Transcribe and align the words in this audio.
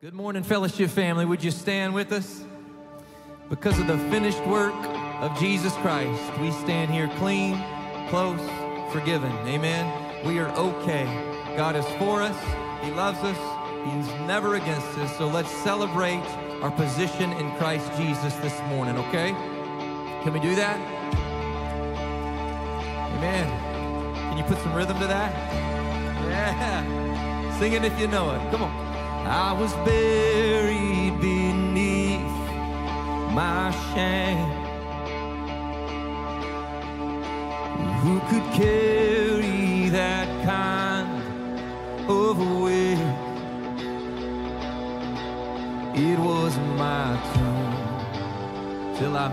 Good 0.00 0.14
morning, 0.14 0.44
fellowship 0.44 0.90
family. 0.90 1.24
Would 1.24 1.42
you 1.42 1.50
stand 1.50 1.92
with 1.92 2.12
us? 2.12 2.44
Because 3.50 3.80
of 3.80 3.88
the 3.88 3.98
finished 4.10 4.46
work 4.46 4.72
of 5.20 5.36
Jesus 5.40 5.72
Christ, 5.78 6.22
we 6.38 6.52
stand 6.52 6.92
here 6.92 7.10
clean, 7.16 7.60
close, 8.08 8.38
forgiven. 8.92 9.32
Amen. 9.48 10.24
We 10.24 10.38
are 10.38 10.50
okay. 10.50 11.04
God 11.56 11.74
is 11.74 11.84
for 11.98 12.22
us, 12.22 12.36
He 12.84 12.92
loves 12.92 13.18
us, 13.24 13.36
He's 13.86 14.06
never 14.28 14.54
against 14.54 14.86
us. 14.98 15.18
So 15.18 15.26
let's 15.26 15.50
celebrate 15.64 16.22
our 16.62 16.70
position 16.70 17.32
in 17.32 17.50
Christ 17.56 17.90
Jesus 17.96 18.34
this 18.36 18.56
morning, 18.68 18.96
okay? 18.98 19.32
Can 20.22 20.32
we 20.32 20.38
do 20.38 20.54
that? 20.54 20.78
Amen. 23.16 24.14
Can 24.14 24.38
you 24.38 24.44
put 24.44 24.58
some 24.58 24.74
rhythm 24.74 25.00
to 25.00 25.08
that? 25.08 25.34
Yeah. 26.28 27.58
Sing 27.58 27.72
it 27.72 27.84
if 27.84 27.98
you 27.98 28.06
know 28.06 28.30
it. 28.30 28.50
Come 28.52 28.62
on. 28.62 28.87
I 29.30 29.52
was 29.52 29.74
buried 29.84 31.20
beneath 31.20 32.22
my 33.34 33.70
shame. 33.92 34.48
Who 38.00 38.20
could 38.30 38.52
carry 38.54 39.90
that 39.90 40.28
kind 40.46 41.10
of 42.08 42.38
weight? 42.62 42.96
It 45.94 46.18
was 46.18 46.56
my 46.78 47.20
turn 47.34 48.96
till 48.96 49.14
I 49.14 49.28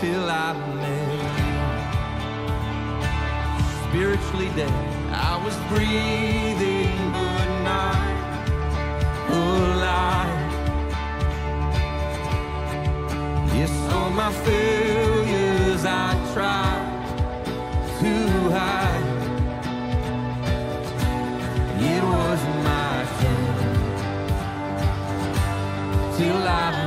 till 0.00 0.30
I 0.30 0.54
met. 0.80 1.36
Spiritually 3.90 4.48
dead, 4.56 4.72
I 5.12 5.36
was 5.44 5.54
breathing 5.68 7.05
alive. 9.28 10.62
Yes, 13.54 13.72
all 13.92 14.10
my 14.10 14.32
failures 14.46 15.84
I 15.84 16.14
tried 16.32 16.86
to 18.00 18.14
hide. 18.56 19.06
It 21.92 22.02
was 22.02 22.40
my 22.68 23.04
fault. 23.18 23.56
till 26.16 26.48
I. 26.48 26.85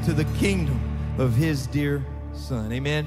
into 0.00 0.14
the 0.14 0.24
kingdom 0.38 0.80
of 1.18 1.34
his 1.34 1.66
dear 1.66 2.02
son. 2.32 2.72
Amen. 2.72 3.06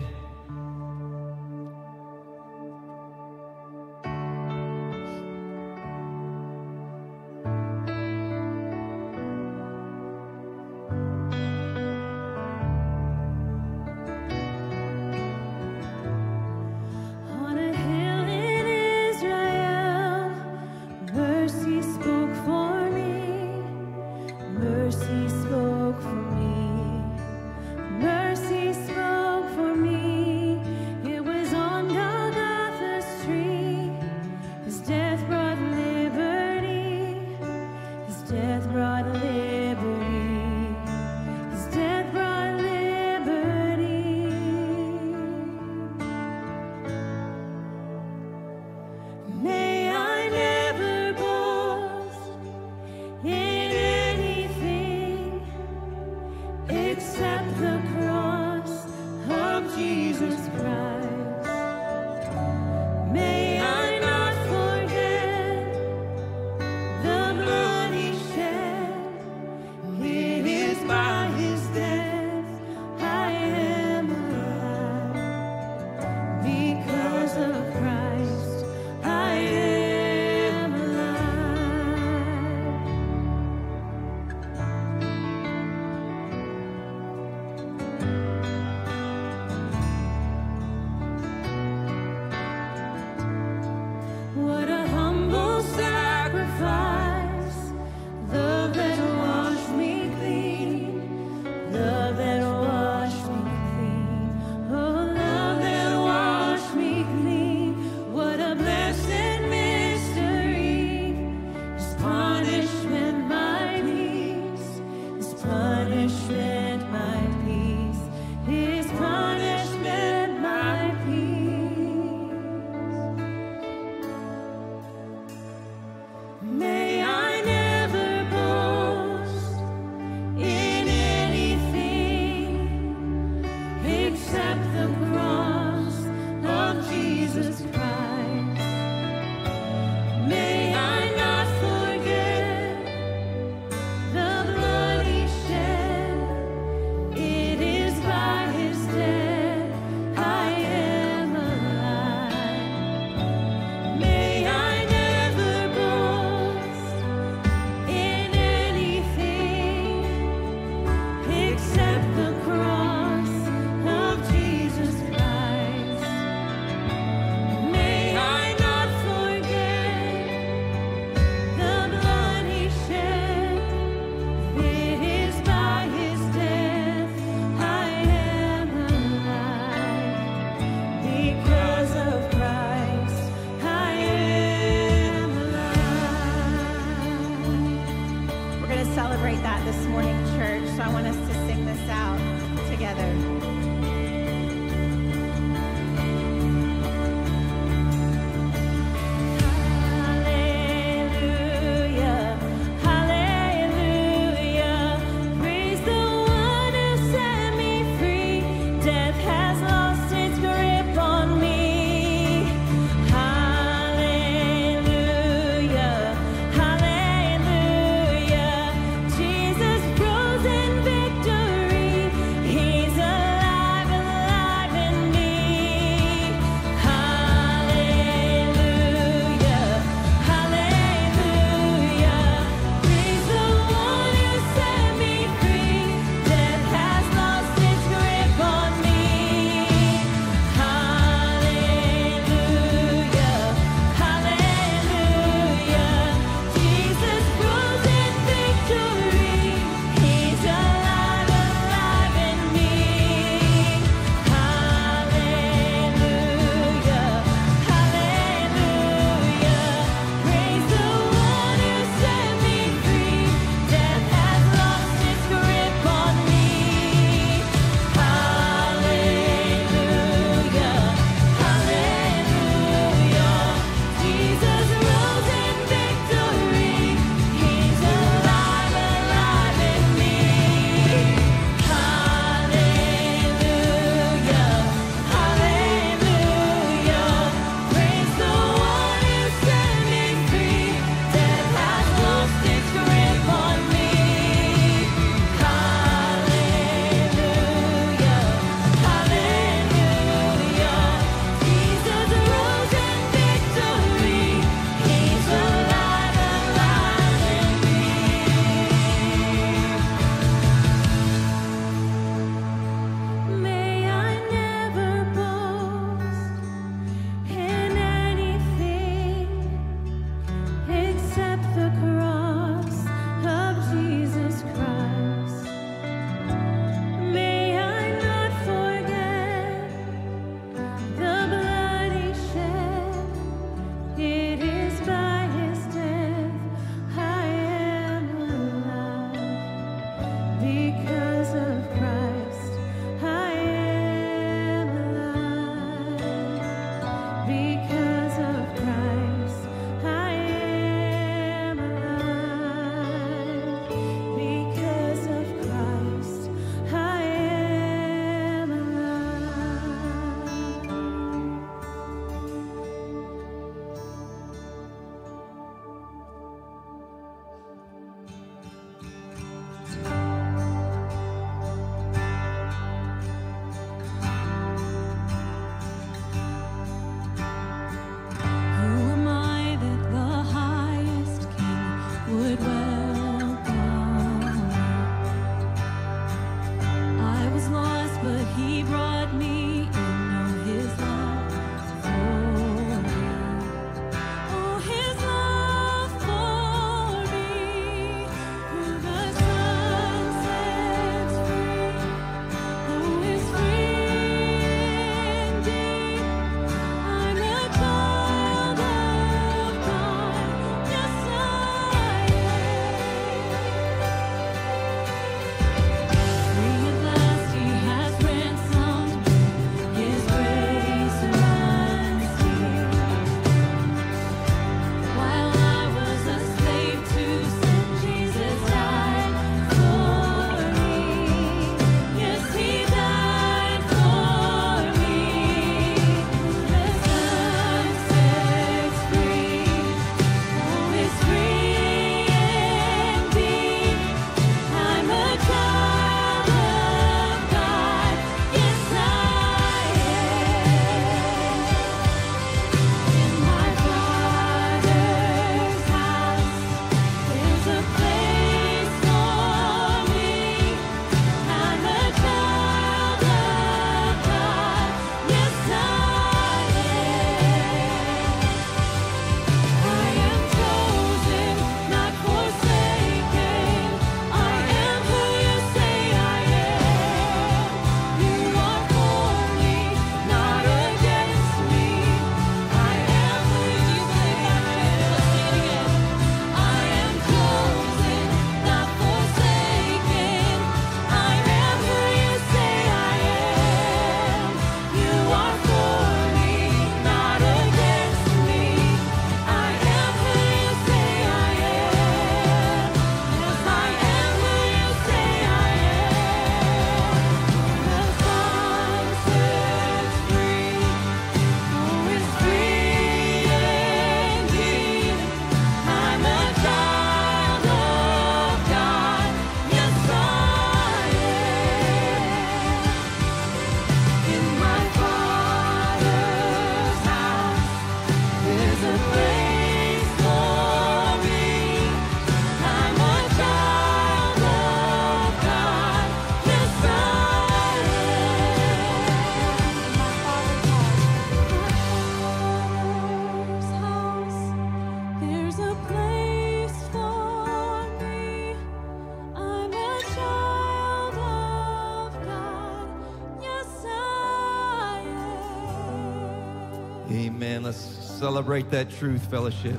Celebrate 558.13 558.51
that 558.51 558.69
truth, 558.69 559.03
fellowship. 559.09 559.55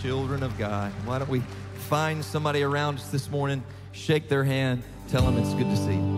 Children 0.00 0.44
of 0.44 0.56
God. 0.56 0.92
Why 1.04 1.18
don't 1.18 1.28
we 1.28 1.40
find 1.88 2.24
somebody 2.24 2.62
around 2.62 3.00
us 3.00 3.10
this 3.10 3.28
morning, 3.28 3.60
shake 3.90 4.28
their 4.28 4.44
hand, 4.44 4.84
tell 5.08 5.22
them 5.22 5.36
it's 5.36 5.52
good 5.54 5.68
to 5.68 5.76
see 5.76 5.94
you. 5.94 6.15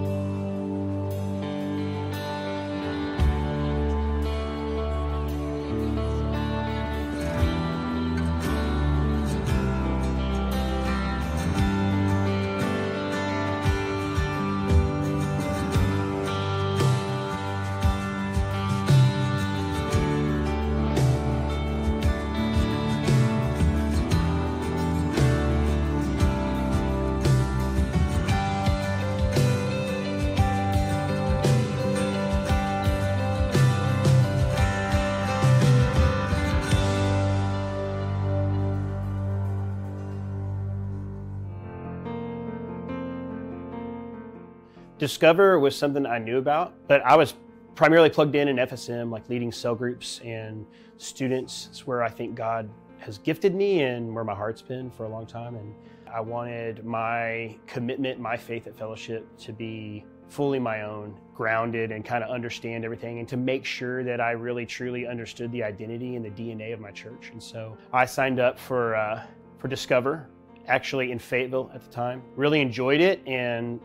Discover 45.18 45.58
was 45.58 45.75
something 45.75 46.06
I 46.06 46.20
knew 46.20 46.38
about, 46.38 46.75
but 46.87 47.04
I 47.04 47.16
was 47.16 47.34
primarily 47.75 48.08
plugged 48.08 48.37
in 48.37 48.46
in 48.46 48.54
FSM, 48.54 49.10
like 49.10 49.28
leading 49.28 49.50
cell 49.50 49.75
groups 49.75 50.20
and 50.25 50.64
students. 50.96 51.66
It's 51.72 51.88
where 51.88 52.04
I 52.04 52.08
think 52.08 52.37
God 52.37 52.70
has 53.00 53.18
gifted 53.18 53.52
me 53.52 53.82
and 53.82 54.14
where 54.14 54.22
my 54.22 54.32
heart's 54.32 54.62
been 54.62 54.92
for 54.92 55.06
a 55.06 55.08
long 55.08 55.26
time. 55.26 55.56
And 55.56 55.75
I 56.08 56.20
wanted 56.20 56.84
my 56.84 57.56
commitment, 57.66 58.20
my 58.20 58.37
faith 58.37 58.68
at 58.68 58.78
fellowship 58.78 59.26
to 59.38 59.52
be 59.52 60.04
fully 60.28 60.60
my 60.60 60.82
own, 60.82 61.18
grounded 61.34 61.90
and 61.90 62.04
kind 62.04 62.22
of 62.22 62.30
understand 62.30 62.84
everything 62.84 63.18
and 63.18 63.26
to 63.26 63.37
make 63.37 63.64
sure 63.64 64.04
that 64.04 64.20
I 64.20 64.30
really 64.30 64.66
truly 64.66 65.08
understood 65.08 65.50
the 65.50 65.64
identity 65.64 66.14
and 66.14 66.25
the 66.25 66.30
DNA 66.30 66.72
of 66.72 66.78
my 66.78 66.92
church. 66.92 67.30
And 67.32 67.42
so 67.42 67.76
I 67.92 68.06
signed 68.06 68.38
up 68.38 68.56
for 68.56 68.94
uh, 68.94 69.26
for 69.58 69.66
Discover, 69.66 70.28
actually 70.68 71.10
in 71.10 71.18
Fayetteville 71.18 71.72
at 71.75 71.82
the 71.82 71.90
time. 71.90 72.22
Really 72.37 72.60
enjoyed 72.60 73.00
it 73.00 73.20
and 73.26 73.80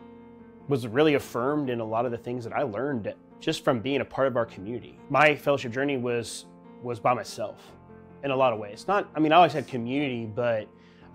was 0.68 0.86
really 0.86 1.14
affirmed 1.14 1.70
in 1.70 1.80
a 1.80 1.84
lot 1.84 2.06
of 2.06 2.10
the 2.10 2.18
things 2.18 2.44
that 2.44 2.52
I 2.52 2.62
learned 2.62 3.12
just 3.40 3.64
from 3.64 3.80
being 3.80 4.00
a 4.00 4.04
part 4.04 4.26
of 4.26 4.36
our 4.36 4.46
community. 4.46 4.98
My 5.10 5.34
fellowship 5.36 5.72
journey 5.72 5.96
was 5.96 6.46
was 6.82 7.00
by 7.00 7.14
myself 7.14 7.72
in 8.22 8.30
a 8.30 8.36
lot 8.36 8.52
of 8.52 8.58
ways. 8.58 8.86
Not 8.88 9.08
I 9.14 9.20
mean 9.20 9.32
I 9.32 9.36
always 9.36 9.52
had 9.52 9.66
community, 9.66 10.26
but 10.26 10.66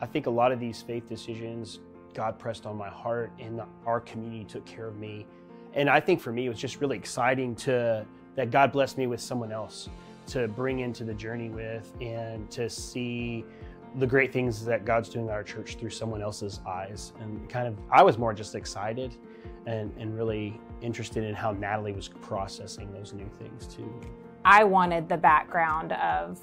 I 0.01 0.05
think 0.05 0.27
a 0.27 0.29
lot 0.29 0.51
of 0.51 0.59
these 0.59 0.81
faith 0.81 1.07
decisions 1.07 1.79
God 2.13 2.39
pressed 2.39 2.65
on 2.65 2.77
my 2.77 2.89
heart 2.89 3.31
and 3.39 3.61
our 3.85 3.99
community 3.99 4.43
took 4.43 4.65
care 4.65 4.87
of 4.87 4.97
me. 4.97 5.25
And 5.73 5.89
I 5.89 5.99
think 5.99 6.19
for 6.19 6.31
me 6.31 6.45
it 6.45 6.49
was 6.49 6.59
just 6.59 6.81
really 6.81 6.97
exciting 6.97 7.55
to 7.57 8.05
that 8.35 8.51
God 8.51 8.71
blessed 8.71 8.97
me 8.97 9.07
with 9.07 9.21
someone 9.21 9.51
else 9.51 9.89
to 10.27 10.47
bring 10.47 10.79
into 10.79 11.03
the 11.03 11.13
journey 11.13 11.49
with 11.49 11.91
and 12.01 12.49
to 12.51 12.69
see 12.69 13.43
the 13.95 14.05
great 14.05 14.31
things 14.31 14.63
that 14.65 14.85
God's 14.85 15.09
doing 15.09 15.27
at 15.27 15.33
our 15.33 15.43
church 15.43 15.75
through 15.75 15.89
someone 15.89 16.21
else's 16.21 16.59
eyes. 16.67 17.13
And 17.19 17.49
kind 17.49 17.67
of, 17.67 17.75
I 17.91 18.03
was 18.03 18.19
more 18.19 18.33
just 18.33 18.53
excited 18.53 19.17
and, 19.65 19.91
and 19.97 20.15
really 20.15 20.59
interested 20.81 21.23
in 21.23 21.35
how 21.35 21.51
Natalie 21.51 21.91
was 21.91 22.07
processing 22.07 22.91
those 22.91 23.13
new 23.13 23.29
things 23.39 23.67
too. 23.67 23.91
I 24.45 24.63
wanted 24.63 25.09
the 25.09 25.17
background 25.17 25.91
of, 25.93 26.39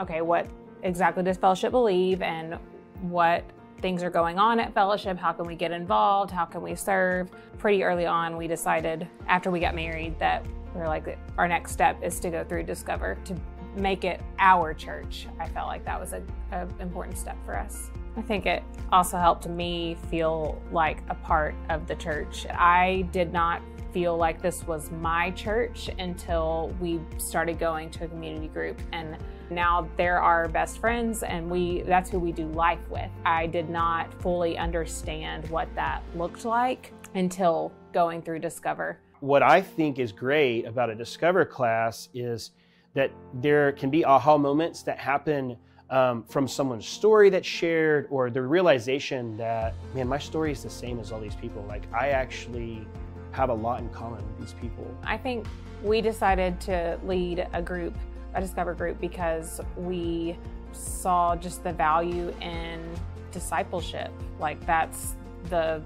okay, 0.00 0.20
what 0.20 0.46
exactly 0.82 1.22
does 1.22 1.36
fellowship 1.36 1.70
believe 1.70 2.22
and 2.22 2.58
what 3.00 3.44
things 3.80 4.02
are 4.02 4.10
going 4.10 4.38
on 4.38 4.60
at 4.60 4.74
fellowship? 4.74 5.18
How 5.18 5.32
can 5.32 5.46
we 5.46 5.54
get 5.54 5.72
involved? 5.72 6.30
How 6.30 6.44
can 6.44 6.62
we 6.62 6.74
serve? 6.74 7.30
Pretty 7.58 7.82
early 7.82 8.06
on 8.06 8.36
we 8.36 8.46
decided 8.46 9.08
after 9.26 9.50
we 9.50 9.60
got 9.60 9.74
married 9.74 10.18
that 10.18 10.44
we 10.74 10.80
are 10.80 10.88
like 10.88 11.18
our 11.38 11.48
next 11.48 11.72
step 11.72 12.02
is 12.02 12.20
to 12.20 12.30
go 12.30 12.44
through 12.44 12.64
discover 12.64 13.16
to 13.24 13.34
make 13.78 14.04
it 14.04 14.20
our 14.38 14.74
church. 14.74 15.26
I 15.38 15.48
felt 15.48 15.68
like 15.68 15.84
that 15.84 16.00
was 16.00 16.12
a, 16.12 16.22
a 16.52 16.68
important 16.80 17.16
step 17.16 17.36
for 17.44 17.56
us. 17.56 17.90
I 18.16 18.22
think 18.22 18.46
it 18.46 18.62
also 18.90 19.16
helped 19.16 19.48
me 19.48 19.96
feel 20.10 20.60
like 20.72 21.02
a 21.08 21.14
part 21.14 21.54
of 21.68 21.86
the 21.86 21.94
church. 21.94 22.46
I 22.50 23.08
did 23.12 23.32
not 23.32 23.62
feel 23.92 24.16
like 24.16 24.42
this 24.42 24.66
was 24.66 24.90
my 24.90 25.30
church 25.30 25.88
until 25.98 26.74
we 26.80 27.00
started 27.16 27.58
going 27.58 27.90
to 27.90 28.04
a 28.04 28.08
community 28.08 28.48
group 28.48 28.80
and 28.92 29.16
now 29.50 29.88
they're 29.96 30.20
our 30.20 30.48
best 30.48 30.78
friends 30.78 31.22
and 31.22 31.50
we 31.50 31.82
that's 31.82 32.10
who 32.10 32.18
we 32.18 32.32
do 32.32 32.46
life 32.48 32.86
with. 32.90 33.10
I 33.24 33.46
did 33.46 33.70
not 33.70 34.12
fully 34.20 34.58
understand 34.58 35.48
what 35.48 35.74
that 35.74 36.02
looked 36.14 36.44
like 36.44 36.92
until 37.14 37.72
going 37.92 38.20
through 38.22 38.40
Discover. 38.40 38.98
What 39.20 39.42
I 39.42 39.62
think 39.62 39.98
is 39.98 40.12
great 40.12 40.66
about 40.66 40.90
a 40.90 40.94
Discover 40.94 41.46
class 41.46 42.08
is 42.12 42.50
that 42.94 43.10
there 43.34 43.72
can 43.72 43.90
be 43.90 44.04
aha 44.04 44.36
moments 44.36 44.82
that 44.82 44.98
happen 44.98 45.56
um, 45.90 46.24
from 46.24 46.46
someone's 46.46 46.86
story 46.86 47.30
that's 47.30 47.46
shared 47.46 48.06
or 48.10 48.30
the 48.30 48.42
realization 48.42 49.36
that, 49.36 49.74
man, 49.94 50.08
my 50.08 50.18
story 50.18 50.52
is 50.52 50.62
the 50.62 50.70
same 50.70 51.00
as 51.00 51.12
all 51.12 51.20
these 51.20 51.34
people. 51.34 51.64
Like, 51.66 51.82
I 51.92 52.08
actually 52.10 52.86
have 53.32 53.50
a 53.50 53.54
lot 53.54 53.80
in 53.80 53.88
common 53.90 54.22
with 54.26 54.38
these 54.40 54.54
people. 54.60 54.86
I 55.02 55.16
think 55.16 55.46
we 55.82 56.00
decided 56.00 56.60
to 56.62 56.98
lead 57.04 57.46
a 57.52 57.62
group, 57.62 57.94
a 58.34 58.40
Discover 58.40 58.74
group, 58.74 59.00
because 59.00 59.60
we 59.76 60.36
saw 60.72 61.36
just 61.36 61.64
the 61.64 61.72
value 61.72 62.34
in 62.40 62.84
discipleship. 63.30 64.10
Like, 64.38 64.64
that's 64.66 65.14
the 65.48 65.82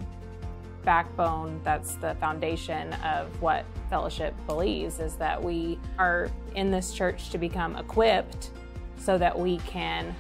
backbone, 0.85 1.61
that's 1.65 1.95
the 1.97 2.15
foundation 2.17 2.93
of 2.95 3.41
what 3.41 3.65
fellowship 3.91 4.35
believes 4.47 4.99
is 4.99 5.15
that 5.17 5.43
we 5.43 5.79
are 5.99 6.31
in 6.55 6.71
this 6.71 6.93
church 6.93 7.31
to 7.31 7.39
become 7.39 7.77
equipped 7.77 8.51
so 8.99 9.19
that 9.19 9.39
we 9.39 9.59
can 9.59 10.15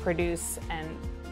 produce 0.00 0.58
and 0.70 0.88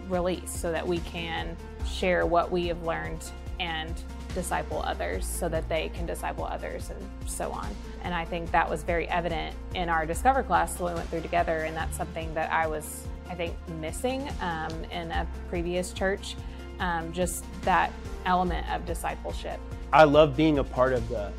release, 0.09 0.51
so 0.51 0.71
that 0.73 0.87
we 0.87 0.99
can 1.01 1.57
share 1.87 2.27
what 2.27 2.51
we 2.51 2.67
have 2.67 2.83
learned 2.83 3.25
and 3.61 4.03
disciple 4.35 4.83
others 4.83 5.27
so 5.27 5.49
that 5.49 5.67
they 5.69 5.89
can 5.95 6.05
disciple 6.05 6.45
others 6.45 6.91
and 6.91 7.01
so 7.27 7.51
on. 7.51 7.67
And 8.05 8.15
I 8.15 8.25
think 8.25 8.51
that 8.53 8.69
was 8.69 8.83
very 8.83 9.09
evident 9.09 9.57
in 9.75 9.89
our 9.89 10.05
Discover 10.05 10.43
class 10.43 10.75
that 10.75 10.85
we 10.85 10.93
went 10.93 11.09
through 11.09 11.23
together. 11.23 11.61
And 11.61 11.75
that's 11.75 11.97
something 11.97 12.33
that 12.35 12.53
I 12.53 12.67
was, 12.67 13.07
I 13.31 13.35
think, 13.35 13.55
missing 13.81 14.29
um, 14.43 14.73
in 14.93 15.11
a 15.11 15.27
previous 15.49 15.93
church 15.93 16.37
um, 16.81 17.13
just 17.13 17.45
that 17.63 17.93
element 18.25 18.69
of 18.71 18.85
discipleship. 18.85 19.61
I 19.93 20.05
love 20.05 20.37
being 20.37 20.59
a 20.59 20.65
part 20.65 20.93
of 20.93 21.09
the 21.09 21.33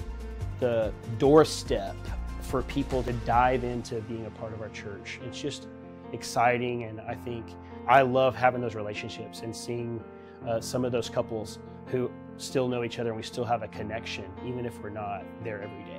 the 0.60 0.92
doorstep 1.20 1.96
for 2.42 2.64
people 2.64 3.04
to 3.04 3.14
dive 3.14 3.64
into 3.64 4.02
being 4.02 4.26
a 4.26 4.30
part 4.32 4.54
of 4.54 4.62
our 4.62 4.70
church. 4.70 5.20
It's 5.28 5.40
just 5.40 5.68
exciting, 6.14 6.84
and 6.84 7.00
I 7.02 7.14
think 7.14 7.46
I 7.88 8.02
love 8.02 8.36
having 8.36 8.62
those 8.62 8.74
relationships 8.74 9.42
and 9.42 9.56
seeing 9.56 10.04
uh, 10.48 10.60
some 10.60 10.86
of 10.86 10.92
those 10.92 11.10
couples 11.10 11.60
who 11.88 12.12
still 12.38 12.68
know 12.68 12.84
each 12.84 13.00
other 13.00 13.10
and 13.10 13.18
we 13.18 13.24
still 13.24 13.46
have 13.46 13.64
a 13.64 13.68
connection, 13.68 14.26
even 14.46 14.66
if 14.66 14.82
we're 14.82 14.90
not 14.90 15.24
there 15.44 15.62
every 15.62 15.84
day. 15.84 15.97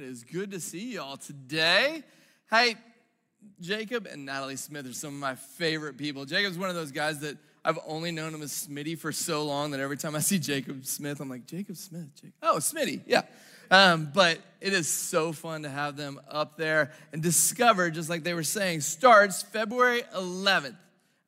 It 0.00 0.06
is 0.06 0.24
good 0.24 0.52
to 0.52 0.60
see 0.60 0.94
y'all 0.94 1.18
today. 1.18 2.02
Hey, 2.50 2.76
Jacob 3.60 4.06
and 4.06 4.24
Natalie 4.24 4.56
Smith 4.56 4.88
are 4.88 4.94
some 4.94 5.12
of 5.12 5.20
my 5.20 5.34
favorite 5.34 5.98
people. 5.98 6.24
Jacob's 6.24 6.56
one 6.56 6.70
of 6.70 6.74
those 6.74 6.90
guys 6.90 7.18
that 7.18 7.36
I've 7.66 7.78
only 7.86 8.10
known 8.10 8.32
him 8.32 8.40
as 8.40 8.50
Smitty 8.50 8.98
for 8.98 9.12
so 9.12 9.44
long 9.44 9.72
that 9.72 9.80
every 9.80 9.98
time 9.98 10.16
I 10.16 10.20
see 10.20 10.38
Jacob 10.38 10.86
Smith, 10.86 11.20
I'm 11.20 11.28
like, 11.28 11.44
Jacob 11.44 11.76
Smith. 11.76 12.14
Jacob. 12.14 12.32
Oh, 12.42 12.56
Smitty, 12.56 13.02
yeah. 13.06 13.24
Um, 13.70 14.10
but 14.14 14.38
it 14.62 14.72
is 14.72 14.88
so 14.88 15.32
fun 15.34 15.64
to 15.64 15.68
have 15.68 15.98
them 15.98 16.18
up 16.30 16.56
there 16.56 16.92
and 17.12 17.22
discover, 17.22 17.90
just 17.90 18.08
like 18.08 18.22
they 18.22 18.32
were 18.32 18.42
saying, 18.42 18.80
starts 18.80 19.42
February 19.42 20.00
11th. 20.16 20.76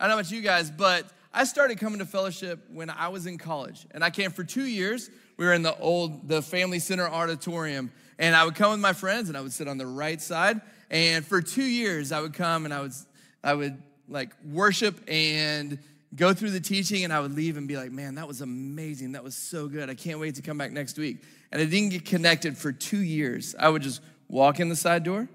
I 0.00 0.06
don't 0.06 0.08
know 0.08 0.14
about 0.14 0.30
you 0.30 0.40
guys, 0.40 0.70
but 0.70 1.04
I 1.30 1.44
started 1.44 1.78
coming 1.78 1.98
to 1.98 2.06
fellowship 2.06 2.64
when 2.72 2.88
I 2.88 3.08
was 3.08 3.26
in 3.26 3.36
college, 3.36 3.86
and 3.90 4.02
I 4.02 4.08
came 4.08 4.30
for 4.30 4.44
two 4.44 4.64
years. 4.64 5.10
We 5.36 5.46
were 5.46 5.52
in 5.52 5.62
the 5.62 5.76
old, 5.78 6.28
the 6.28 6.42
Family 6.42 6.78
Center 6.78 7.08
auditorium, 7.08 7.90
and 8.18 8.36
I 8.36 8.44
would 8.44 8.54
come 8.54 8.70
with 8.70 8.80
my 8.80 8.92
friends, 8.92 9.28
and 9.28 9.36
I 9.36 9.40
would 9.40 9.52
sit 9.52 9.68
on 9.68 9.78
the 9.78 9.86
right 9.86 10.20
side, 10.20 10.60
and 10.90 11.26
for 11.26 11.40
two 11.40 11.64
years, 11.64 12.12
I 12.12 12.20
would 12.20 12.34
come 12.34 12.64
and 12.64 12.74
I 12.74 12.80
would, 12.82 12.92
I 13.42 13.54
would 13.54 13.82
like 14.08 14.30
worship 14.44 15.00
and 15.08 15.78
go 16.14 16.34
through 16.34 16.50
the 16.50 16.60
teaching, 16.60 17.04
and 17.04 17.12
I 17.12 17.20
would 17.20 17.34
leave 17.34 17.56
and 17.56 17.66
be 17.66 17.76
like, 17.76 17.90
man, 17.90 18.16
that 18.16 18.28
was 18.28 18.42
amazing. 18.42 19.12
That 19.12 19.24
was 19.24 19.34
so 19.34 19.66
good. 19.66 19.88
I 19.88 19.94
can't 19.94 20.20
wait 20.20 20.34
to 20.34 20.42
come 20.42 20.58
back 20.58 20.70
next 20.70 20.98
week. 20.98 21.22
And 21.50 21.60
I 21.60 21.64
didn't 21.64 21.88
get 21.88 22.04
connected 22.04 22.56
for 22.58 22.72
two 22.72 23.00
years. 23.00 23.54
I 23.58 23.70
would 23.70 23.82
just 23.82 24.02
walk 24.28 24.60
in 24.60 24.68
the 24.68 24.76
side 24.76 25.04
door, 25.04 25.28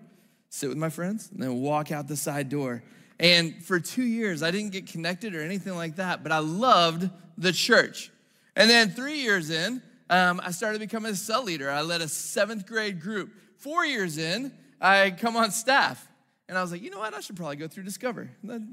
sit 0.50 0.70
with 0.70 0.78
my 0.78 0.90
friends, 0.90 1.30
and 1.32 1.42
then 1.42 1.62
walk 1.62 1.92
out 1.92 2.08
the 2.08 2.16
side 2.16 2.50
door. 2.50 2.84
And 3.20 3.64
for 3.64 3.80
two 3.80 4.04
years, 4.04 4.44
I 4.44 4.52
didn't 4.52 4.72
get 4.72 4.86
connected 4.86 5.34
or 5.34 5.42
anything 5.42 5.76
like 5.76 5.96
that, 5.96 6.22
but 6.22 6.32
I 6.32 6.40
loved 6.40 7.10
the 7.38 7.52
church. 7.52 8.12
And 8.58 8.67
then 8.67 8.89
three 8.89 9.20
years 9.20 9.52
in, 9.52 9.84
um, 10.10 10.41
I 10.43 10.50
started 10.50 10.80
becoming 10.80 11.12
a 11.12 11.15
cell 11.15 11.43
leader. 11.43 11.70
I 11.70 11.82
led 11.82 12.02
a 12.02 12.08
seventh 12.08 12.65
grade 12.65 13.00
group. 13.00 13.32
Four 13.58 13.86
years 13.86 14.17
in, 14.17 14.52
I 14.82 15.12
come 15.12 15.38
on 15.38 15.52
staff. 15.52 16.06
And 16.50 16.58
I 16.58 16.62
was 16.63 16.72
like, 16.72 16.82
you 16.82 16.89
know 16.89 16.98
what? 16.98 17.13
I 17.13 17.20
should 17.20 17.36
probably 17.36 17.58
go 17.58 17.67
through 17.67 17.84
Discover. 17.84 18.32
That'd 18.43 18.67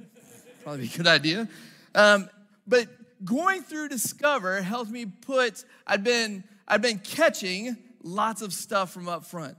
probably 0.63 0.87
be 0.87 0.95
a 0.95 0.97
good 0.97 1.07
idea. 1.07 1.49
Um, 1.95 2.31
but 2.67 2.89
going 3.27 3.61
through 3.61 3.89
Discover 3.91 4.63
helped 4.63 4.91
me 4.91 5.05
put, 5.05 5.63
I'd 5.87 6.03
been, 6.03 6.45
I'd 6.67 6.81
been 6.81 6.99
catching 6.99 7.77
lots 8.03 8.41
of 8.41 8.55
stuff 8.55 8.91
from 8.91 9.07
up 9.07 9.27
front. 9.27 9.59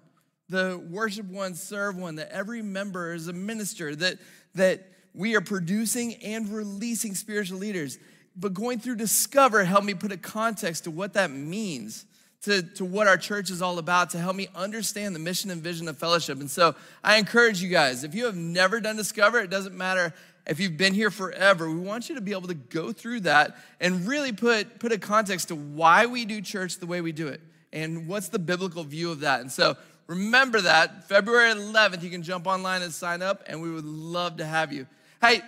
The 0.50 0.84
worship 0.90 1.28
one, 1.28 1.54
serve 1.54 1.98
one, 1.98 2.16
that 2.16 2.32
every 2.32 2.64
member 2.64 3.14
is 3.14 3.28
a 3.28 3.34
minister, 3.34 3.96
that, 3.98 4.18
that 4.56 4.88
we 5.14 5.36
are 5.36 5.42
producing 5.42 6.16
and 6.16 6.50
releasing 6.50 7.14
spiritual 7.14 7.60
leaders. 7.60 8.00
But 8.36 8.54
going 8.54 8.80
through 8.80 8.98
Discover 8.98 9.64
helped 9.64 9.86
me 9.86 9.94
put 9.94 10.12
a 10.12 10.18
context 10.18 10.84
to 10.86 10.92
what 10.92 11.14
that 11.14 11.32
means, 11.32 12.06
to, 12.42 12.62
to 12.62 12.86
what 12.86 13.08
our 13.08 13.18
church 13.18 13.50
is 13.50 13.62
all 13.62 13.80
about, 13.80 14.10
to 14.12 14.18
help 14.18 14.36
me 14.36 14.48
understand 14.56 15.16
the 15.16 15.20
mission 15.20 15.50
and 15.52 15.62
vision 15.62 15.88
of 15.88 15.98
fellowship. 15.98 16.40
And 16.40 16.52
so 16.52 16.76
I 17.04 17.18
encourage 17.18 17.62
you 17.62 17.70
guys, 17.70 18.04
if 18.04 18.14
you 18.14 18.26
have 18.26 18.36
never 18.36 18.82
done 18.82 18.98
Discover, 18.98 19.40
it 19.40 19.50
doesn't 19.50 19.76
matter 19.76 20.14
if 20.48 20.60
you've 20.60 20.78
been 20.78 20.94
here 20.94 21.10
forever, 21.10 21.70
we 21.70 21.80
want 21.80 22.08
you 22.08 22.16
to 22.16 22.22
be 22.22 22.32
able 22.32 22.48
to 22.48 22.54
go 22.54 22.92
through 22.92 23.22
that 23.22 23.56
and 23.80 24.08
really 24.08 24.32
put, 24.32 24.80
put 24.80 24.92
a 24.92 24.98
context 24.98 25.48
to 25.48 25.56
why 25.56 26.06
we 26.06 26.26
do 26.26 26.40
church 26.42 26.78
the 26.78 26.86
way 26.86 27.02
we 27.02 27.12
do 27.12 27.28
it 27.28 27.42
and 27.74 28.08
what's 28.08 28.30
the 28.30 28.40
biblical 28.40 28.84
view 28.84 29.12
of 29.12 29.22
that. 29.22 29.42
And 29.42 29.52
so 29.52 29.76
remember 30.08 30.62
that 30.62 31.08
February 31.10 31.54
11th, 31.54 32.04
you 32.04 32.12
can 32.12 32.22
jump 32.22 32.46
online 32.46 32.84
and 32.84 32.94
sign 32.94 33.22
up, 33.22 33.44
and 33.48 33.62
we 33.62 33.72
would 33.72 33.86
love 33.86 34.38
to 34.38 34.46
have 34.46 34.72
you. 34.72 34.86
Hey, 35.20 35.42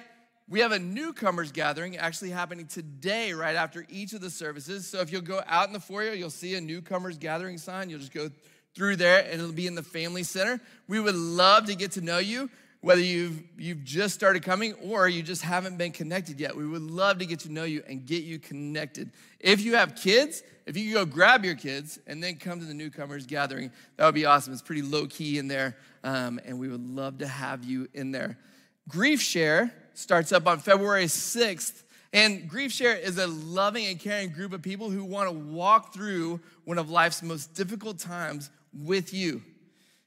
we 0.49 0.61
have 0.61 0.71
a 0.71 0.79
newcomers 0.79 1.51
gathering 1.51 1.97
actually 1.97 2.29
happening 2.29 2.67
today, 2.67 3.33
right 3.33 3.55
after 3.55 3.85
each 3.89 4.13
of 4.13 4.21
the 4.21 4.29
services. 4.29 4.87
So 4.87 4.99
if 5.01 5.11
you'll 5.11 5.21
go 5.21 5.41
out 5.45 5.67
in 5.67 5.73
the 5.73 5.79
foyer, 5.79 6.13
you'll 6.13 6.29
see 6.29 6.55
a 6.55 6.61
newcomers 6.61 7.17
gathering 7.17 7.57
sign. 7.57 7.89
You'll 7.89 7.99
just 7.99 8.13
go 8.13 8.29
through 8.73 8.97
there, 8.97 9.23
and 9.23 9.33
it'll 9.33 9.51
be 9.51 9.67
in 9.67 9.75
the 9.75 9.83
family 9.83 10.23
center. 10.23 10.61
We 10.87 10.99
would 10.99 11.15
love 11.15 11.65
to 11.65 11.75
get 11.75 11.93
to 11.93 12.01
know 12.01 12.19
you 12.19 12.49
whether 12.81 13.01
you've, 13.01 13.41
you've 13.57 13.83
just 13.83 14.13
started 14.13 14.43
coming 14.43 14.73
or 14.75 15.07
you 15.09 15.23
just 15.23 15.41
haven't 15.41 15.77
been 15.77 15.91
connected 15.91 16.39
yet. 16.39 16.55
We 16.55 16.67
would 16.67 16.81
love 16.81 17.19
to 17.19 17.25
get 17.25 17.39
to 17.41 17.51
know 17.51 17.63
you 17.63 17.83
and 17.87 18.05
get 18.05 18.23
you 18.23 18.39
connected. 18.39 19.11
If 19.39 19.61
you 19.61 19.75
have 19.75 19.95
kids, 19.95 20.43
if 20.65 20.77
you 20.77 20.93
go 20.93 21.05
grab 21.05 21.43
your 21.43 21.55
kids 21.55 21.99
and 22.07 22.23
then 22.23 22.35
come 22.35 22.59
to 22.59 22.65
the 22.65 22.73
newcomers 22.73 23.25
gathering, 23.25 23.71
that 23.95 24.05
would 24.05 24.15
be 24.15 24.25
awesome. 24.25 24.53
It's 24.53 24.61
pretty 24.61 24.83
low 24.83 25.07
key 25.07 25.37
in 25.37 25.47
there, 25.47 25.75
um, 26.03 26.39
and 26.45 26.59
we 26.59 26.69
would 26.69 26.87
love 26.87 27.17
to 27.19 27.27
have 27.27 27.63
you 27.63 27.87
in 27.93 28.11
there. 28.11 28.37
Grief 28.87 29.21
Share 29.21 29.73
starts 29.97 30.31
up 30.31 30.45
on 30.47 30.59
February 30.59 31.05
6th. 31.05 31.83
And 32.13 32.47
Grief 32.47 32.71
Share 32.71 32.95
is 32.95 33.17
a 33.17 33.27
loving 33.27 33.87
and 33.87 33.99
caring 33.99 34.29
group 34.29 34.53
of 34.53 34.61
people 34.61 34.89
who 34.89 35.03
want 35.03 35.27
to 35.27 35.33
walk 35.33 35.93
through 35.93 36.39
one 36.65 36.77
of 36.77 36.89
life's 36.89 37.23
most 37.23 37.55
difficult 37.55 37.97
times 37.97 38.49
with 38.73 39.13
you. 39.13 39.41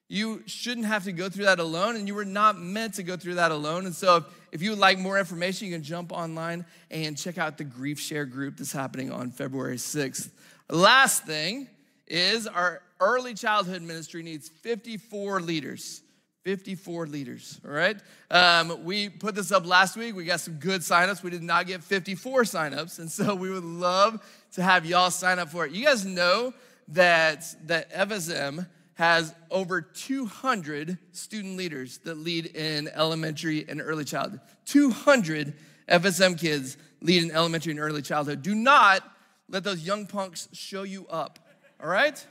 You 0.08 0.42
shouldn't 0.46 0.86
have 0.86 1.04
to 1.04 1.12
go 1.12 1.28
through 1.28 1.44
that 1.44 1.58
alone, 1.58 1.96
and 1.96 2.06
you 2.08 2.14
were 2.14 2.24
not 2.24 2.58
meant 2.58 2.94
to 2.94 3.02
go 3.02 3.16
through 3.16 3.34
that 3.34 3.50
alone. 3.50 3.84
And 3.84 3.94
so, 3.94 4.16
if, 4.16 4.24
if 4.52 4.62
you 4.62 4.70
would 4.70 4.78
like 4.78 4.98
more 4.98 5.18
information, 5.18 5.68
you 5.68 5.74
can 5.74 5.82
jump 5.82 6.12
online 6.12 6.64
and 6.90 7.16
check 7.16 7.38
out 7.38 7.58
the 7.58 7.64
Grief 7.64 8.00
Share 8.00 8.24
group 8.24 8.56
that's 8.56 8.72
happening 8.72 9.12
on 9.12 9.30
February 9.30 9.76
6th. 9.76 10.30
Last 10.68 11.26
thing 11.26 11.68
is 12.06 12.46
our 12.46 12.82
early 13.00 13.34
childhood 13.34 13.82
ministry 13.82 14.22
needs 14.22 14.48
54 14.48 15.40
leaders. 15.40 16.02
54 16.42 17.06
leaders, 17.06 17.60
all 17.64 17.70
right? 17.70 17.96
Um, 18.30 18.84
we 18.84 19.08
put 19.08 19.34
this 19.34 19.52
up 19.52 19.66
last 19.66 19.96
week. 19.96 20.16
We 20.16 20.24
got 20.24 20.40
some 20.40 20.54
good 20.54 20.80
signups. 20.80 21.22
We 21.22 21.30
did 21.30 21.42
not 21.42 21.66
get 21.66 21.82
54 21.82 22.42
signups, 22.42 22.98
and 22.98 23.10
so 23.10 23.34
we 23.34 23.50
would 23.50 23.64
love 23.64 24.22
to 24.52 24.62
have 24.62 24.86
y'all 24.86 25.10
sign 25.10 25.38
up 25.38 25.50
for 25.50 25.66
it. 25.66 25.72
You 25.72 25.84
guys 25.84 26.04
know 26.06 26.54
that, 26.88 27.44
that 27.66 27.92
FSM 27.92 28.66
has 28.94 29.34
over 29.50 29.80
200 29.80 30.98
student 31.12 31.56
leaders 31.56 31.98
that 31.98 32.16
lead 32.16 32.46
in 32.46 32.88
elementary 32.88 33.66
and 33.68 33.80
early 33.80 34.04
childhood. 34.04 34.40
200 34.66 35.54
FSM 35.88 36.38
kids 36.38 36.76
lead 37.00 37.22
in 37.22 37.30
elementary 37.30 37.72
and 37.72 37.80
early 37.80 38.02
childhood. 38.02 38.42
Do 38.42 38.54
not 38.54 39.02
let 39.48 39.64
those 39.64 39.84
young 39.84 40.06
punks 40.06 40.48
show 40.52 40.84
you 40.84 41.06
up, 41.08 41.38
all 41.82 41.88
right? 41.88 42.24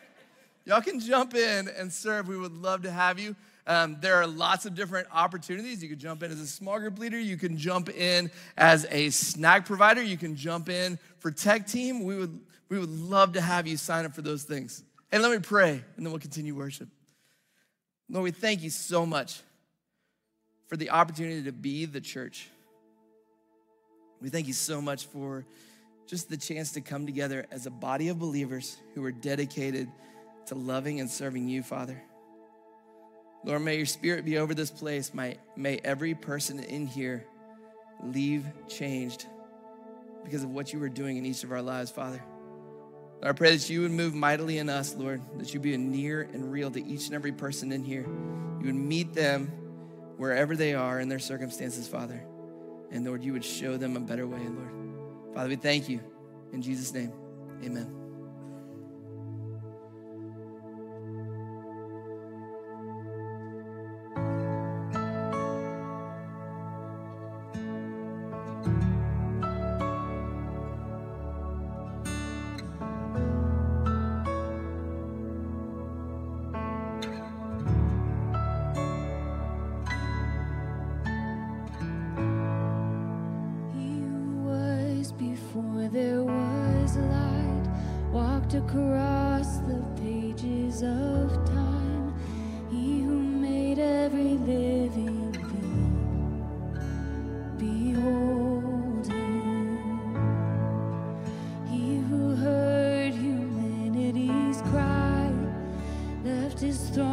Y'all 0.65 0.81
can 0.81 0.99
jump 0.99 1.33
in 1.33 1.67
and 1.67 1.91
serve. 1.91 2.27
We 2.27 2.37
would 2.37 2.53
love 2.53 2.83
to 2.83 2.91
have 2.91 3.19
you. 3.19 3.35
Um, 3.69 3.97
there 4.01 4.15
are 4.15 4.25
lots 4.25 4.65
of 4.65 4.73
different 4.73 5.07
opportunities. 5.13 5.83
You 5.83 5.89
can 5.89 5.99
jump 5.99 6.23
in 6.23 6.31
as 6.31 6.41
a 6.41 6.47
small 6.47 6.79
group 6.79 6.97
leader. 6.97 7.19
You 7.19 7.37
can 7.37 7.55
jump 7.55 7.87
in 7.87 8.31
as 8.57 8.87
a 8.89 9.11
snack 9.11 9.67
provider. 9.67 10.01
You 10.01 10.17
can 10.17 10.35
jump 10.35 10.69
in 10.69 10.97
for 11.19 11.29
tech 11.29 11.67
team. 11.67 12.03
We 12.03 12.15
would, 12.15 12.39
we 12.67 12.79
would 12.79 12.89
love 12.89 13.33
to 13.33 13.41
have 13.41 13.67
you 13.67 13.77
sign 13.77 14.05
up 14.05 14.15
for 14.15 14.23
those 14.23 14.41
things. 14.41 14.83
And 15.11 15.21
let 15.21 15.31
me 15.31 15.37
pray, 15.37 15.69
and 15.69 16.05
then 16.05 16.11
we'll 16.11 16.19
continue 16.19 16.55
worship. 16.55 16.89
Lord, 18.09 18.23
we 18.23 18.31
thank 18.31 18.63
you 18.63 18.71
so 18.71 19.05
much 19.05 19.39
for 20.65 20.75
the 20.75 20.89
opportunity 20.89 21.43
to 21.43 21.51
be 21.51 21.85
the 21.85 22.01
church. 22.01 22.49
We 24.19 24.29
thank 24.29 24.47
you 24.47 24.53
so 24.53 24.81
much 24.81 25.05
for 25.05 25.45
just 26.07 26.27
the 26.27 26.37
chance 26.37 26.71
to 26.71 26.81
come 26.81 27.05
together 27.05 27.45
as 27.51 27.67
a 27.67 27.71
body 27.71 28.07
of 28.07 28.17
believers 28.17 28.77
who 28.95 29.05
are 29.05 29.11
dedicated 29.11 29.87
to 30.47 30.55
loving 30.55 30.99
and 30.99 31.07
serving 31.07 31.47
you, 31.47 31.61
Father. 31.61 32.01
Lord, 33.43 33.61
may 33.61 33.77
your 33.77 33.85
spirit 33.85 34.25
be 34.25 34.37
over 34.37 34.53
this 34.53 34.71
place. 34.71 35.13
May, 35.13 35.37
may 35.55 35.79
every 35.83 36.13
person 36.13 36.59
in 36.59 36.85
here 36.87 37.25
leave 38.03 38.45
changed 38.67 39.25
because 40.23 40.43
of 40.43 40.49
what 40.49 40.73
you 40.73 40.79
were 40.79 40.89
doing 40.89 41.17
in 41.17 41.25
each 41.25 41.43
of 41.43 41.51
our 41.51 41.61
lives, 41.61 41.89
Father. 41.89 42.21
I 43.21 43.33
pray 43.33 43.55
that 43.55 43.69
you 43.69 43.81
would 43.81 43.91
move 43.91 44.13
mightily 44.13 44.59
in 44.59 44.69
us, 44.69 44.95
Lord, 44.95 45.21
that 45.37 45.53
you 45.53 45.59
be 45.59 45.75
near 45.75 46.21
and 46.33 46.51
real 46.51 46.71
to 46.71 46.83
each 46.83 47.07
and 47.07 47.15
every 47.15 47.33
person 47.33 47.71
in 47.71 47.83
here. 47.83 48.05
You 48.59 48.67
would 48.67 48.75
meet 48.75 49.13
them 49.13 49.47
wherever 50.17 50.55
they 50.55 50.73
are 50.73 50.99
in 50.99 51.09
their 51.09 51.19
circumstances, 51.19 51.87
Father. 51.87 52.23
And 52.91 53.05
Lord, 53.05 53.23
you 53.23 53.33
would 53.33 53.45
show 53.45 53.77
them 53.77 53.97
a 53.97 53.99
better 53.99 54.25
way, 54.25 54.39
Lord. 54.39 55.33
Father, 55.33 55.49
we 55.49 55.55
thank 55.57 55.89
you. 55.89 55.99
In 56.53 56.61
Jesus' 56.61 56.93
name, 56.93 57.11
amen. 57.63 57.98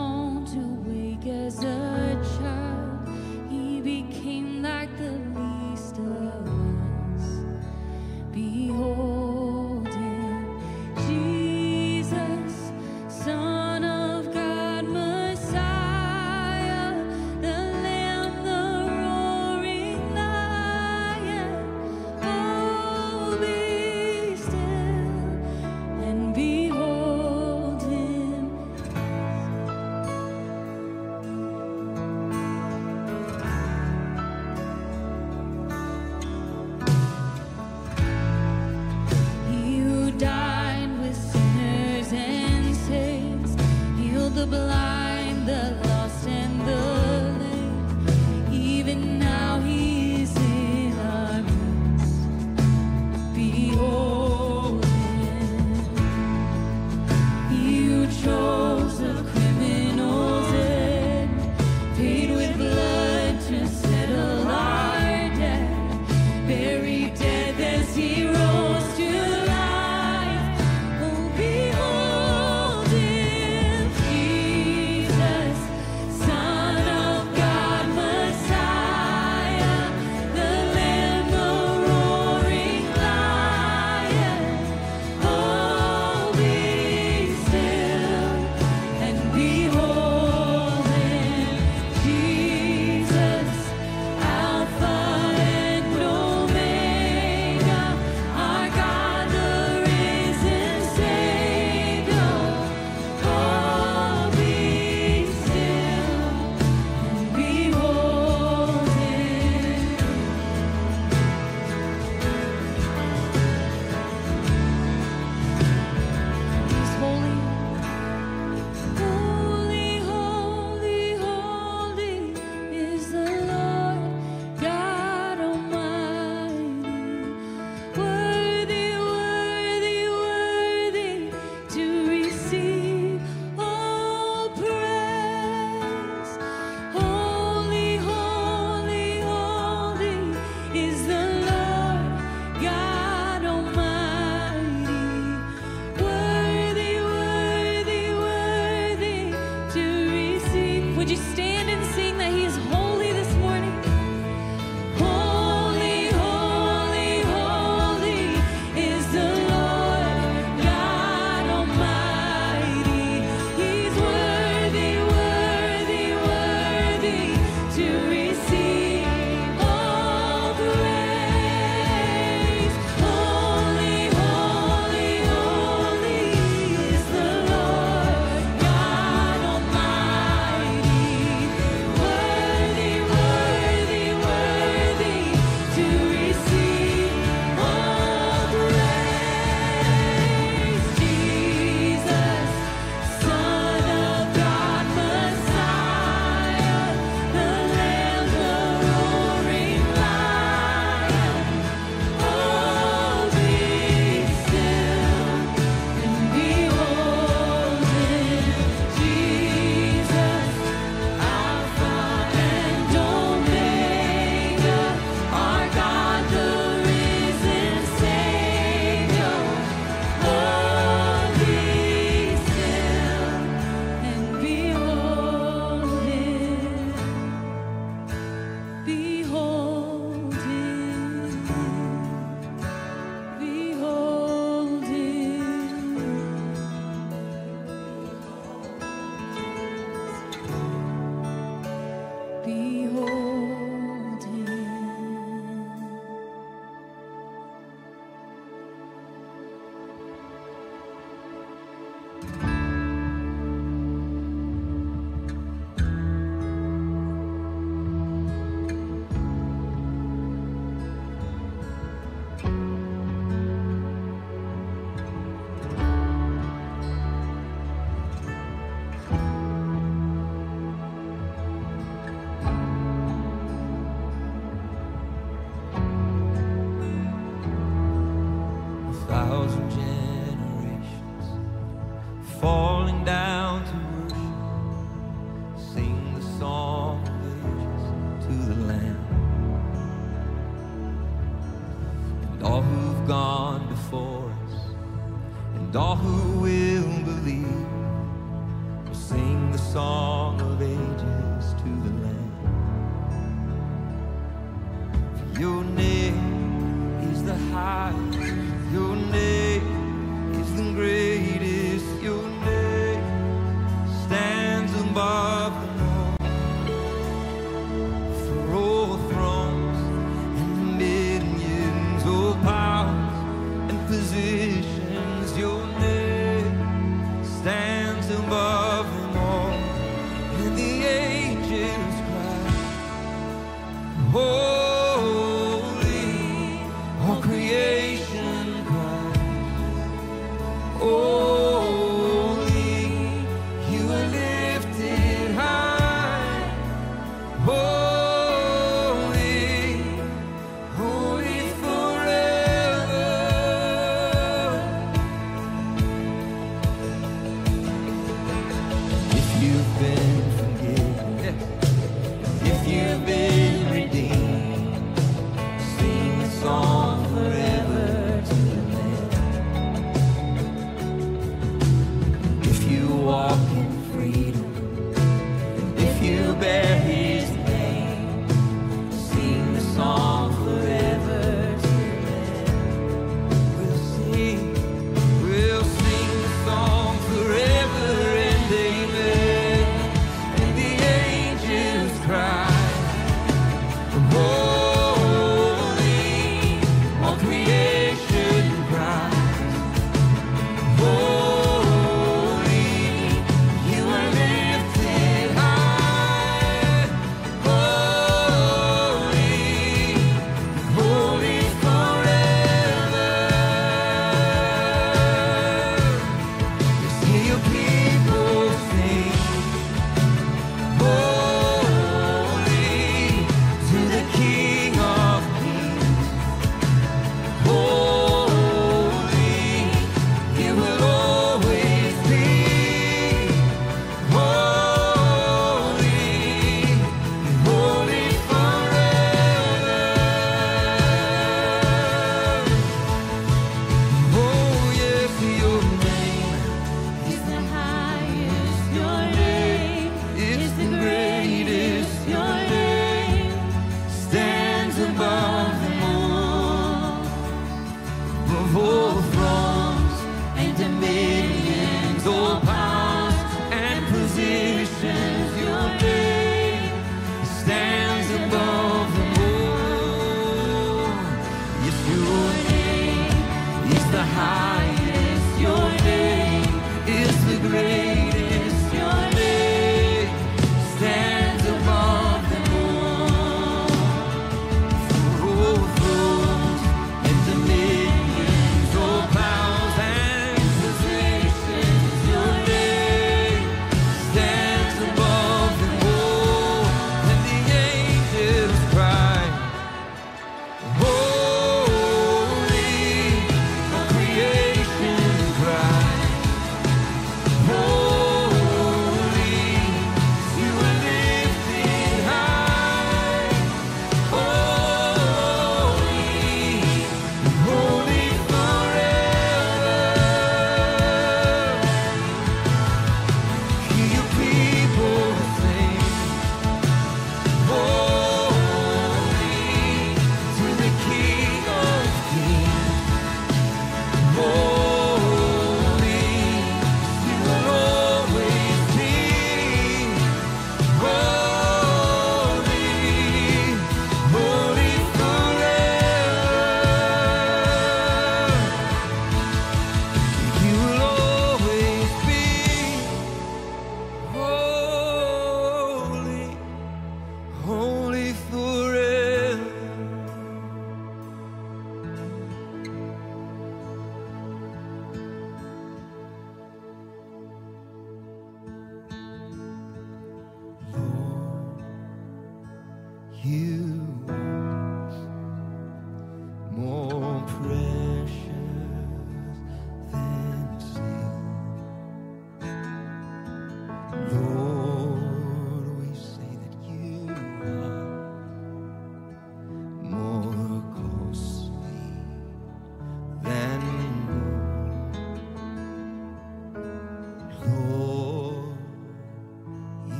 His 0.00 0.06
throne 0.06 0.44
to 0.46 0.90
wake 0.90 1.26
as 1.26 1.62
a 1.62 2.18
child. 2.38 3.08
He 3.50 3.80
became 3.80 4.62
like 4.62 4.79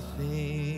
Nothing 0.00 0.69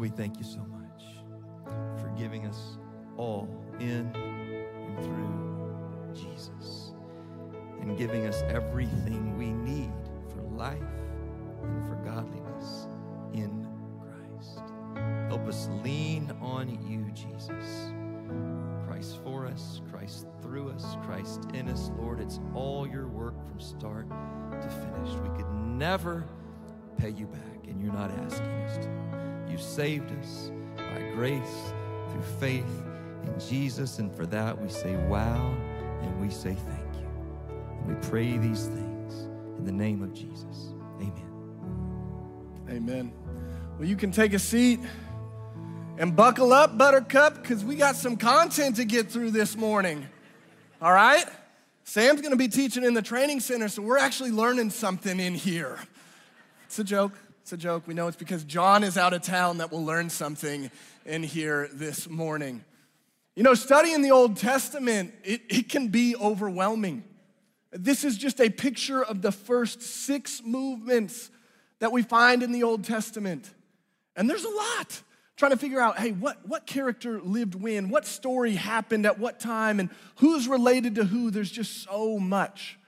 we 0.00 0.08
thank 0.08 0.38
you 0.38 0.44
so 0.44 0.60
much 0.60 1.02
for 2.00 2.08
giving 2.16 2.46
us 2.46 2.78
all 3.18 3.46
in 3.78 4.10
and 4.16 4.96
through 5.04 6.14
Jesus 6.14 6.94
and 7.82 7.98
giving 7.98 8.26
us 8.26 8.42
everything 8.48 9.36
we 9.36 9.52
need 9.52 9.92
for 10.32 10.40
life 10.56 10.80
and 11.62 11.86
for 11.86 11.96
godliness 11.96 12.88
in 13.34 13.68
Christ. 14.00 14.62
Help 15.28 15.46
us 15.46 15.68
lean 15.84 16.34
on 16.40 16.70
you, 16.88 17.04
Jesus. 17.12 17.92
Christ 18.86 19.18
for 19.22 19.46
us, 19.46 19.82
Christ 19.90 20.26
through 20.40 20.70
us, 20.70 20.96
Christ 21.04 21.44
in 21.52 21.68
us. 21.68 21.90
Lord, 21.98 22.20
it's 22.20 22.40
all 22.54 22.86
your 22.86 23.06
work 23.06 23.34
from 23.46 23.60
start 23.60 24.08
to 24.08 24.68
finish. 24.68 25.12
We 25.20 25.28
could 25.36 25.52
never 25.52 26.26
pay 26.96 27.10
you 27.10 27.26
back, 27.26 27.66
and 27.68 27.78
you're 27.82 27.92
not 27.92 28.10
asking 28.10 28.46
us 28.46 28.78
to. 28.78 29.19
You 29.50 29.58
saved 29.58 30.12
us 30.20 30.50
by 30.76 31.10
grace 31.14 31.72
through 32.10 32.22
faith 32.38 32.82
in 33.24 33.40
Jesus, 33.40 33.98
and 33.98 34.14
for 34.14 34.26
that 34.26 34.60
we 34.60 34.68
say 34.68 34.96
wow 35.06 35.54
and 36.02 36.20
we 36.20 36.30
say 36.30 36.54
thank 36.54 36.94
you. 36.94 37.08
And 37.48 37.88
we 37.88 37.94
pray 38.08 38.36
these 38.38 38.66
things 38.66 39.14
in 39.58 39.64
the 39.64 39.72
name 39.72 40.02
of 40.02 40.12
Jesus. 40.14 40.72
Amen. 41.00 41.30
Amen. 42.70 43.12
Well, 43.78 43.88
you 43.88 43.96
can 43.96 44.12
take 44.12 44.34
a 44.34 44.38
seat 44.38 44.80
and 45.98 46.14
buckle 46.14 46.52
up, 46.52 46.78
Buttercup, 46.78 47.42
because 47.42 47.64
we 47.64 47.74
got 47.74 47.96
some 47.96 48.16
content 48.16 48.76
to 48.76 48.84
get 48.84 49.10
through 49.10 49.32
this 49.32 49.56
morning. 49.56 50.06
All 50.80 50.92
right? 50.92 51.24
Sam's 51.84 52.20
to 52.20 52.36
be 52.36 52.48
teaching 52.48 52.84
in 52.84 52.94
the 52.94 53.02
training 53.02 53.40
center, 53.40 53.68
so 53.68 53.82
we're 53.82 53.98
actually 53.98 54.30
learning 54.30 54.70
something 54.70 55.18
in 55.18 55.34
here. 55.34 55.78
It's 56.66 56.78
a 56.78 56.84
joke. 56.84 57.12
It's 57.42 57.52
a 57.52 57.56
joke. 57.56 57.86
We 57.86 57.94
know 57.94 58.06
it's 58.06 58.16
because 58.16 58.44
John 58.44 58.84
is 58.84 58.96
out 58.96 59.12
of 59.12 59.22
town 59.22 59.58
that 59.58 59.72
we'll 59.72 59.84
learn 59.84 60.10
something 60.10 60.70
in 61.06 61.22
here 61.22 61.68
this 61.72 62.08
morning. 62.08 62.64
You 63.34 63.42
know, 63.42 63.54
studying 63.54 64.02
the 64.02 64.10
Old 64.10 64.36
Testament, 64.36 65.14
it, 65.24 65.40
it 65.48 65.68
can 65.68 65.88
be 65.88 66.14
overwhelming. 66.14 67.02
This 67.72 68.04
is 68.04 68.18
just 68.18 68.40
a 68.40 68.50
picture 68.50 69.02
of 69.02 69.22
the 69.22 69.32
first 69.32 69.80
six 69.82 70.42
movements 70.44 71.30
that 71.78 71.92
we 71.92 72.02
find 72.02 72.42
in 72.42 72.52
the 72.52 72.62
Old 72.62 72.84
Testament. 72.84 73.50
And 74.14 74.28
there's 74.28 74.44
a 74.44 74.50
lot 74.50 75.02
trying 75.36 75.52
to 75.52 75.56
figure 75.56 75.80
out 75.80 75.98
hey, 75.98 76.12
what, 76.12 76.46
what 76.46 76.66
character 76.66 77.20
lived 77.20 77.54
when? 77.54 77.88
What 77.88 78.04
story 78.06 78.52
happened 78.52 79.06
at 79.06 79.18
what 79.18 79.40
time? 79.40 79.80
And 79.80 79.88
who's 80.16 80.46
related 80.46 80.96
to 80.96 81.04
who? 81.04 81.30
There's 81.30 81.50
just 81.50 81.84
so 81.84 82.18
much. 82.18 82.78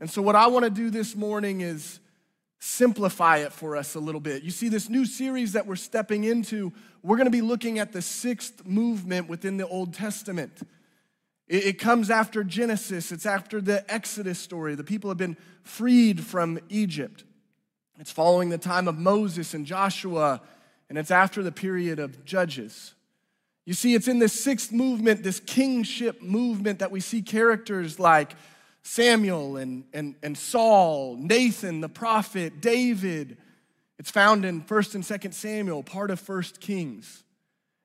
And 0.00 0.10
so, 0.10 0.20
what 0.20 0.34
I 0.34 0.48
want 0.48 0.64
to 0.64 0.70
do 0.70 0.90
this 0.90 1.14
morning 1.14 1.60
is 1.60 2.00
simplify 2.58 3.38
it 3.38 3.52
for 3.52 3.76
us 3.76 3.94
a 3.94 4.00
little 4.00 4.20
bit. 4.20 4.42
You 4.42 4.50
see, 4.50 4.68
this 4.68 4.88
new 4.88 5.04
series 5.04 5.52
that 5.52 5.66
we're 5.66 5.76
stepping 5.76 6.24
into, 6.24 6.72
we're 7.02 7.16
going 7.16 7.26
to 7.26 7.30
be 7.30 7.40
looking 7.40 7.78
at 7.78 7.92
the 7.92 8.02
sixth 8.02 8.66
movement 8.66 9.28
within 9.28 9.56
the 9.56 9.66
Old 9.66 9.94
Testament. 9.94 10.52
It, 11.46 11.66
it 11.66 11.78
comes 11.78 12.10
after 12.10 12.42
Genesis, 12.42 13.12
it's 13.12 13.26
after 13.26 13.60
the 13.60 13.84
Exodus 13.92 14.38
story. 14.38 14.74
The 14.74 14.84
people 14.84 15.10
have 15.10 15.18
been 15.18 15.36
freed 15.62 16.24
from 16.24 16.58
Egypt. 16.68 17.24
It's 18.00 18.12
following 18.12 18.48
the 18.48 18.58
time 18.58 18.88
of 18.88 18.98
Moses 18.98 19.54
and 19.54 19.66
Joshua, 19.66 20.40
and 20.88 20.96
it's 20.96 21.10
after 21.10 21.42
the 21.42 21.52
period 21.52 21.98
of 21.98 22.24
Judges. 22.24 22.94
You 23.66 23.74
see, 23.74 23.94
it's 23.94 24.08
in 24.08 24.18
this 24.18 24.32
sixth 24.32 24.72
movement, 24.72 25.22
this 25.22 25.40
kingship 25.40 26.22
movement, 26.22 26.78
that 26.78 26.90
we 26.90 27.00
see 27.00 27.22
characters 27.22 27.98
like 28.00 28.32
Samuel 28.82 29.56
and, 29.56 29.84
and, 29.92 30.14
and 30.22 30.36
Saul, 30.36 31.16
Nathan 31.16 31.80
the 31.80 31.88
prophet, 31.88 32.60
David. 32.60 33.38
It's 33.98 34.10
found 34.10 34.44
in 34.44 34.62
1st 34.62 34.94
and 34.96 35.04
2nd 35.04 35.34
Samuel, 35.34 35.82
part 35.82 36.10
of 36.10 36.20
1st 36.20 36.60
Kings. 36.60 37.24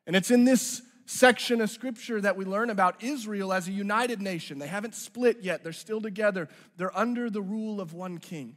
And 0.05 0.15
it's 0.15 0.31
in 0.31 0.43
this 0.43 0.81
section 1.05 1.61
of 1.61 1.69
scripture 1.69 2.21
that 2.21 2.37
we 2.37 2.45
learn 2.45 2.69
about 2.69 3.03
Israel 3.03 3.51
as 3.51 3.67
a 3.67 3.71
united 3.71 4.21
nation. 4.21 4.59
They 4.59 4.67
haven't 4.67 4.95
split 4.95 5.41
yet, 5.41 5.63
they're 5.63 5.73
still 5.73 6.01
together. 6.01 6.47
They're 6.77 6.97
under 6.97 7.29
the 7.29 7.41
rule 7.41 7.81
of 7.81 7.93
one 7.93 8.17
king. 8.17 8.55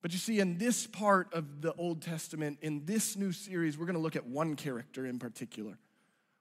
But 0.00 0.12
you 0.12 0.18
see, 0.18 0.40
in 0.40 0.58
this 0.58 0.86
part 0.86 1.32
of 1.32 1.62
the 1.62 1.72
Old 1.74 2.02
Testament, 2.02 2.58
in 2.60 2.84
this 2.84 3.16
new 3.16 3.30
series, 3.30 3.78
we're 3.78 3.86
going 3.86 3.94
to 3.94 4.02
look 4.02 4.16
at 4.16 4.26
one 4.26 4.56
character 4.56 5.06
in 5.06 5.20
particular. 5.20 5.78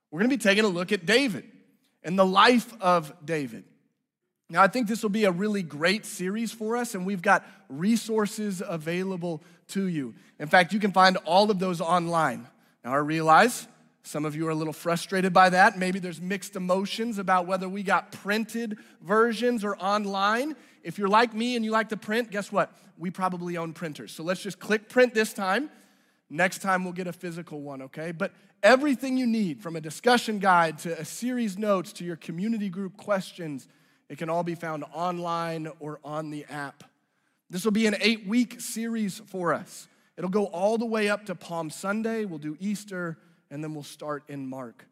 We're 0.10 0.20
going 0.20 0.32
to 0.32 0.36
be 0.36 0.42
taking 0.42 0.66
a 0.66 0.70
look 0.70 0.92
at 0.92 1.06
David 1.06 1.46
and 2.04 2.18
the 2.18 2.26
life 2.26 2.74
of 2.82 3.14
David. 3.24 3.64
Now, 4.52 4.62
I 4.62 4.68
think 4.68 4.90
this 4.90 5.02
will 5.02 5.10
be 5.10 5.24
a 5.24 5.32
really 5.32 5.64
great 5.64 6.06
series 6.06 6.52
for 6.52 6.76
us, 6.76 6.94
and 6.94 7.06
we've 7.06 7.22
got 7.22 7.46
resources 7.70 8.62
available 8.68 9.42
to 9.70 9.88
you. 9.88 10.14
In 10.40 10.48
fact, 10.50 10.74
you 10.74 10.80
can 10.80 10.92
find 10.92 11.16
all 11.24 11.50
of 11.50 11.58
those 11.58 11.80
online. 11.80 12.46
Now, 12.84 12.92
I 12.92 12.98
realize 12.98 13.66
some 14.04 14.26
of 14.26 14.36
you 14.36 14.46
are 14.48 14.52
a 14.52 14.56
little 14.56 14.74
frustrated 14.74 15.32
by 15.32 15.52
that. 15.52 15.78
Maybe 15.78 16.00
there's 16.00 16.20
mixed 16.20 16.58
emotions 16.58 17.18
about 17.18 17.48
whether 17.48 17.70
we 17.70 17.82
got 17.82 18.12
printed 18.12 18.78
versions 19.02 19.64
or 19.64 19.78
online. 19.78 20.58
If 20.84 20.98
you're 20.98 21.08
like 21.08 21.34
me 21.34 21.56
and 21.56 21.64
you 21.64 21.72
like 21.72 21.88
to 21.90 21.98
print, 21.98 22.30
guess 22.30 22.52
what? 22.52 22.78
We 22.98 23.10
probably 23.10 23.56
own 23.56 23.72
printers. 23.72 24.12
So 24.12 24.22
let's 24.22 24.44
just 24.44 24.60
click 24.60 24.90
print 24.90 25.14
this 25.14 25.32
time. 25.32 25.70
Next 26.30 26.62
time 26.62 26.84
we'll 26.84 26.92
get 26.92 27.08
a 27.08 27.14
physical 27.14 27.62
one, 27.62 27.84
okay? 27.84 28.12
But 28.12 28.34
everything 28.62 29.16
you 29.16 29.28
need 29.28 29.62
from 29.62 29.78
a 29.78 29.82
discussion 29.82 30.40
guide 30.40 30.78
to 30.80 31.00
a 31.00 31.06
series 31.06 31.58
notes 31.58 31.94
to 31.94 32.04
your 32.04 32.18
community 32.18 32.68
group 32.68 32.98
questions, 32.98 33.70
it 34.12 34.18
can 34.18 34.30
all 34.30 34.44
be 34.44 34.56
found 34.56 34.84
online 34.94 35.72
or 35.80 36.02
on 36.04 36.32
the 36.32 36.44
app. 36.50 36.84
This 37.50 37.64
will 37.64 37.72
be 37.72 37.88
an 37.88 37.96
eight 38.02 38.28
week 38.28 38.60
series 38.60 39.20
for 39.28 39.54
us. 39.54 39.88
It'll 40.18 40.30
go 40.30 40.48
all 40.48 40.78
the 40.78 40.86
way 40.86 41.10
up 41.10 41.28
to 41.28 41.34
Palm 41.34 41.70
Sunday. 41.70 42.26
We'll 42.26 42.38
do 42.38 42.58
Easter, 42.60 43.18
and 43.50 43.64
then 43.64 43.74
we'll 43.74 43.84
start 43.84 44.24
in 44.28 44.50
Mark. 44.50 44.86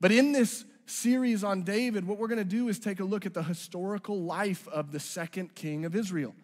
But 0.00 0.12
in 0.12 0.32
this 0.32 0.66
series 0.84 1.42
on 1.42 1.62
David, 1.62 2.06
what 2.06 2.18
we're 2.18 2.28
going 2.28 2.40
to 2.40 2.44
do 2.44 2.68
is 2.68 2.78
take 2.78 3.00
a 3.00 3.04
look 3.04 3.24
at 3.24 3.32
the 3.32 3.42
historical 3.42 4.20
life 4.20 4.68
of 4.68 4.92
the 4.92 5.00
second 5.00 5.54
king 5.54 5.86
of 5.86 5.96
Israel. 5.96 6.34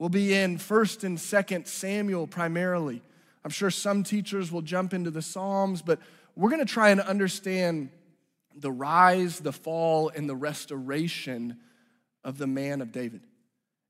We'll 0.00 0.08
be 0.08 0.34
in 0.34 0.58
1st 0.58 1.04
and 1.04 1.16
2nd 1.16 1.68
Samuel 1.68 2.26
primarily. 2.26 3.02
I'm 3.44 3.52
sure 3.52 3.70
some 3.70 4.02
teachers 4.02 4.50
will 4.50 4.62
jump 4.62 4.92
into 4.92 5.12
the 5.12 5.22
Psalms, 5.22 5.80
but 5.80 6.00
we're 6.34 6.50
going 6.50 6.66
to 6.66 6.72
try 6.72 6.90
and 6.90 7.00
understand 7.00 7.90
the 8.56 8.72
rise, 8.72 9.38
the 9.38 9.52
fall, 9.52 10.08
and 10.08 10.28
the 10.28 10.34
restoration 10.34 11.56
of 12.24 12.38
the 12.38 12.46
man 12.46 12.80
of 12.80 12.92
David. 12.92 13.20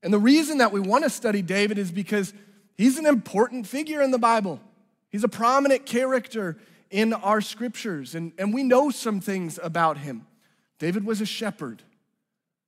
And 0.01 0.13
the 0.13 0.19
reason 0.19 0.59
that 0.59 0.71
we 0.71 0.79
want 0.79 1.03
to 1.03 1.09
study 1.09 1.41
David 1.41 1.77
is 1.77 1.91
because 1.91 2.33
he's 2.77 2.97
an 2.97 3.05
important 3.05 3.67
figure 3.67 4.01
in 4.01 4.11
the 4.11 4.17
Bible. 4.17 4.59
He's 5.09 5.23
a 5.23 5.29
prominent 5.29 5.85
character 5.85 6.57
in 6.89 7.13
our 7.13 7.41
scriptures, 7.41 8.15
and, 8.15 8.31
and 8.37 8.53
we 8.53 8.63
know 8.63 8.89
some 8.89 9.21
things 9.21 9.59
about 9.61 9.99
him. 9.99 10.25
David 10.79 11.05
was 11.05 11.21
a 11.21 11.25
shepherd, 11.25 11.83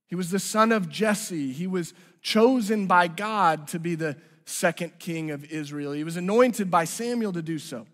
he 0.08 0.16
was 0.16 0.30
the 0.30 0.40
son 0.40 0.72
of 0.72 0.90
Jesse, 0.90 1.54
he 1.54 1.68
was 1.68 1.94
chosen 2.22 2.86
by 2.86 3.08
God 3.08 3.68
to 3.70 3.80
be 3.80 3.96
the 3.96 4.18
second 4.46 5.00
king 5.00 5.32
of 5.32 5.46
Israel. 5.46 5.94
He 5.94 6.04
was 6.04 6.18
anointed 6.18 6.70
by 6.70 6.84
Samuel 6.86 7.34
to 7.34 7.42
do 7.42 7.58
so. 7.58 7.88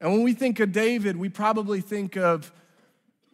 And 0.00 0.12
when 0.12 0.22
we 0.22 0.32
think 0.32 0.58
of 0.60 0.72
David, 0.72 1.16
we 1.16 1.28
probably 1.28 1.80
think 1.80 2.16
of, 2.16 2.50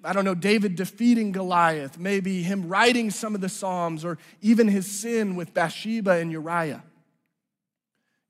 I 0.04 0.12
don't 0.12 0.24
know, 0.24 0.34
David 0.34 0.76
defeating 0.76 1.32
Goliath, 1.32 1.98
maybe 1.98 2.42
him 2.42 2.68
writing 2.68 3.10
some 3.10 3.34
of 3.34 3.40
the 3.40 3.48
Psalms, 3.48 4.04
or 4.04 4.18
even 4.40 4.68
his 4.68 4.90
sin 4.90 5.36
with 5.36 5.54
Bathsheba 5.54 6.12
and 6.12 6.30
Uriah. 6.30 6.82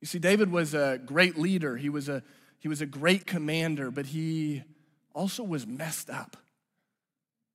You 0.01 0.07
see, 0.07 0.19
David 0.19 0.51
was 0.51 0.75
a 0.75 1.01
great 1.05 1.37
leader, 1.37 1.77
he 1.77 1.89
was 1.89 2.09
a, 2.09 2.23
he 2.59 2.69
was 2.69 2.81
a 2.81 2.87
great 2.87 3.27
commander, 3.27 3.91
but 3.91 4.07
he 4.07 4.62
also 5.14 5.43
was 5.43 5.67
messed 5.67 6.11
up. 6.11 6.37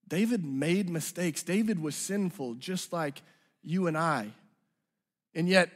David 0.08 0.44
made 0.44 0.90
mistakes. 0.90 1.42
David 1.42 1.82
was 1.82 1.96
sinful, 1.96 2.56
just 2.56 2.92
like 2.92 3.22
you 3.64 3.88
and 3.88 3.98
I. 3.98 4.34
And 5.34 5.48
yet, 5.48 5.70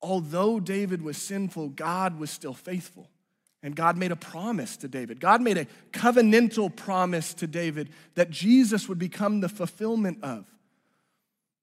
although 0.00 0.60
David 0.60 1.02
was 1.02 1.16
sinful, 1.16 1.70
God 1.70 2.18
was 2.20 2.30
still 2.30 2.54
faithful. 2.54 3.08
And 3.64 3.74
God 3.74 3.96
made 3.96 4.12
a 4.12 4.16
promise 4.16 4.76
to 4.76 4.88
David. 4.88 5.18
God 5.20 5.40
made 5.40 5.56
a 5.56 5.66
covenantal 5.90 6.76
promise 6.76 7.32
to 7.34 7.46
David 7.46 7.88
that 8.14 8.30
Jesus 8.30 8.90
would 8.90 8.98
become 8.98 9.40
the 9.40 9.48
fulfillment 9.48 10.22
of. 10.22 10.44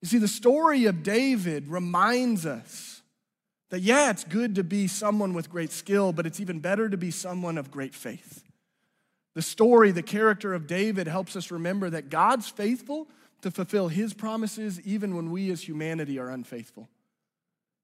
You 0.00 0.08
see, 0.08 0.18
the 0.18 0.26
story 0.26 0.86
of 0.86 1.04
David 1.04 1.68
reminds 1.68 2.44
us 2.44 3.02
that, 3.70 3.82
yeah, 3.82 4.10
it's 4.10 4.24
good 4.24 4.56
to 4.56 4.64
be 4.64 4.88
someone 4.88 5.32
with 5.32 5.48
great 5.48 5.70
skill, 5.70 6.12
but 6.12 6.26
it's 6.26 6.40
even 6.40 6.58
better 6.58 6.88
to 6.88 6.96
be 6.96 7.12
someone 7.12 7.56
of 7.56 7.70
great 7.70 7.94
faith. 7.94 8.42
The 9.34 9.42
story, 9.42 9.92
the 9.92 10.02
character 10.02 10.54
of 10.54 10.66
David 10.66 11.06
helps 11.06 11.36
us 11.36 11.52
remember 11.52 11.88
that 11.88 12.10
God's 12.10 12.48
faithful 12.48 13.06
to 13.42 13.50
fulfill 13.52 13.86
his 13.86 14.12
promises 14.12 14.80
even 14.80 15.14
when 15.14 15.30
we 15.30 15.52
as 15.52 15.62
humanity 15.62 16.18
are 16.18 16.30
unfaithful. 16.30 16.88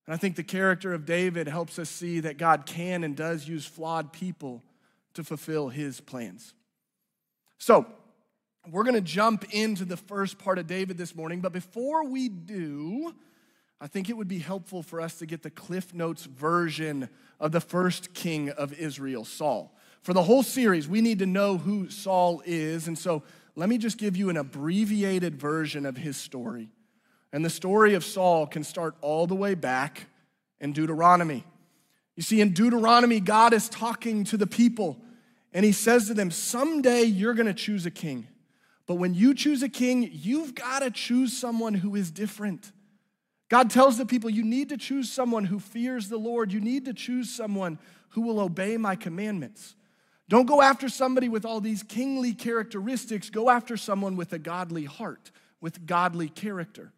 And 0.09 0.15
I 0.15 0.17
think 0.17 0.37
the 0.37 0.43
character 0.43 0.95
of 0.95 1.05
David 1.05 1.49
helps 1.49 1.79
us 1.79 1.91
see 1.91 2.21
that 2.21 2.39
God 2.39 2.65
can 2.65 3.05
and 3.05 3.15
does 3.15 3.47
use 3.47 3.67
flawed 3.67 4.11
people 4.11 4.65
to 5.13 5.23
fulfill 5.23 5.69
his 5.69 6.01
plans. 6.01 6.55
So, 7.59 7.85
we're 8.71 8.85
going 8.85 8.95
to 8.95 9.03
jump 9.03 9.45
into 9.53 9.85
the 9.85 9.99
first 9.99 10.39
part 10.39 10.59
of 10.59 10.67
David 10.67 10.97
this 10.97 11.15
morning, 11.15 11.43
but 11.43 11.53
before 11.53 12.09
we 12.09 12.31
do, 12.31 13.15
I 13.83 13.87
think 13.87 14.09
it 14.09 14.17
would 14.17 14.29
be 14.29 14.39
helpful 14.39 14.83
for 14.83 14.99
us 14.99 15.19
to 15.19 15.27
get 15.27 15.43
the 15.43 15.51
Cliff 15.51 15.93
Notes 15.93 16.25
version 16.25 17.11
of 17.39 17.53
the 17.53 17.61
first 17.61 18.15
king 18.15 18.49
of 18.49 18.73
Israel, 18.73 19.27
Saul. 19.27 19.77
For 20.01 20.15
the 20.15 20.23
whole 20.23 20.43
series, 20.43 20.89
we 20.89 21.03
need 21.03 21.19
to 21.19 21.27
know 21.27 21.59
who 21.59 21.91
Saul 21.91 22.43
is, 22.47 22.89
and 22.89 22.97
so 22.97 23.25
let 23.57 23.69
me 23.69 23.77
just 23.77 23.99
give 23.99 24.17
you 24.17 24.31
an 24.31 24.39
abbreviated 24.39 25.39
version 25.39 25.85
of 25.85 25.99
his 25.99 26.17
story. 26.17 26.71
And 27.33 27.45
the 27.45 27.51
story 27.51 27.95
of 27.95 28.05
Saul 28.05 28.47
can 28.47 28.65
start 28.65 28.95
all 29.01 29.27
the 29.27 29.35
way 29.35 29.55
back 29.55 30.07
in 30.61 30.73
Deuteronomy. 30.73 31.45
You 32.17 32.23
see, 32.23 32.41
in 32.41 32.53
Deuteronomy, 32.53 33.21
God 33.21 33.53
is 33.53 33.69
talking 33.69 34.25
to 34.25 34.37
the 34.37 34.47
people, 34.47 34.99
and 35.53 35.65
he 35.65 35.73
says 35.73 36.09
to 36.09 36.15
them, 36.15 36.31
Someday 36.31 37.05
you're 37.05 37.35
to 37.35 37.55
choose 37.55 37.87
a 37.87 37.91
king. 37.91 38.27
But 38.87 38.97
when 38.97 39.15
you 39.15 39.35
choose 39.35 39.63
a 39.63 39.69
king, 39.69 40.09
you've 40.13 40.55
got 40.55 40.81
to 40.81 40.91
choose 40.91 41.37
someone 41.37 41.75
who 41.75 41.95
is 41.95 42.11
different. 42.11 42.73
God 43.49 43.71
tells 43.71 43.99
the 43.99 44.07
people, 44.07 44.31
You 44.31 44.45
need 44.45 44.71
to 44.71 44.77
choose 44.77 45.13
someone 45.13 45.45
who 45.45 45.61
fears 45.61 46.09
the 46.09 46.17
Lord. 46.17 46.53
You 46.53 46.61
need 46.61 46.87
to 46.87 46.95
choose 46.95 47.31
someone 47.31 47.79
who 48.11 48.23
will 48.23 48.41
obey 48.41 48.79
my 48.79 48.97
commandments. 48.97 49.75
Don't 50.29 50.47
go 50.47 50.61
after 50.61 50.89
somebody 50.89 51.29
with 51.29 51.45
all 51.45 51.61
these 51.61 51.83
kingly 51.83 52.35
characteristics. 52.35 53.31
Go 53.31 53.49
after 53.49 53.77
someone 53.77 54.17
with 54.17 54.33
a 54.33 54.39
godly 54.39 54.85
heart, 54.85 55.31
with 55.61 55.87
godly 55.87 56.29
character. 56.29 56.93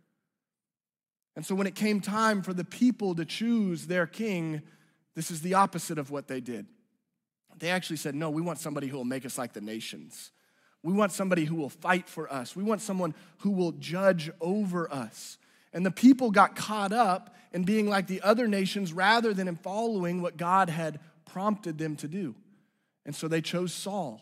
And 1.41 1.47
so 1.47 1.55
when 1.55 1.67
it 1.67 1.75
came 1.75 2.03
time 2.03 2.43
for 2.43 2.53
the 2.53 2.67
people 2.67 3.15
to 3.15 3.25
choose 3.25 3.87
their 3.87 4.07
king, 4.07 4.61
this 5.15 5.31
is 5.31 5.41
the 5.41 5.55
opposite 5.55 5.97
of 5.97 6.11
what 6.11 6.29
they 6.29 6.39
did. 6.39 6.67
They 7.57 7.71
actually 7.71 7.97
said, 7.97 8.15
No, 8.15 8.29
we 8.29 8.43
want 8.43 8.59
somebody 8.59 8.89
who 8.89 8.99
will 8.99 9.07
make 9.07 9.25
us 9.25 9.39
like 9.39 9.55
the 9.55 9.63
nations. 9.63 10.33
We 10.83 10.93
want 10.93 11.13
somebody 11.13 11.47
who 11.47 11.55
will 11.55 11.71
fight 11.71 12.11
for 12.11 12.31
us. 12.31 12.55
We 12.55 12.63
want 12.63 12.83
someone 12.83 13.15
who 13.39 13.53
will 13.53 13.73
judge 13.73 14.31
over 14.39 14.93
us. 14.93 15.39
And 15.73 15.87
the 15.87 15.91
people 15.91 16.31
got 16.31 16.57
caught 16.57 16.93
up 16.93 17.35
in 17.55 17.65
being 17.65 17.89
like 17.89 18.07
the 18.07 18.21
other 18.21 18.47
nations 18.47 18.93
rather 18.93 19.33
than 19.33 19.49
in 19.49 19.57
following 19.57 20.21
what 20.21 20.37
God 20.37 20.69
had 20.69 21.01
prompted 21.25 21.79
them 21.79 21.97
to 21.97 22.07
do. 22.07 22.35
And 23.07 23.17
so 23.17 23.29
they 23.29 23.41
chose 23.41 23.73
Saul. 23.73 24.21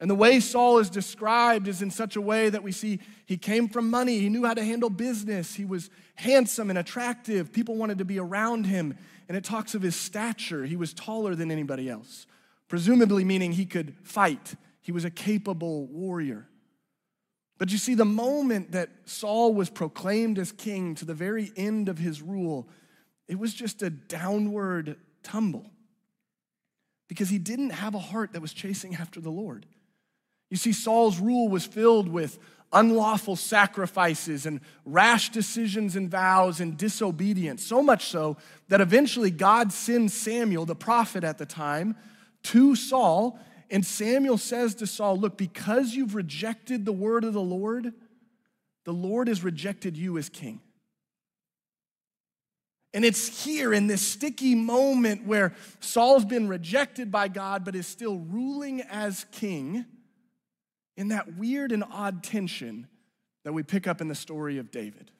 And 0.00 0.08
the 0.08 0.14
way 0.14 0.38
Saul 0.38 0.78
is 0.78 0.90
described 0.90 1.66
is 1.66 1.82
in 1.82 1.90
such 1.90 2.14
a 2.14 2.20
way 2.20 2.50
that 2.50 2.62
we 2.62 2.70
see 2.70 3.00
he 3.26 3.36
came 3.36 3.68
from 3.68 3.90
money, 3.90 4.20
he 4.20 4.28
knew 4.28 4.44
how 4.44 4.54
to 4.54 4.64
handle 4.64 4.90
business, 4.90 5.54
he 5.54 5.64
was 5.64 5.90
handsome 6.14 6.70
and 6.70 6.78
attractive, 6.78 7.52
people 7.52 7.74
wanted 7.74 7.98
to 7.98 8.04
be 8.04 8.18
around 8.18 8.64
him. 8.64 8.96
And 9.28 9.36
it 9.36 9.44
talks 9.44 9.74
of 9.74 9.82
his 9.82 9.96
stature, 9.96 10.64
he 10.64 10.76
was 10.76 10.94
taller 10.94 11.34
than 11.34 11.50
anybody 11.50 11.90
else, 11.90 12.26
presumably 12.68 13.24
meaning 13.24 13.52
he 13.52 13.66
could 13.66 13.94
fight, 14.04 14.54
he 14.80 14.92
was 14.92 15.04
a 15.04 15.10
capable 15.10 15.86
warrior. 15.86 16.48
But 17.58 17.72
you 17.72 17.78
see, 17.78 17.94
the 17.94 18.04
moment 18.04 18.70
that 18.72 18.90
Saul 19.04 19.52
was 19.52 19.68
proclaimed 19.68 20.38
as 20.38 20.52
king 20.52 20.94
to 20.94 21.04
the 21.04 21.12
very 21.12 21.52
end 21.56 21.88
of 21.88 21.98
his 21.98 22.22
rule, 22.22 22.68
it 23.26 23.36
was 23.36 23.52
just 23.52 23.82
a 23.82 23.90
downward 23.90 24.96
tumble 25.24 25.68
because 27.08 27.28
he 27.28 27.38
didn't 27.38 27.70
have 27.70 27.96
a 27.96 27.98
heart 27.98 28.34
that 28.34 28.40
was 28.40 28.52
chasing 28.52 28.94
after 28.94 29.20
the 29.20 29.30
Lord. 29.30 29.66
You 30.50 30.56
see, 30.56 30.72
Saul's 30.72 31.18
rule 31.18 31.48
was 31.48 31.64
filled 31.64 32.08
with 32.08 32.38
unlawful 32.72 33.36
sacrifices 33.36 34.46
and 34.46 34.60
rash 34.84 35.30
decisions 35.30 35.96
and 35.96 36.10
vows 36.10 36.60
and 36.60 36.76
disobedience. 36.76 37.64
So 37.64 37.82
much 37.82 38.06
so 38.06 38.36
that 38.68 38.80
eventually 38.80 39.30
God 39.30 39.72
sends 39.72 40.12
Samuel, 40.12 40.66
the 40.66 40.74
prophet 40.74 41.24
at 41.24 41.38
the 41.38 41.46
time, 41.46 41.96
to 42.44 42.76
Saul. 42.76 43.38
And 43.70 43.84
Samuel 43.84 44.38
says 44.38 44.74
to 44.76 44.86
Saul, 44.86 45.16
Look, 45.16 45.36
because 45.36 45.94
you've 45.94 46.14
rejected 46.14 46.84
the 46.84 46.92
word 46.92 47.24
of 47.24 47.32
the 47.32 47.40
Lord, 47.40 47.92
the 48.84 48.92
Lord 48.92 49.28
has 49.28 49.42
rejected 49.42 49.96
you 49.96 50.18
as 50.18 50.28
king. 50.28 50.60
And 52.94 53.04
it's 53.04 53.44
here 53.44 53.74
in 53.74 53.86
this 53.86 54.00
sticky 54.00 54.54
moment 54.54 55.26
where 55.26 55.54
Saul's 55.80 56.24
been 56.24 56.48
rejected 56.48 57.10
by 57.10 57.28
God 57.28 57.64
but 57.64 57.76
is 57.76 57.86
still 57.86 58.16
ruling 58.16 58.80
as 58.82 59.26
king, 59.30 59.84
in 60.98 61.08
that 61.08 61.36
weird 61.36 61.70
and 61.70 61.84
odd 61.92 62.24
tension 62.24 62.88
that 63.44 63.52
we 63.52 63.62
pick 63.62 63.86
up 63.86 64.00
in 64.00 64.08
the 64.08 64.16
story 64.16 64.58
of 64.58 64.72
David. 64.72 65.12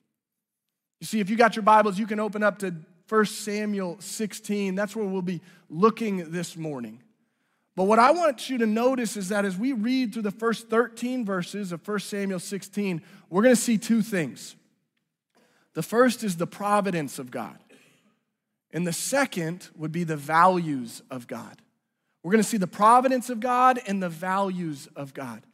You 1.01 1.07
see, 1.07 1.21
if 1.21 1.31
you 1.31 1.37
got 1.37 1.55
your 1.55 1.63
Bibles, 1.63 2.01
you 2.01 2.07
can 2.07 2.19
open 2.19 2.43
up 2.43 2.59
to 2.59 2.75
1 3.09 3.25
Samuel 3.27 3.97
16. 4.01 4.75
That's 4.75 4.97
where 4.97 5.07
we'll 5.07 5.23
be 5.23 5.41
looking 5.71 6.33
this 6.33 6.57
morning. 6.57 7.01
But 7.77 7.85
what 7.85 8.01
I 8.01 8.11
want 8.11 8.51
you 8.51 8.59
to 8.59 8.67
notice 8.67 9.17
is 9.17 9.29
that 9.29 9.45
as 9.45 9.57
we 9.57 9.73
read 9.73 10.13
through 10.13 10.23
the 10.23 10.33
first 10.33 10.69
13 10.69 11.25
verses 11.25 11.71
of 11.71 11.87
1 11.87 12.01
Samuel 12.01 12.41
16, 12.41 13.01
we're 13.31 13.43
going 13.43 13.55
to 13.55 13.61
see 13.61 13.79
two 13.79 14.03
things. 14.03 14.57
The 15.75 15.83
first 15.85 16.25
is 16.25 16.39
the 16.39 16.47
providence 16.49 17.21
of 17.21 17.31
God, 17.31 17.57
and 18.73 18.85
the 18.85 18.93
second 18.93 19.69
would 19.77 19.93
be 19.93 20.03
the 20.03 20.17
values 20.17 21.03
of 21.09 21.29
God. 21.29 21.63
We're 22.25 22.33
going 22.33 22.43
to 22.43 22.49
see 22.49 22.57
the 22.57 22.67
providence 22.67 23.31
of 23.31 23.39
God 23.39 23.79
and 23.87 24.03
the 24.03 24.09
values 24.09 24.89
of 24.97 25.15
God. 25.15 25.45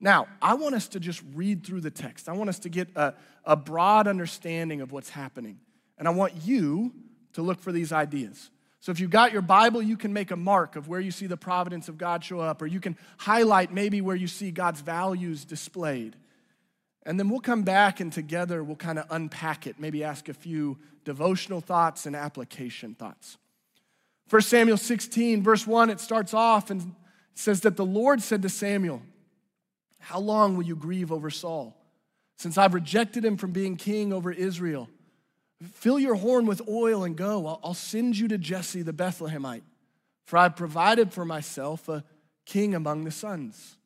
Now, 0.00 0.26
I 0.42 0.54
want 0.54 0.74
us 0.74 0.88
to 0.88 1.00
just 1.00 1.22
read 1.34 1.64
through 1.64 1.80
the 1.80 1.90
text. 1.90 2.28
I 2.28 2.32
want 2.32 2.50
us 2.50 2.58
to 2.60 2.68
get 2.68 2.88
a, 2.96 3.14
a 3.44 3.56
broad 3.56 4.06
understanding 4.06 4.80
of 4.80 4.92
what's 4.92 5.10
happening. 5.10 5.58
And 5.98 6.08
I 6.08 6.10
want 6.10 6.34
you 6.44 6.92
to 7.34 7.42
look 7.42 7.60
for 7.60 7.72
these 7.72 7.92
ideas. 7.92 8.50
So 8.80 8.92
if 8.92 9.00
you've 9.00 9.10
got 9.10 9.32
your 9.32 9.40
Bible, 9.40 9.80
you 9.80 9.96
can 9.96 10.12
make 10.12 10.30
a 10.30 10.36
mark 10.36 10.76
of 10.76 10.88
where 10.88 11.00
you 11.00 11.10
see 11.10 11.26
the 11.26 11.38
providence 11.38 11.88
of 11.88 11.96
God 11.96 12.22
show 12.22 12.40
up, 12.40 12.60
or 12.60 12.66
you 12.66 12.80
can 12.80 12.98
highlight 13.16 13.72
maybe 13.72 14.02
where 14.02 14.16
you 14.16 14.26
see 14.26 14.50
God's 14.50 14.82
values 14.82 15.44
displayed. 15.46 16.16
And 17.06 17.18
then 17.18 17.28
we'll 17.28 17.40
come 17.40 17.62
back 17.62 18.00
and 18.00 18.12
together 18.12 18.62
we'll 18.62 18.76
kind 18.76 18.98
of 18.98 19.06
unpack 19.10 19.66
it, 19.66 19.78
maybe 19.78 20.04
ask 20.04 20.28
a 20.28 20.34
few 20.34 20.78
devotional 21.04 21.60
thoughts 21.60 22.06
and 22.06 22.14
application 22.14 22.94
thoughts. 22.94 23.38
1 24.30 24.42
Samuel 24.42 24.76
16, 24.76 25.42
verse 25.42 25.66
1, 25.66 25.90
it 25.90 26.00
starts 26.00 26.34
off 26.34 26.70
and 26.70 26.94
says 27.34 27.60
that 27.62 27.76
the 27.76 27.84
Lord 27.84 28.22
said 28.22 28.42
to 28.42 28.48
Samuel, 28.48 29.02
How 30.04 30.18
long 30.18 30.54
will 30.54 30.64
you 30.64 30.76
grieve 30.76 31.10
over 31.10 31.30
Saul? 31.30 31.74
Since 32.36 32.58
I've 32.58 32.74
rejected 32.74 33.24
him 33.24 33.38
from 33.38 33.52
being 33.52 33.76
king 33.76 34.12
over 34.12 34.30
Israel, 34.30 34.90
fill 35.62 35.98
your 35.98 36.14
horn 36.14 36.44
with 36.44 36.60
oil 36.68 37.04
and 37.04 37.16
go. 37.16 37.58
I'll 37.64 37.72
send 37.72 38.18
you 38.18 38.28
to 38.28 38.36
Jesse 38.36 38.82
the 38.82 38.92
Bethlehemite, 38.92 39.62
for 40.26 40.36
I've 40.36 40.56
provided 40.56 41.10
for 41.14 41.24
myself 41.24 41.88
a 41.88 42.04
king 42.44 42.74
among 42.74 43.04
the 43.04 43.10
sons. 43.10 43.78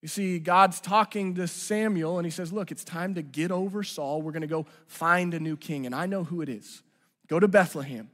You 0.00 0.08
see, 0.08 0.38
God's 0.38 0.80
talking 0.80 1.34
to 1.34 1.46
Samuel 1.46 2.18
and 2.18 2.24
he 2.24 2.30
says, 2.30 2.50
Look, 2.50 2.70
it's 2.70 2.82
time 2.82 3.14
to 3.16 3.22
get 3.22 3.52
over 3.52 3.82
Saul. 3.82 4.22
We're 4.22 4.32
going 4.32 4.40
to 4.40 4.46
go 4.46 4.64
find 4.86 5.34
a 5.34 5.40
new 5.40 5.58
king, 5.58 5.84
and 5.84 5.94
I 5.94 6.06
know 6.06 6.24
who 6.24 6.40
it 6.40 6.48
is. 6.48 6.82
Go 7.28 7.38
to 7.38 7.48
Bethlehem, 7.48 8.08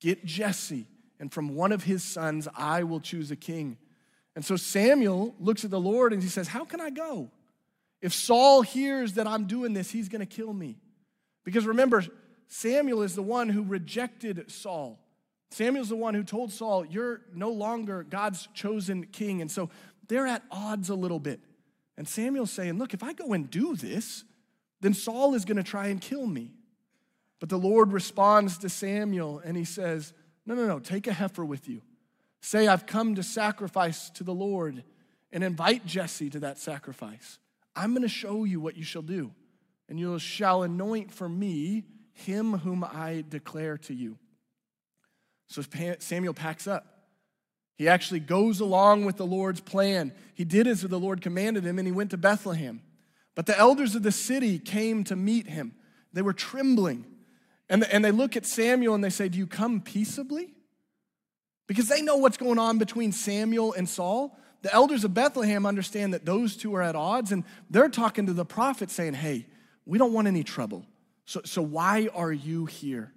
get 0.00 0.24
Jesse, 0.24 0.86
and 1.18 1.32
from 1.32 1.56
one 1.56 1.72
of 1.72 1.82
his 1.82 2.04
sons, 2.04 2.46
I 2.56 2.84
will 2.84 3.00
choose 3.00 3.32
a 3.32 3.36
king. 3.36 3.78
And 4.36 4.44
so 4.44 4.54
Samuel 4.54 5.34
looks 5.40 5.64
at 5.64 5.70
the 5.72 5.80
Lord 5.80 6.12
and 6.12 6.22
he 6.22 6.28
says, 6.28 6.46
How 6.46 6.64
can 6.64 6.80
I 6.80 6.90
go? 6.90 7.30
If 8.00 8.14
Saul 8.14 8.62
hears 8.62 9.14
that 9.14 9.26
I'm 9.26 9.46
doing 9.46 9.72
this, 9.72 9.90
he's 9.90 10.08
going 10.08 10.20
to 10.20 10.26
kill 10.26 10.52
me. 10.52 10.78
Because 11.42 11.66
remember, 11.66 12.04
Samuel 12.46 13.02
is 13.02 13.16
the 13.16 13.22
one 13.22 13.48
who 13.48 13.64
rejected 13.64 14.48
Saul 14.52 15.00
Samuel's 15.50 15.88
the 15.88 15.96
one 15.96 16.14
who 16.14 16.24
told 16.24 16.52
Saul, 16.52 16.84
You're 16.84 17.22
no 17.34 17.50
longer 17.50 18.02
God's 18.02 18.48
chosen 18.54 19.06
king. 19.06 19.40
And 19.40 19.50
so 19.50 19.70
they're 20.08 20.26
at 20.26 20.42
odds 20.50 20.90
a 20.90 20.94
little 20.94 21.20
bit. 21.20 21.40
And 21.96 22.06
Samuel's 22.06 22.50
saying, 22.50 22.78
Look, 22.78 22.94
if 22.94 23.02
I 23.02 23.12
go 23.12 23.32
and 23.32 23.50
do 23.50 23.74
this, 23.76 24.24
then 24.80 24.94
Saul 24.94 25.34
is 25.34 25.44
going 25.44 25.56
to 25.56 25.62
try 25.62 25.88
and 25.88 26.00
kill 26.00 26.26
me. 26.26 26.52
But 27.40 27.48
the 27.48 27.58
Lord 27.58 27.92
responds 27.92 28.58
to 28.58 28.68
Samuel 28.68 29.40
and 29.44 29.56
he 29.56 29.64
says, 29.64 30.12
No, 30.44 30.54
no, 30.54 30.66
no, 30.66 30.78
take 30.78 31.06
a 31.06 31.12
heifer 31.12 31.44
with 31.44 31.68
you. 31.68 31.82
Say, 32.40 32.68
I've 32.68 32.86
come 32.86 33.14
to 33.16 33.22
sacrifice 33.22 34.10
to 34.10 34.24
the 34.24 34.34
Lord 34.34 34.84
and 35.32 35.42
invite 35.42 35.86
Jesse 35.86 36.30
to 36.30 36.40
that 36.40 36.58
sacrifice. 36.58 37.38
I'm 37.74 37.90
going 37.90 38.02
to 38.02 38.08
show 38.08 38.44
you 38.44 38.60
what 38.60 38.76
you 38.76 38.84
shall 38.84 39.02
do, 39.02 39.32
and 39.88 39.98
you 39.98 40.18
shall 40.18 40.62
anoint 40.62 41.12
for 41.12 41.28
me 41.28 41.84
him 42.12 42.58
whom 42.58 42.84
I 42.84 43.24
declare 43.28 43.76
to 43.78 43.94
you. 43.94 44.18
So 45.48 45.62
Samuel 45.98 46.34
packs 46.34 46.66
up. 46.66 46.96
He 47.76 47.88
actually 47.88 48.20
goes 48.20 48.60
along 48.60 49.04
with 49.04 49.16
the 49.16 49.26
Lord's 49.26 49.60
plan. 49.60 50.12
He 50.34 50.44
did 50.44 50.66
as 50.66 50.80
the 50.80 50.98
Lord 50.98 51.20
commanded 51.20 51.64
him, 51.64 51.78
and 51.78 51.86
he 51.86 51.92
went 51.92 52.10
to 52.10 52.16
Bethlehem. 52.16 52.80
But 53.34 53.44
the 53.44 53.56
elders 53.56 53.94
of 53.94 54.02
the 54.02 54.12
city 54.12 54.58
came 54.58 55.04
to 55.04 55.14
meet 55.14 55.46
him. 55.46 55.74
They 56.12 56.22
were 56.22 56.32
trembling. 56.32 57.04
And, 57.68 57.82
they 57.82 58.10
look 58.10 58.36
at 58.36 58.46
Samuel 58.46 58.94
and 58.94 59.04
they 59.04 59.10
say, 59.10 59.28
Do 59.28 59.38
you 59.38 59.46
come 59.46 59.80
peaceably? 59.80 60.54
Because 61.66 61.88
they 61.88 62.02
know 62.02 62.16
what's 62.16 62.36
going 62.36 62.58
on 62.58 62.78
between 62.78 63.12
Samuel 63.12 63.72
and 63.72 63.88
Saul. 63.88 64.38
The 64.62 64.72
elders 64.72 65.04
of 65.04 65.14
Bethlehem 65.14 65.66
understand 65.66 66.14
that 66.14 66.24
those 66.24 66.56
two 66.56 66.74
are 66.74 66.82
at 66.82 66.96
odds, 66.96 67.32
and 67.32 67.44
they're 67.70 67.88
talking 67.88 68.26
to 68.26 68.32
the 68.32 68.44
prophet 68.44 68.90
saying, 68.90 69.14
Hey, 69.14 69.46
we 69.84 69.98
don't 69.98 70.12
want 70.12 70.28
any 70.28 70.42
trouble. 70.42 70.84
So, 71.24 71.40
so 71.44 71.62
why 71.62 72.08
are 72.14 72.32
you 72.32 72.66
here? 72.66 73.12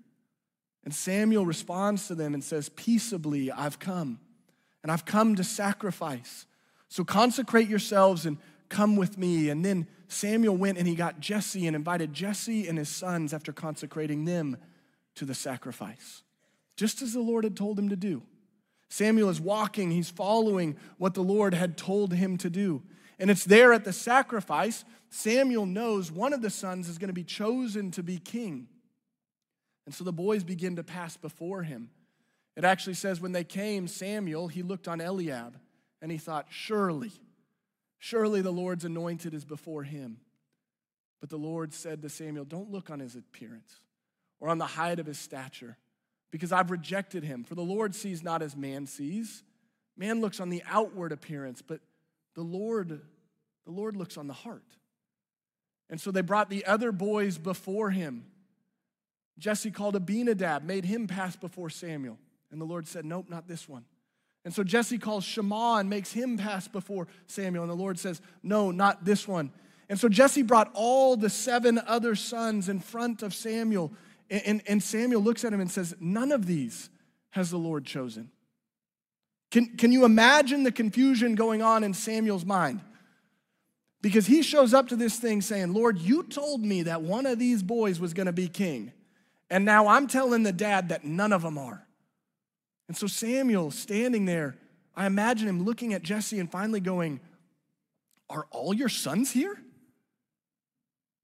And 0.84 0.94
Samuel 0.94 1.46
responds 1.46 2.08
to 2.08 2.16
them 2.16 2.34
and 2.34 2.44
says, 2.44 2.70
Peaceably, 2.70 3.52
I've 3.52 3.80
come, 3.80 4.20
and 4.84 4.92
I've 4.92 5.06
come 5.06 5.36
to 5.36 5.44
sacrifice. 5.44 6.46
So 6.88 7.04
consecrate 7.04 7.70
yourselves 7.70 8.26
and 8.26 8.38
come 8.68 8.96
with 8.96 9.18
me. 9.18 9.50
And 9.50 9.64
then 9.64 9.88
Samuel 10.08 10.58
went 10.58 10.78
and 10.78 10.88
he 10.88 10.96
got 10.96 11.20
Jesse 11.20 11.68
and 11.68 11.76
invited 11.76 12.14
Jesse 12.14 12.68
and 12.68 12.78
his 12.78 12.90
sons 12.90 13.34
after 13.34 13.54
consecrating 13.54 14.26
them 14.26 14.58
to 15.16 15.26
the 15.26 15.36
sacrifice, 15.36 16.24
just 16.76 17.02
as 17.02 17.14
the 17.14 17.20
Lord 17.20 17.44
had 17.44 17.56
told 17.56 17.78
him 17.78 17.90
to 17.90 17.96
do. 17.96 18.24
Samuel 18.90 19.30
is 19.30 19.40
walking, 19.40 19.92
he's 19.92 20.10
following 20.10 20.76
what 20.98 21.14
the 21.14 21.24
Lord 21.24 21.54
had 21.54 21.78
told 21.78 22.14
him 22.14 22.38
to 22.38 22.50
do. 22.50 22.82
And 23.20 23.30
it's 23.30 23.44
there 23.44 23.74
at 23.74 23.84
the 23.84 23.94
sacrifice, 23.94 24.84
Samuel 25.10 25.66
knows 25.66 26.12
one 26.12 26.34
of 26.34 26.42
the 26.42 26.50
sons 26.50 26.90
is 26.90 26.98
going 26.98 27.10
to 27.10 27.14
be 27.14 27.24
chosen 27.24 27.92
to 27.92 28.04
be 28.04 28.18
king. 28.18 28.68
And 29.86 29.94
so 29.94 30.04
the 30.04 30.14
boys 30.14 30.44
begin 30.44 30.76
to 30.78 30.84
pass 30.84 31.18
before 31.18 31.64
him. 31.64 31.90
It 32.56 32.64
actually 32.64 32.96
says 32.96 33.22
when 33.22 33.32
they 33.32 33.44
came, 33.44 33.88
Samuel, 33.88 34.48
he 34.48 34.64
looked 34.64 34.88
on 34.88 35.02
Eliab 35.02 35.58
and 36.02 36.12
he 36.12 36.18
thought, 36.18 36.48
surely, 36.50 37.12
surely 37.98 38.42
the 38.42 38.52
Lord's 38.52 38.86
anointed 38.86 39.34
is 39.34 39.46
before 39.46 39.84
him. 39.84 40.18
But 41.20 41.30
the 41.30 41.38
Lord 41.38 41.74
said 41.74 42.02
to 42.02 42.10
Samuel, 42.10 42.46
Don't 42.46 42.72
look 42.72 42.90
on 42.90 43.00
his 43.00 43.16
appearance 43.16 43.82
or 44.40 44.50
on 44.50 44.58
the 44.58 44.66
height 44.66 45.00
of 45.00 45.06
his 45.06 45.20
stature 45.20 45.78
because 46.32 46.52
I've 46.52 46.72
rejected 46.72 47.24
him. 47.24 47.44
For 47.44 47.56
the 47.56 47.62
Lord 47.62 47.96
sees 47.96 48.24
not 48.24 48.42
as 48.42 48.56
man 48.56 48.86
sees. 48.88 49.44
Man 49.98 50.22
looks 50.22 50.40
on 50.40 50.50
the 50.50 50.64
outward 50.70 51.12
appearance, 51.12 51.62
but 51.62 51.82
the 52.36 52.42
Lord, 52.42 53.02
the 53.66 53.72
Lord 53.72 53.96
looks 53.96 54.18
on 54.18 54.28
the 54.28 54.34
heart. 54.34 54.64
And 55.90 56.00
so 56.00 56.12
they 56.12 56.22
brought 56.22 56.50
the 56.50 56.66
other 56.66 56.92
boys 56.92 57.38
before 57.38 57.90
him. 57.90 58.26
Jesse 59.38 59.72
called 59.72 59.96
Abinadab, 59.96 60.64
made 60.64 60.86
him 60.86 61.08
pass 61.08 61.36
before 61.36 61.70
Samuel. 61.70 62.18
And 62.52 62.62
the 62.62 62.66
Lord 62.66 62.88
said, 62.88 63.06
Nope, 63.06 63.28
not 63.30 63.48
this 63.48 63.68
one. 63.68 63.86
And 64.46 64.54
so 64.54 64.64
Jesse 64.64 64.98
calls 64.98 65.24
Shammah 65.24 65.78
and 65.80 65.90
makes 65.90 66.12
him 66.12 66.38
pass 66.38 66.68
before 66.68 67.08
Samuel. 67.28 67.64
And 67.64 67.72
the 67.72 67.76
Lord 67.76 68.00
says, 68.00 68.22
No, 68.44 68.72
not 68.72 69.06
this 69.06 69.28
one. 69.28 69.52
And 69.90 70.00
so 70.00 70.08
Jesse 70.08 70.44
brought 70.44 70.70
all 70.74 71.18
the 71.18 71.30
seven 71.30 71.80
other 71.88 72.16
sons 72.16 72.70
in 72.70 72.80
front 72.80 73.24
of 73.24 73.34
Samuel. 73.34 73.92
And, 74.30 74.62
and 74.68 74.82
Samuel 74.82 75.22
looks 75.22 75.44
at 75.44 75.54
him 75.54 75.60
and 75.60 75.72
says, 75.72 75.96
None 76.00 76.32
of 76.32 76.46
these 76.46 76.90
has 77.32 77.50
the 77.50 77.58
Lord 77.58 77.86
chosen. 77.86 78.32
Can, 79.52 79.78
can 79.78 79.92
you 79.92 80.06
imagine 80.06 80.64
the 80.64 80.72
confusion 80.72 81.36
going 81.36 81.62
on 81.62 81.84
in 81.84 81.94
Samuel's 81.94 82.46
mind? 82.46 82.82
Because 84.02 84.28
he 84.28 84.44
shows 84.44 84.74
up 84.74 84.90
to 84.90 84.96
this 84.96 85.18
thing 85.18 85.42
saying, 85.42 85.74
Lord, 85.74 85.98
you 85.98 86.24
told 86.24 86.62
me 86.62 86.84
that 86.84 87.02
one 87.02 87.26
of 87.26 87.40
these 87.40 87.64
boys 87.64 88.00
was 88.00 88.14
going 88.14 88.28
to 88.28 88.34
be 88.34 88.48
king. 88.48 88.94
And 89.50 89.66
now 89.66 89.88
I'm 89.88 90.08
telling 90.08 90.44
the 90.44 90.54
dad 90.54 90.90
that 90.90 91.04
none 91.04 91.34
of 91.34 91.42
them 91.42 91.58
are. 91.58 91.86
And 92.88 92.96
so 92.96 93.08
Samuel 93.08 93.72
standing 93.72 94.26
there, 94.26 94.56
I 94.96 95.06
imagine 95.06 95.48
him 95.48 95.64
looking 95.64 95.94
at 95.94 96.04
Jesse 96.04 96.40
and 96.40 96.52
finally 96.52 96.80
going, 96.80 97.20
Are 98.30 98.48
all 98.52 98.74
your 98.74 98.90
sons 98.90 99.32
here? 99.32 99.60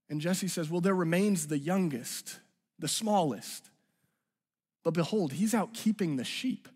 And 0.09 0.19
Jesse 0.19 0.47
says, 0.47 0.69
Well, 0.69 0.81
there 0.81 0.95
remains 0.95 1.47
the 1.47 1.57
youngest 1.57 2.39
the 2.79 2.87
smallest. 2.87 3.69
But 4.83 4.93
behold, 4.93 5.33
he's 5.33 5.53
out 5.53 5.73
keeping 5.73 6.15
the 6.15 6.23
sheep. 6.23 6.67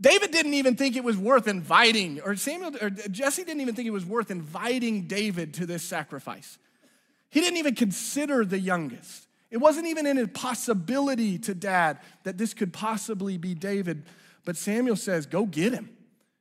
David 0.00 0.30
didn't 0.30 0.54
even 0.54 0.76
think 0.76 0.96
it 0.96 1.04
was 1.04 1.16
worth 1.16 1.48
inviting, 1.48 2.20
or 2.20 2.36
Samuel 2.36 2.76
or 2.80 2.90
Jesse 2.90 3.44
didn't 3.44 3.62
even 3.62 3.74
think 3.74 3.88
it 3.88 3.92
was 3.92 4.04
worth 4.04 4.30
inviting 4.30 5.02
David 5.02 5.54
to 5.54 5.66
this 5.66 5.82
sacrifice. 5.82 6.58
He 7.30 7.40
didn't 7.40 7.56
even 7.56 7.74
consider 7.74 8.44
the 8.44 8.58
youngest. 8.58 9.26
It 9.50 9.58
wasn't 9.58 9.86
even 9.86 10.06
an 10.06 10.18
impossibility 10.18 11.38
to 11.38 11.54
dad 11.54 11.98
that 12.24 12.36
this 12.36 12.52
could 12.52 12.72
possibly 12.72 13.38
be 13.38 13.54
David. 13.54 14.04
But 14.44 14.56
Samuel 14.56 14.96
says, 14.96 15.26
Go 15.26 15.46
get 15.46 15.72
him. 15.72 15.90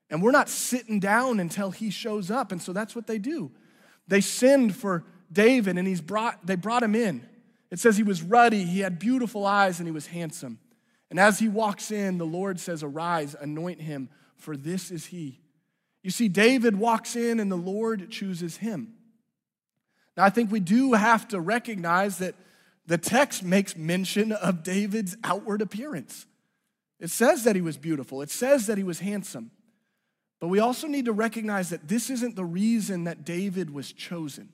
And 0.09 0.21
we're 0.21 0.31
not 0.31 0.49
sitting 0.49 0.99
down 0.99 1.39
until 1.39 1.71
he 1.71 1.89
shows 1.89 2.29
up. 2.29 2.51
And 2.51 2.61
so 2.61 2.73
that's 2.73 2.95
what 2.95 3.07
they 3.07 3.17
do. 3.17 3.51
They 4.07 4.21
send 4.21 4.75
for 4.75 5.03
David, 5.31 5.77
and 5.77 5.87
he's 5.87 6.01
brought, 6.01 6.45
they 6.45 6.55
brought 6.55 6.83
him 6.83 6.95
in. 6.95 7.27
It 7.71 7.79
says 7.79 7.97
he 7.97 8.03
was 8.03 8.21
ruddy, 8.21 8.63
he 8.63 8.79
had 8.79 8.99
beautiful 8.99 9.45
eyes, 9.45 9.79
and 9.79 9.87
he 9.87 9.91
was 9.91 10.07
handsome. 10.07 10.59
And 11.09 11.19
as 11.19 11.39
he 11.39 11.47
walks 11.47 11.91
in, 11.91 12.17
the 12.17 12.25
Lord 12.25 12.59
says, 12.59 12.83
Arise, 12.83 13.35
anoint 13.39 13.81
him, 13.81 14.09
for 14.37 14.57
this 14.57 14.91
is 14.91 15.07
he. 15.07 15.39
You 16.03 16.11
see, 16.11 16.27
David 16.27 16.75
walks 16.77 17.15
in, 17.15 17.39
and 17.39 17.51
the 17.51 17.55
Lord 17.55 18.09
chooses 18.11 18.57
him. 18.57 18.93
Now, 20.15 20.23
I 20.23 20.29
think 20.29 20.51
we 20.51 20.59
do 20.59 20.93
have 20.93 21.27
to 21.29 21.39
recognize 21.39 22.19
that 22.19 22.35
the 22.87 22.97
text 22.97 23.43
makes 23.43 23.75
mention 23.75 24.31
of 24.31 24.63
David's 24.63 25.17
outward 25.23 25.61
appearance. 25.61 26.25
It 26.99 27.09
says 27.09 27.43
that 27.43 27.55
he 27.55 27.61
was 27.61 27.77
beautiful, 27.77 28.21
it 28.21 28.29
says 28.29 28.67
that 28.67 28.77
he 28.77 28.83
was 28.83 28.99
handsome. 28.99 29.51
But 30.39 30.49
we 30.49 30.59
also 30.59 30.87
need 30.87 31.05
to 31.05 31.13
recognize 31.13 31.69
that 31.69 31.87
this 31.87 32.09
isn't 32.09 32.35
the 32.35 32.45
reason 32.45 33.05
that 33.05 33.25
David 33.25 33.73
was 33.73 33.91
chosen. 33.91 34.49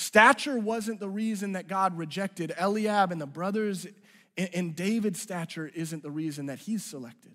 Stature 0.00 0.58
wasn't 0.58 0.98
the 0.98 1.10
reason 1.10 1.52
that 1.52 1.68
God 1.68 1.98
rejected 1.98 2.54
Eliab 2.58 3.12
and 3.12 3.20
the 3.20 3.26
brothers, 3.26 3.86
and 4.34 4.74
David's 4.74 5.20
stature 5.20 5.70
isn't 5.74 6.02
the 6.02 6.10
reason 6.10 6.46
that 6.46 6.60
he's 6.60 6.82
selected. 6.82 7.32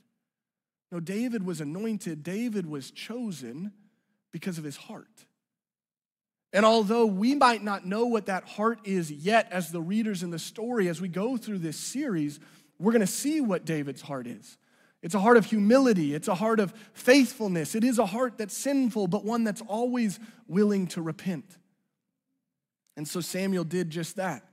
No, 0.91 0.99
David 0.99 1.45
was 1.45 1.61
anointed, 1.61 2.23
David 2.23 2.65
was 2.65 2.89
chosen 2.89 3.71
because 4.31 4.57
of 4.57 4.63
his 4.63 4.77
heart. 4.77 5.25
And 6.53 6.65
although 6.65 7.05
we 7.05 7.35
might 7.35 7.63
not 7.63 7.85
know 7.85 8.07
what 8.07 8.25
that 8.25 8.45
heart 8.45 8.79
is 8.83 9.11
yet 9.11 9.47
as 9.51 9.71
the 9.71 9.81
readers 9.81 10.23
in 10.23 10.31
the 10.31 10.39
story, 10.39 10.87
as 10.87 10.99
we 10.99 11.07
go 11.07 11.37
through 11.37 11.59
this 11.59 11.77
series, 11.77 12.39
we're 12.79 12.93
going 12.93 13.01
to 13.01 13.07
see 13.07 13.41
what 13.41 13.65
David's 13.65 14.01
heart 14.01 14.25
is. 14.25 14.57
It's 15.03 15.13
a 15.13 15.19
heart 15.19 15.37
of 15.37 15.45
humility. 15.45 16.15
It's 16.15 16.29
a 16.29 16.33
heart 16.33 16.59
of 16.59 16.73
faithfulness. 16.93 17.75
It 17.75 17.83
is 17.83 17.99
a 17.99 18.07
heart 18.07 18.39
that's 18.39 18.57
sinful, 18.57 19.05
but 19.05 19.23
one 19.23 19.43
that's 19.43 19.61
always 19.67 20.19
willing 20.47 20.87
to 20.87 21.03
repent. 21.03 21.57
And 22.97 23.07
so 23.07 23.21
Samuel 23.21 23.63
did 23.63 23.89
just 23.89 24.15
that. 24.15 24.43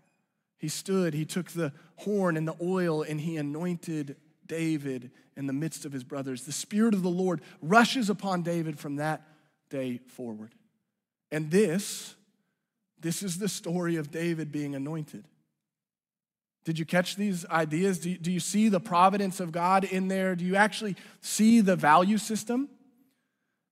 He 0.59 0.69
stood, 0.69 1.15
he 1.15 1.25
took 1.25 1.51
the 1.51 1.73
horn 1.97 2.37
and 2.37 2.47
the 2.47 2.57
oil, 2.63 3.03
and 3.03 3.21
he 3.21 3.37
anointed 3.37 4.17
David 4.47 5.11
in 5.37 5.47
the 5.47 5.53
midst 5.53 5.85
of 5.85 5.93
his 5.93 6.05
brothers. 6.05 6.45
The 6.45 6.53
Spirit 6.53 6.95
of 6.95 7.03
the 7.03 7.09
Lord 7.09 7.41
rushes 7.61 8.11
upon 8.11 8.43
David 8.43 8.79
from 8.79 8.97
that 8.97 9.23
day 9.71 9.99
forward. 10.07 10.53
And 11.31 11.51
this, 11.51 12.15
this 13.01 13.23
is 13.23 13.39
the 13.39 13.49
story 13.49 13.97
of 13.97 14.11
David 14.11 14.53
being 14.53 14.75
anointed. 14.75 15.25
Did 16.65 16.79
you 16.79 16.85
catch 16.85 17.17
these 17.17 17.45
ideas? 17.47 17.99
Do 17.99 18.11
you, 18.11 18.19
do 18.19 18.31
you 18.31 18.39
see 18.39 18.69
the 18.69 18.79
providence 18.79 19.41
of 19.41 19.51
God 19.51 19.85
in 19.85 20.07
there? 20.07 20.37
Do 20.37 20.45
you 20.45 20.55
actually 20.55 20.97
see 21.21 21.61
the 21.61 21.75
value 21.75 22.19
system? 22.19 22.69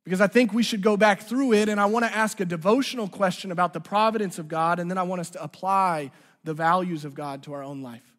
Because 0.05 0.21
I 0.21 0.27
think 0.27 0.53
we 0.53 0.63
should 0.63 0.83
go 0.83 0.97
back 0.97 1.23
through 1.23 1.53
it, 1.53 1.69
and 1.69 1.81
I 1.81 1.87
want 1.87 2.05
to 2.05 2.15
ask 2.15 2.41
a 2.41 2.45
devotional 2.45 3.09
question 3.09 3.53
about 3.53 3.73
the 3.73 3.81
providence 3.81 4.39
of 4.39 4.49
God, 4.49 4.79
and 4.79 4.91
then 4.91 4.99
I 4.99 5.03
want 5.03 5.21
us 5.21 5.31
to 5.31 5.43
apply 5.43 6.11
the 6.45 6.55
values 6.55 7.05
of 7.05 7.15
God 7.15 7.43
to 7.45 7.53
our 7.53 7.63
own 7.63 7.83
life. 7.83 8.15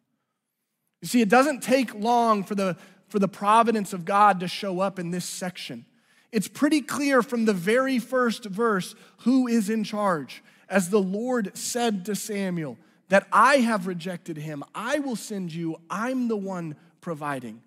You 1.00 1.08
see, 1.08 1.20
it 1.20 1.28
doesn't 1.28 1.62
take 1.62 1.94
long 1.94 2.44
for 2.44 2.54
the, 2.54 2.76
for 3.08 3.18
the 3.18 3.28
providence 3.28 3.92
of 3.92 4.04
God 4.04 4.40
to 4.40 4.48
show 4.48 4.80
up 4.80 4.98
in 4.98 5.10
this 5.10 5.24
section. 5.24 5.84
It's 6.30 6.48
pretty 6.48 6.80
clear 6.80 7.22
from 7.22 7.44
the 7.44 7.52
very 7.52 7.98
first 7.98 8.44
verse 8.44 8.94
who 9.18 9.48
is 9.48 9.68
in 9.68 9.84
charge. 9.84 10.42
As 10.68 10.88
the 10.88 11.00
Lord 11.02 11.56
said 11.56 12.06
to 12.06 12.14
Samuel, 12.14 12.78
that 13.08 13.26
I 13.30 13.56
have 13.56 13.86
rejected 13.86 14.38
him, 14.38 14.64
I 14.74 15.00
will 15.00 15.16
send 15.16 15.52
you, 15.52 15.76
I'm 15.90 16.28
the 16.28 16.36
one 16.36 16.76
providing. 17.02 17.60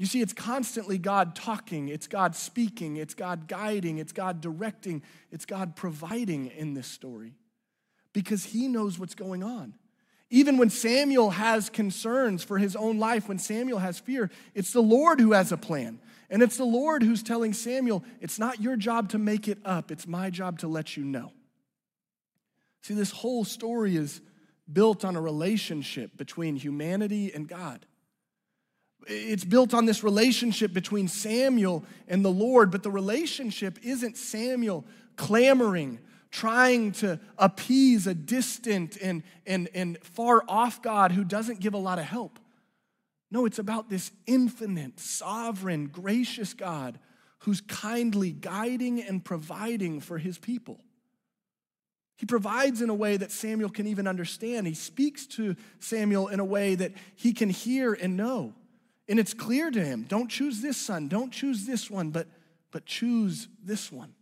You 0.00 0.06
see, 0.06 0.22
it's 0.22 0.32
constantly 0.32 0.96
God 0.96 1.34
talking, 1.34 1.90
it's 1.90 2.06
God 2.06 2.34
speaking, 2.34 2.96
it's 2.96 3.12
God 3.12 3.46
guiding, 3.46 3.98
it's 3.98 4.12
God 4.12 4.40
directing, 4.40 5.02
it's 5.30 5.44
God 5.44 5.76
providing 5.76 6.46
in 6.46 6.72
this 6.72 6.86
story 6.86 7.34
because 8.14 8.44
He 8.46 8.66
knows 8.66 8.98
what's 8.98 9.14
going 9.14 9.44
on. 9.44 9.74
Even 10.30 10.56
when 10.56 10.70
Samuel 10.70 11.28
has 11.32 11.68
concerns 11.68 12.42
for 12.42 12.56
his 12.56 12.74
own 12.76 12.98
life, 12.98 13.28
when 13.28 13.38
Samuel 13.38 13.80
has 13.80 13.98
fear, 13.98 14.30
it's 14.54 14.72
the 14.72 14.80
Lord 14.80 15.20
who 15.20 15.32
has 15.32 15.52
a 15.52 15.58
plan. 15.58 15.98
And 16.30 16.42
it's 16.42 16.56
the 16.56 16.64
Lord 16.64 17.02
who's 17.02 17.22
telling 17.22 17.52
Samuel, 17.52 18.02
it's 18.22 18.38
not 18.38 18.58
your 18.58 18.76
job 18.76 19.10
to 19.10 19.18
make 19.18 19.48
it 19.48 19.58
up, 19.66 19.90
it's 19.90 20.06
my 20.06 20.30
job 20.30 20.60
to 20.60 20.68
let 20.68 20.96
you 20.96 21.04
know. 21.04 21.30
See, 22.80 22.94
this 22.94 23.10
whole 23.10 23.44
story 23.44 23.96
is 23.96 24.22
built 24.72 25.04
on 25.04 25.14
a 25.14 25.20
relationship 25.20 26.16
between 26.16 26.56
humanity 26.56 27.34
and 27.34 27.46
God. 27.46 27.84
It's 29.06 29.44
built 29.44 29.74
on 29.74 29.86
this 29.86 30.04
relationship 30.04 30.72
between 30.72 31.08
Samuel 31.08 31.84
and 32.08 32.24
the 32.24 32.30
Lord, 32.30 32.70
but 32.70 32.82
the 32.82 32.90
relationship 32.90 33.78
isn't 33.82 34.16
Samuel 34.16 34.84
clamoring, 35.16 35.98
trying 36.30 36.92
to 36.92 37.18
appease 37.38 38.06
a 38.06 38.14
distant 38.14 38.96
and, 38.98 39.22
and, 39.46 39.68
and 39.74 39.98
far 40.02 40.44
off 40.48 40.82
God 40.82 41.12
who 41.12 41.24
doesn't 41.24 41.60
give 41.60 41.74
a 41.74 41.78
lot 41.78 41.98
of 41.98 42.04
help. 42.04 42.38
No, 43.30 43.46
it's 43.46 43.58
about 43.58 43.88
this 43.88 44.10
infinite, 44.26 44.98
sovereign, 44.98 45.86
gracious 45.86 46.52
God 46.52 46.98
who's 47.40 47.60
kindly 47.60 48.32
guiding 48.32 49.02
and 49.02 49.24
providing 49.24 50.00
for 50.00 50.18
his 50.18 50.36
people. 50.36 50.80
He 52.16 52.26
provides 52.26 52.82
in 52.82 52.90
a 52.90 52.94
way 52.94 53.16
that 53.16 53.32
Samuel 53.32 53.70
can 53.70 53.86
even 53.86 54.06
understand. 54.06 54.66
He 54.66 54.74
speaks 54.74 55.26
to 55.28 55.56
Samuel 55.78 56.28
in 56.28 56.38
a 56.38 56.44
way 56.44 56.74
that 56.74 56.92
he 57.16 57.32
can 57.32 57.48
hear 57.48 57.94
and 57.94 58.14
know. 58.14 58.52
And 59.10 59.18
it's 59.18 59.34
clear 59.34 59.72
to 59.72 59.84
him 59.84 60.06
don't 60.08 60.28
choose 60.28 60.62
this 60.62 60.76
son, 60.76 61.08
don't 61.08 61.32
choose 61.32 61.66
this 61.66 61.90
one, 61.90 62.10
but, 62.10 62.28
but 62.70 62.86
choose 62.86 63.48
this 63.62 63.90
one. 63.90 64.14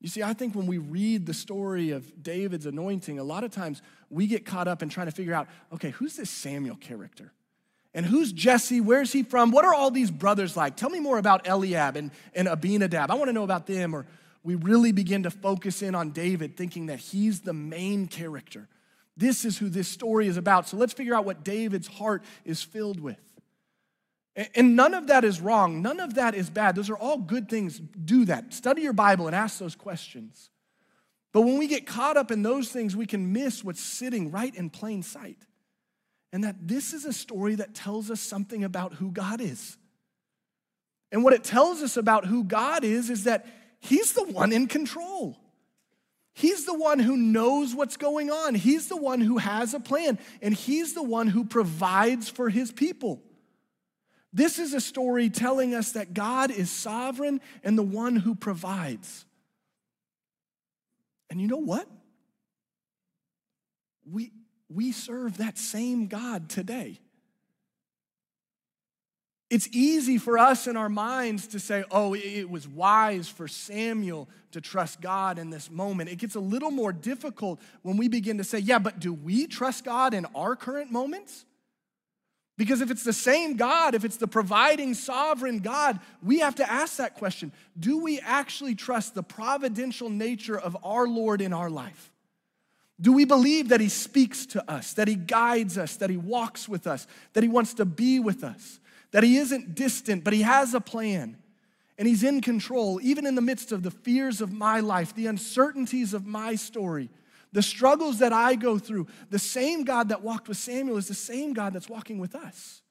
You 0.00 0.08
see, 0.10 0.22
I 0.22 0.34
think 0.34 0.54
when 0.54 0.66
we 0.66 0.76
read 0.76 1.24
the 1.24 1.32
story 1.32 1.90
of 1.90 2.22
David's 2.22 2.66
anointing, 2.66 3.18
a 3.18 3.24
lot 3.24 3.42
of 3.42 3.50
times 3.50 3.80
we 4.10 4.26
get 4.26 4.44
caught 4.44 4.68
up 4.68 4.82
in 4.82 4.90
trying 4.90 5.06
to 5.06 5.12
figure 5.12 5.32
out 5.32 5.48
okay, 5.72 5.90
who's 5.90 6.14
this 6.14 6.28
Samuel 6.28 6.76
character? 6.76 7.32
And 7.94 8.04
who's 8.04 8.32
Jesse? 8.32 8.82
Where's 8.82 9.12
he 9.12 9.22
from? 9.22 9.50
What 9.50 9.64
are 9.64 9.72
all 9.72 9.90
these 9.90 10.10
brothers 10.10 10.54
like? 10.54 10.76
Tell 10.76 10.90
me 10.90 11.00
more 11.00 11.16
about 11.16 11.48
Eliab 11.48 11.96
and, 11.96 12.10
and 12.34 12.48
Abinadab. 12.48 13.10
I 13.10 13.14
want 13.14 13.28
to 13.28 13.32
know 13.32 13.44
about 13.44 13.66
them. 13.66 13.94
Or 13.94 14.04
we 14.42 14.56
really 14.56 14.92
begin 14.92 15.22
to 15.22 15.30
focus 15.30 15.80
in 15.80 15.94
on 15.94 16.10
David, 16.10 16.56
thinking 16.56 16.86
that 16.86 16.98
he's 16.98 17.40
the 17.40 17.54
main 17.54 18.08
character. 18.08 18.68
This 19.16 19.44
is 19.44 19.58
who 19.58 19.68
this 19.68 19.88
story 19.88 20.26
is 20.26 20.36
about. 20.36 20.68
So 20.68 20.76
let's 20.76 20.92
figure 20.92 21.14
out 21.14 21.24
what 21.24 21.44
David's 21.44 21.86
heart 21.86 22.24
is 22.44 22.62
filled 22.62 23.00
with. 23.00 23.18
And 24.56 24.74
none 24.74 24.94
of 24.94 25.06
that 25.06 25.24
is 25.24 25.40
wrong. 25.40 25.80
None 25.80 26.00
of 26.00 26.14
that 26.14 26.34
is 26.34 26.50
bad. 26.50 26.74
Those 26.74 26.90
are 26.90 26.96
all 26.96 27.18
good 27.18 27.48
things. 27.48 27.78
Do 27.78 28.24
that. 28.24 28.52
Study 28.52 28.82
your 28.82 28.92
Bible 28.92 29.28
and 29.28 29.36
ask 29.36 29.58
those 29.58 29.76
questions. 29.76 30.50
But 31.32 31.42
when 31.42 31.58
we 31.58 31.68
get 31.68 31.86
caught 31.86 32.16
up 32.16 32.32
in 32.32 32.42
those 32.42 32.68
things, 32.68 32.96
we 32.96 33.06
can 33.06 33.32
miss 33.32 33.62
what's 33.62 33.80
sitting 33.80 34.32
right 34.32 34.54
in 34.54 34.70
plain 34.70 35.02
sight. 35.02 35.38
And 36.32 36.42
that 36.42 36.66
this 36.66 36.92
is 36.92 37.04
a 37.04 37.12
story 37.12 37.54
that 37.56 37.74
tells 37.74 38.10
us 38.10 38.20
something 38.20 38.64
about 38.64 38.94
who 38.94 39.12
God 39.12 39.40
is. 39.40 39.76
And 41.12 41.22
what 41.22 41.32
it 41.32 41.44
tells 41.44 41.80
us 41.80 41.96
about 41.96 42.26
who 42.26 42.42
God 42.42 42.82
is 42.82 43.10
is 43.10 43.24
that 43.24 43.46
He's 43.78 44.14
the 44.14 44.24
one 44.24 44.52
in 44.52 44.66
control. 44.66 45.38
He's 46.34 46.66
the 46.66 46.76
one 46.76 46.98
who 46.98 47.16
knows 47.16 47.74
what's 47.74 47.96
going 47.96 48.30
on. 48.30 48.56
He's 48.56 48.88
the 48.88 48.96
one 48.96 49.20
who 49.20 49.38
has 49.38 49.72
a 49.72 49.80
plan, 49.80 50.18
and 50.42 50.52
He's 50.52 50.92
the 50.92 51.02
one 51.02 51.28
who 51.28 51.44
provides 51.44 52.28
for 52.28 52.50
His 52.50 52.72
people. 52.72 53.22
This 54.32 54.58
is 54.58 54.74
a 54.74 54.80
story 54.80 55.30
telling 55.30 55.76
us 55.76 55.92
that 55.92 56.12
God 56.12 56.50
is 56.50 56.68
sovereign 56.68 57.40
and 57.62 57.78
the 57.78 57.84
one 57.84 58.16
who 58.16 58.34
provides. 58.34 59.24
And 61.30 61.40
you 61.40 61.46
know 61.46 61.58
what? 61.58 61.88
We, 64.10 64.32
we 64.68 64.90
serve 64.90 65.38
that 65.38 65.56
same 65.56 66.08
God 66.08 66.48
today. 66.48 66.98
It's 69.54 69.68
easy 69.70 70.18
for 70.18 70.36
us 70.36 70.66
in 70.66 70.76
our 70.76 70.88
minds 70.88 71.46
to 71.46 71.60
say, 71.60 71.84
oh, 71.92 72.12
it 72.12 72.50
was 72.50 72.66
wise 72.66 73.28
for 73.28 73.46
Samuel 73.46 74.28
to 74.50 74.60
trust 74.60 75.00
God 75.00 75.38
in 75.38 75.50
this 75.50 75.70
moment. 75.70 76.10
It 76.10 76.16
gets 76.16 76.34
a 76.34 76.40
little 76.40 76.72
more 76.72 76.92
difficult 76.92 77.60
when 77.82 77.96
we 77.96 78.08
begin 78.08 78.38
to 78.38 78.42
say, 78.42 78.58
yeah, 78.58 78.80
but 78.80 78.98
do 78.98 79.12
we 79.12 79.46
trust 79.46 79.84
God 79.84 80.12
in 80.12 80.26
our 80.34 80.56
current 80.56 80.90
moments? 80.90 81.44
Because 82.58 82.80
if 82.80 82.90
it's 82.90 83.04
the 83.04 83.12
same 83.12 83.56
God, 83.56 83.94
if 83.94 84.04
it's 84.04 84.16
the 84.16 84.26
providing 84.26 84.92
sovereign 84.92 85.60
God, 85.60 86.00
we 86.20 86.40
have 86.40 86.56
to 86.56 86.68
ask 86.68 86.96
that 86.96 87.14
question 87.14 87.52
Do 87.78 87.98
we 87.98 88.18
actually 88.18 88.74
trust 88.74 89.14
the 89.14 89.22
providential 89.22 90.10
nature 90.10 90.58
of 90.58 90.76
our 90.82 91.06
Lord 91.06 91.40
in 91.40 91.52
our 91.52 91.70
life? 91.70 92.10
Do 93.00 93.12
we 93.12 93.24
believe 93.24 93.68
that 93.68 93.80
He 93.80 93.88
speaks 93.88 94.46
to 94.46 94.68
us, 94.68 94.94
that 94.94 95.06
He 95.06 95.14
guides 95.14 95.78
us, 95.78 95.94
that 95.98 96.10
He 96.10 96.16
walks 96.16 96.68
with 96.68 96.88
us, 96.88 97.06
that 97.34 97.44
He 97.44 97.48
wants 97.48 97.74
to 97.74 97.84
be 97.84 98.18
with 98.18 98.42
us, 98.42 98.80
that 99.14 99.22
He 99.22 99.36
isn't 99.36 99.76
distant, 99.76 100.24
but 100.24 100.32
He 100.32 100.42
has 100.42 100.74
a 100.74 100.80
plan 100.80 101.36
and 101.96 102.08
He's 102.08 102.24
in 102.24 102.40
control, 102.40 103.00
even 103.00 103.26
in 103.26 103.36
the 103.36 103.40
midst 103.40 103.70
of 103.70 103.84
the 103.84 103.92
fears 103.92 104.40
of 104.40 104.52
my 104.52 104.80
life, 104.80 105.14
the 105.14 105.28
uncertainties 105.28 106.12
of 106.12 106.26
my 106.26 106.56
story? 106.56 107.08
The 107.52 107.62
struggles 107.62 108.18
that 108.18 108.32
I 108.32 108.56
go 108.56 108.76
through, 108.76 109.06
the 109.30 109.38
same 109.38 109.84
God 109.84 110.08
that 110.08 110.22
walked 110.22 110.48
with 110.48 110.56
Samuel 110.56 110.96
is 110.96 111.06
the 111.06 111.14
same 111.14 111.52
God 111.52 111.72
that's 111.72 111.88
walking 111.88 112.18
with 112.18 112.34
us. 112.34 112.82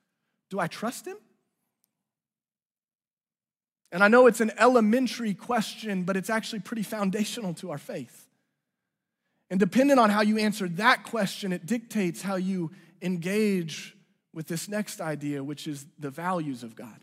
Do 0.49 0.61
I 0.61 0.67
trust 0.67 1.05
him? 1.05 1.17
And 3.91 4.01
I 4.01 4.07
know 4.07 4.25
it's 4.27 4.39
an 4.39 4.53
elementary 4.57 5.33
question, 5.33 6.03
but 6.03 6.15
it's 6.15 6.29
actually 6.29 6.61
pretty 6.61 6.83
foundational 6.83 7.53
to 7.55 7.71
our 7.71 7.77
faith. 7.77 8.29
And 9.49 9.59
depending 9.59 9.99
on 9.99 10.09
how 10.09 10.21
you 10.21 10.37
answer 10.37 10.69
that 10.69 11.03
question, 11.03 11.51
it 11.51 11.65
dictates 11.65 12.21
how 12.21 12.35
you 12.35 12.71
engage 13.01 13.97
with 14.33 14.47
this 14.47 14.67
next 14.67 14.99
idea, 14.99 15.43
which 15.43 15.67
is 15.67 15.85
the 15.99 16.09
values 16.09 16.63
of 16.63 16.75
God. 16.75 16.99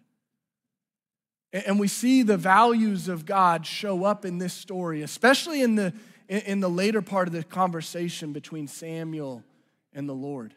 And 1.53 1.81
we 1.81 1.89
see 1.89 2.23
the 2.23 2.37
values 2.37 3.09
of 3.09 3.27
God 3.27 3.67
show 3.67 4.05
up 4.05 4.25
in 4.25 4.39
this 4.39 4.53
story, 4.53 5.03
especially 5.03 5.63
in 5.63 5.75
the, 5.75 5.93
in, 6.29 6.61
the 6.61 6.71
later 6.71 7.03
part 7.03 7.27
of 7.27 7.35
the 7.35 7.43
conversation 7.43 8.33
between 8.33 8.69
Samuel 8.69 9.43
and 9.93 10.09
the 10.09 10.15
Lord. 10.15 10.55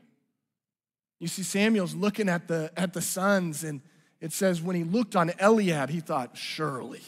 You 1.20 1.28
see, 1.28 1.42
Samuel's 1.42 1.96
looking 1.96 2.30
at 2.30 2.48
the, 2.48 2.72
at 2.78 2.94
the 2.94 3.02
sons, 3.02 3.64
and 3.64 3.82
it 4.22 4.34
says 4.34 4.62
when 4.62 4.76
he 4.76 4.84
looked 4.84 5.16
on 5.16 5.32
Eliab, 5.40 5.90
he 5.90 6.00
thought, 6.00 6.38
surely. 6.38 7.02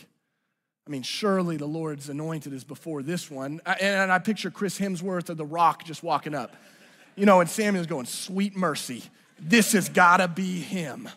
I 0.87 0.89
mean, 0.89 1.03
surely 1.03 1.57
the 1.57 1.67
Lord's 1.67 2.09
anointed 2.09 2.53
is 2.53 2.63
before 2.63 3.03
this 3.03 3.29
one. 3.29 3.59
And 3.79 4.11
I 4.11 4.19
picture 4.19 4.49
Chris 4.49 4.79
Hemsworth 4.79 5.29
of 5.29 5.37
The 5.37 5.45
Rock 5.45 5.83
just 5.83 6.01
walking 6.01 6.33
up. 6.33 6.55
You 7.15 7.25
know, 7.25 7.39
and 7.39 7.49
Samuel's 7.49 7.87
going, 7.87 8.05
sweet 8.05 8.55
mercy. 8.55 9.03
This 9.39 9.73
has 9.73 9.89
got 9.89 10.17
to 10.17 10.27
be 10.27 10.59
him. 10.59 11.09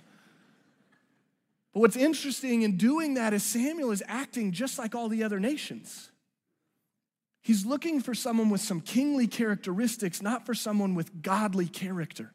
But 1.73 1.81
what's 1.81 1.97
interesting 1.97 2.63
in 2.63 2.77
doing 2.77 3.15
that 3.15 3.33
is 3.33 3.43
Samuel 3.43 3.91
is 3.91 4.03
acting 4.07 4.53
just 4.53 4.79
like 4.79 4.95
all 4.95 5.09
the 5.09 5.23
other 5.23 5.39
nations. 5.39 6.11
He's 7.41 7.65
looking 7.65 8.01
for 8.01 8.15
someone 8.15 8.51
with 8.51 8.61
some 8.61 8.81
kingly 8.81 9.27
characteristics, 9.27 10.21
not 10.21 10.45
for 10.45 10.55
someone 10.55 10.95
with 10.95 11.23
godly 11.23 11.67
character. 11.67 12.33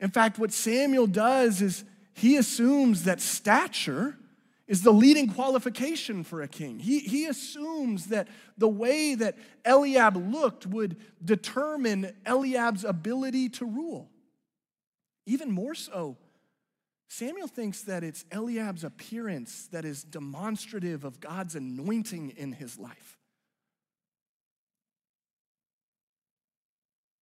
In 0.00 0.10
fact, 0.10 0.38
what 0.38 0.52
Samuel 0.52 1.06
does 1.06 1.62
is 1.62 1.84
he 2.14 2.36
assumes 2.36 3.04
that 3.04 3.20
stature 3.20 4.16
is 4.66 4.82
the 4.82 4.92
leading 4.92 5.32
qualification 5.32 6.24
for 6.24 6.42
a 6.42 6.48
king. 6.48 6.78
He, 6.78 6.98
he 6.98 7.26
assumes 7.26 8.06
that 8.06 8.26
the 8.58 8.68
way 8.68 9.14
that 9.14 9.36
Eliab 9.64 10.16
looked 10.16 10.66
would 10.66 10.96
determine 11.24 12.12
Eliab's 12.24 12.84
ability 12.84 13.50
to 13.50 13.64
rule. 13.64 14.10
Even 15.26 15.50
more 15.50 15.74
so, 15.74 16.16
Samuel 17.08 17.48
thinks 17.48 17.82
that 17.82 18.02
it's 18.02 18.24
Eliab's 18.32 18.84
appearance 18.84 19.68
that 19.68 19.84
is 19.84 20.02
demonstrative 20.02 21.04
of 21.04 21.20
God's 21.20 21.54
anointing 21.54 22.30
in 22.36 22.52
his 22.52 22.78
life. 22.78 23.18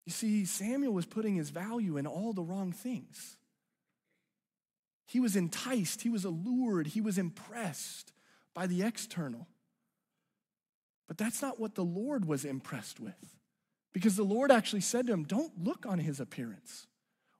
You 0.07 0.12
see, 0.12 0.44
Samuel 0.44 0.92
was 0.92 1.07
putting 1.07 1.34
his 1.34 1.50
value 1.50 1.96
in 1.96 2.07
all 2.07 2.32
the 2.34 2.42
wrong 2.42 2.72
things. 2.72 3.36
He 5.07 5.20
was 5.20 5.36
enticed, 5.36 6.02
he 6.02 6.11
was 6.11 6.24
allured, 6.24 6.88
he 6.88 7.00
was 7.00 7.18
impressed 7.18 8.12
by 8.55 8.66
the 8.66 8.82
external. 8.82 9.48
But 11.09 11.18
that's 11.18 11.42
not 11.42 11.61
what 11.61 11.74
the 11.74 11.84
Lord 11.84 12.26
was 12.26 12.44
impressed 12.44 13.00
with. 13.00 13.36
Because 13.92 14.16
the 14.16 14.24
Lord 14.24 14.50
actually 14.50 14.80
said 14.80 15.07
to 15.07 15.12
him, 15.12 15.24
Don't 15.24 15.62
look 15.62 15.86
on 15.86 15.98
his 15.98 16.20
appearance 16.20 16.86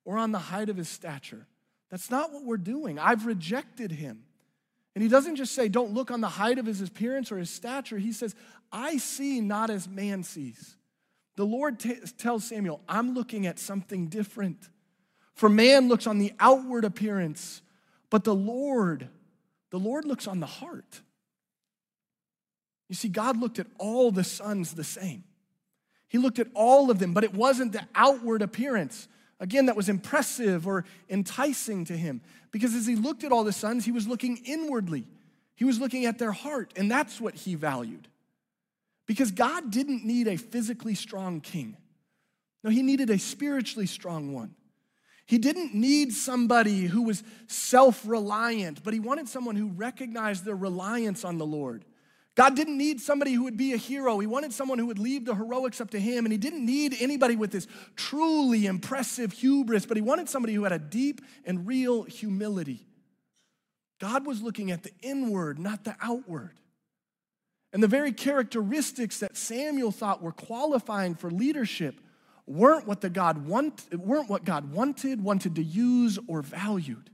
or 0.05 0.18
on 0.18 0.32
the 0.32 0.38
height 0.38 0.68
of 0.68 0.76
his 0.76 0.88
stature. 0.88 1.46
That's 1.90 2.11
not 2.11 2.32
what 2.32 2.44
we're 2.44 2.57
doing. 2.57 2.98
I've 2.98 3.26
rejected 3.26 3.92
him. 3.92 4.24
And 4.94 5.02
he 5.02 5.09
doesn't 5.09 5.36
just 5.36 5.55
say, 5.55 5.68
Don't 5.68 5.92
look 5.92 6.11
on 6.11 6.20
the 6.20 6.28
height 6.28 6.59
of 6.59 6.66
his 6.66 6.80
appearance 6.80 7.32
or 7.32 7.38
his 7.38 7.50
stature. 7.50 7.98
He 7.98 8.12
says, 8.12 8.34
I 8.70 8.96
see 8.96 9.40
not 9.40 9.70
as 9.70 9.88
man 9.88 10.22
sees. 10.22 10.76
The 11.36 11.44
Lord 11.44 11.80
t- 11.80 11.96
tells 12.16 12.44
Samuel, 12.44 12.80
I'm 12.88 13.14
looking 13.14 13.46
at 13.46 13.59
something 13.59 14.07
different. 14.07 14.68
For 15.34 15.48
man 15.48 15.88
looks 15.88 16.07
on 16.07 16.18
the 16.18 16.32
outward 16.38 16.84
appearance, 16.84 17.61
but 18.09 18.22
the 18.22 18.34
Lord, 18.34 19.09
the 19.70 19.78
Lord 19.78 20.05
looks 20.05 20.28
on 20.28 20.38
the 20.38 20.46
heart. 20.46 21.00
You 22.88 22.94
see, 22.94 23.09
God 23.09 23.36
looked 23.36 23.59
at 23.59 23.66
all 23.78 24.12
the 24.12 24.22
sons 24.22 24.74
the 24.74 24.84
same. 24.84 25.24
He 26.09 26.18
looked 26.18 26.38
at 26.38 26.46
all 26.55 26.90
of 26.90 27.00
them, 27.00 27.12
but 27.12 27.24
it 27.24 27.34
wasn't 27.34 27.72
the 27.72 27.86
outward 27.94 28.42
appearance, 28.42 29.09
again, 29.41 29.66
that 29.66 29.76
was 29.76 29.89
impressive 29.89 30.66
or 30.66 30.85
enticing 31.09 31.85
to 31.87 31.97
him. 31.97 32.20
Because 32.51 32.74
as 32.74 32.87
he 32.87 32.97
looked 32.97 33.24
at 33.24 33.32
all 33.32 33.45
the 33.45 33.53
sons, 33.53 33.85
he 33.85 33.93
was 33.93 34.07
looking 34.07 34.39
inwardly, 34.45 35.07
he 35.57 35.64
was 35.64 35.80
looking 35.80 36.07
at 36.07 36.18
their 36.18 36.32
heart, 36.32 36.72
and 36.76 36.91
that's 36.91 37.20
what 37.20 37.35
he 37.35 37.55
valued. 37.55 38.09
Because 39.07 39.30
God 39.30 39.70
didn't 39.70 40.05
need 40.05 40.28
a 40.28 40.37
physically 40.37 40.95
strong 40.95 41.41
king, 41.41 41.76
no, 42.62 42.70
he 42.70 42.82
needed 42.82 43.11
a 43.11 43.18
spiritually 43.18 43.87
strong 43.87 44.32
one. 44.32 44.55
He 45.26 45.39
didn't 45.39 45.74
need 45.74 46.12
somebody 46.12 46.82
who 46.82 47.03
was 47.03 47.22
self 47.47 48.03
reliant, 48.07 48.82
but 48.82 48.95
he 48.95 49.01
wanted 49.01 49.28
someone 49.28 49.57
who 49.57 49.68
recognized 49.68 50.45
their 50.45 50.57
reliance 50.57 51.24
on 51.24 51.39
the 51.39 51.47
Lord. 51.47 51.85
God 52.35 52.57
didn't 52.57 52.76
need 52.76 53.01
somebody 53.01 53.32
who 53.32 53.45
would 53.45 53.57
be 53.57 53.74
a 53.74 53.76
hero. 53.76 54.18
He 54.18 54.26
wanted 54.26 54.53
someone 54.53 54.78
who 54.78 54.87
would 54.87 54.99
leave 54.99 55.24
the 55.24 55.37
heroics 55.37 55.80
up 55.80 55.91
to 55.91 56.01
him. 56.01 56.24
And 56.24 56.32
he 56.32 56.39
didn't 56.39 56.66
need 56.66 56.97
anybody 56.99 57.37
with 57.37 57.53
this 57.53 57.68
truly 57.95 58.66
impressive 58.66 59.32
hubris, 59.32 59.87
but 59.87 59.97
he 59.97 60.03
wanted 60.03 60.28
somebody 60.28 60.55
who 60.55 60.64
had 60.64 60.72
a 60.72 60.78
deep 60.78 61.20
and 61.45 61.66
real 61.66 62.03
humility. 62.03 62.87
God 64.01 64.26
was 64.26 64.43
looking 64.43 64.72
at 64.72 64.82
the 64.82 64.91
inward, 65.01 65.61
not 65.61 65.85
the 65.85 65.95
outward. 66.03 66.59
And 67.72 67.82
the 67.82 67.89
very 67.89 68.12
characteristics 68.12 69.20
that 69.20 69.37
Samuel 69.37 69.93
thought 69.93 70.20
were 70.20 70.32
qualifying 70.32 71.14
for 71.14 71.30
leadership 71.30 72.01
weren't 72.47 72.87
what, 72.87 73.01
the 73.01 73.11
God 73.11 73.47
want, 73.47 73.87
weren't 73.93 74.28
what 74.28 74.45
God 74.45 74.72
wanted, 74.72 75.22
wanted 75.22 75.55
to 75.57 75.62
use, 75.62 76.18
or 76.26 76.43
valued. 76.43 77.11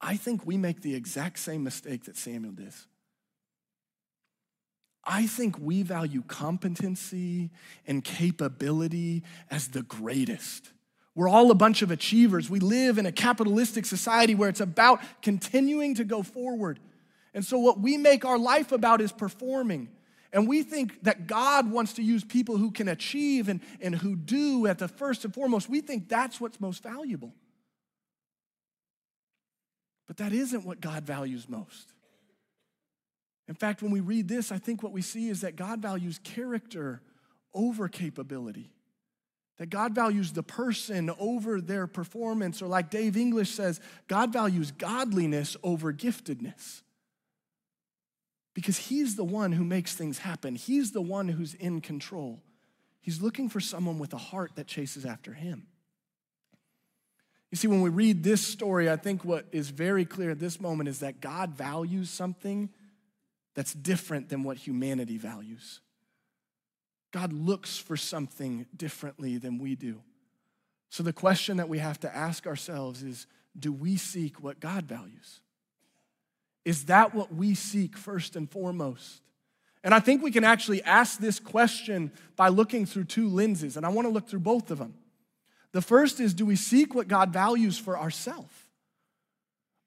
I 0.00 0.16
think 0.16 0.46
we 0.46 0.58
make 0.58 0.82
the 0.82 0.94
exact 0.94 1.38
same 1.38 1.64
mistake 1.64 2.04
that 2.04 2.16
Samuel 2.16 2.52
did. 2.52 2.72
I 5.06 5.28
think 5.28 5.56
we 5.58 5.82
value 5.82 6.22
competency 6.26 7.50
and 7.86 8.02
capability 8.02 9.22
as 9.50 9.68
the 9.68 9.82
greatest. 9.82 10.72
We're 11.14 11.28
all 11.28 11.50
a 11.50 11.54
bunch 11.54 11.80
of 11.82 11.92
achievers. 11.92 12.50
We 12.50 12.58
live 12.58 12.98
in 12.98 13.06
a 13.06 13.12
capitalistic 13.12 13.86
society 13.86 14.34
where 14.34 14.48
it's 14.48 14.60
about 14.60 15.00
continuing 15.22 15.94
to 15.94 16.04
go 16.04 16.22
forward. 16.24 16.80
And 17.32 17.44
so, 17.44 17.58
what 17.58 17.80
we 17.80 17.96
make 17.96 18.24
our 18.24 18.38
life 18.38 18.72
about 18.72 19.00
is 19.00 19.12
performing. 19.12 19.88
And 20.32 20.48
we 20.48 20.62
think 20.62 21.02
that 21.04 21.26
God 21.26 21.70
wants 21.70 21.94
to 21.94 22.02
use 22.02 22.24
people 22.24 22.58
who 22.58 22.70
can 22.70 22.88
achieve 22.88 23.48
and, 23.48 23.60
and 23.80 23.94
who 23.94 24.16
do 24.16 24.66
at 24.66 24.78
the 24.78 24.88
first 24.88 25.24
and 25.24 25.32
foremost. 25.32 25.70
We 25.70 25.80
think 25.80 26.08
that's 26.08 26.40
what's 26.40 26.60
most 26.60 26.82
valuable. 26.82 27.32
But 30.06 30.18
that 30.18 30.32
isn't 30.32 30.64
what 30.64 30.80
God 30.80 31.04
values 31.04 31.48
most. 31.48 31.92
In 33.48 33.54
fact, 33.54 33.82
when 33.82 33.92
we 33.92 34.00
read 34.00 34.28
this, 34.28 34.50
I 34.50 34.58
think 34.58 34.82
what 34.82 34.92
we 34.92 35.02
see 35.02 35.28
is 35.28 35.42
that 35.42 35.56
God 35.56 35.80
values 35.80 36.20
character 36.22 37.00
over 37.54 37.88
capability. 37.88 38.70
That 39.58 39.70
God 39.70 39.94
values 39.94 40.32
the 40.32 40.42
person 40.42 41.10
over 41.18 41.60
their 41.60 41.86
performance, 41.86 42.60
or 42.60 42.66
like 42.66 42.90
Dave 42.90 43.16
English 43.16 43.50
says, 43.50 43.80
God 44.08 44.32
values 44.32 44.70
godliness 44.70 45.56
over 45.62 45.92
giftedness. 45.92 46.82
Because 48.52 48.76
He's 48.76 49.16
the 49.16 49.24
one 49.24 49.52
who 49.52 49.64
makes 49.64 49.94
things 49.94 50.18
happen, 50.18 50.56
He's 50.56 50.92
the 50.92 51.00
one 51.00 51.28
who's 51.28 51.54
in 51.54 51.80
control. 51.80 52.42
He's 53.00 53.22
looking 53.22 53.48
for 53.48 53.60
someone 53.60 54.00
with 54.00 54.12
a 54.12 54.18
heart 54.18 54.56
that 54.56 54.66
chases 54.66 55.06
after 55.06 55.32
Him. 55.32 55.68
You 57.50 57.56
see, 57.56 57.68
when 57.68 57.80
we 57.80 57.90
read 57.90 58.24
this 58.24 58.44
story, 58.44 58.90
I 58.90 58.96
think 58.96 59.24
what 59.24 59.46
is 59.52 59.70
very 59.70 60.04
clear 60.04 60.32
at 60.32 60.40
this 60.40 60.60
moment 60.60 60.88
is 60.88 60.98
that 60.98 61.20
God 61.20 61.50
values 61.50 62.10
something 62.10 62.68
that's 63.56 63.72
different 63.72 64.28
than 64.28 64.44
what 64.44 64.58
humanity 64.58 65.18
values. 65.18 65.80
God 67.10 67.32
looks 67.32 67.78
for 67.78 67.96
something 67.96 68.66
differently 68.76 69.38
than 69.38 69.58
we 69.58 69.74
do. 69.74 70.02
So 70.90 71.02
the 71.02 71.12
question 71.12 71.56
that 71.56 71.68
we 71.68 71.78
have 71.78 71.98
to 72.00 72.14
ask 72.14 72.46
ourselves 72.46 73.02
is 73.02 73.26
do 73.58 73.72
we 73.72 73.96
seek 73.96 74.42
what 74.42 74.60
God 74.60 74.84
values? 74.84 75.40
Is 76.64 76.84
that 76.84 77.14
what 77.14 77.34
we 77.34 77.54
seek 77.54 77.96
first 77.96 78.36
and 78.36 78.50
foremost? 78.50 79.22
And 79.82 79.94
I 79.94 80.00
think 80.00 80.22
we 80.22 80.30
can 80.30 80.44
actually 80.44 80.82
ask 80.82 81.18
this 81.18 81.40
question 81.40 82.12
by 82.34 82.48
looking 82.48 82.84
through 82.84 83.04
two 83.04 83.28
lenses, 83.28 83.76
and 83.76 83.86
I 83.86 83.88
want 83.88 84.06
to 84.06 84.12
look 84.12 84.28
through 84.28 84.40
both 84.40 84.70
of 84.70 84.78
them. 84.78 84.94
The 85.72 85.80
first 85.80 86.20
is 86.20 86.34
do 86.34 86.44
we 86.44 86.56
seek 86.56 86.94
what 86.94 87.08
God 87.08 87.32
values 87.32 87.78
for 87.78 87.98
ourselves? 87.98 88.52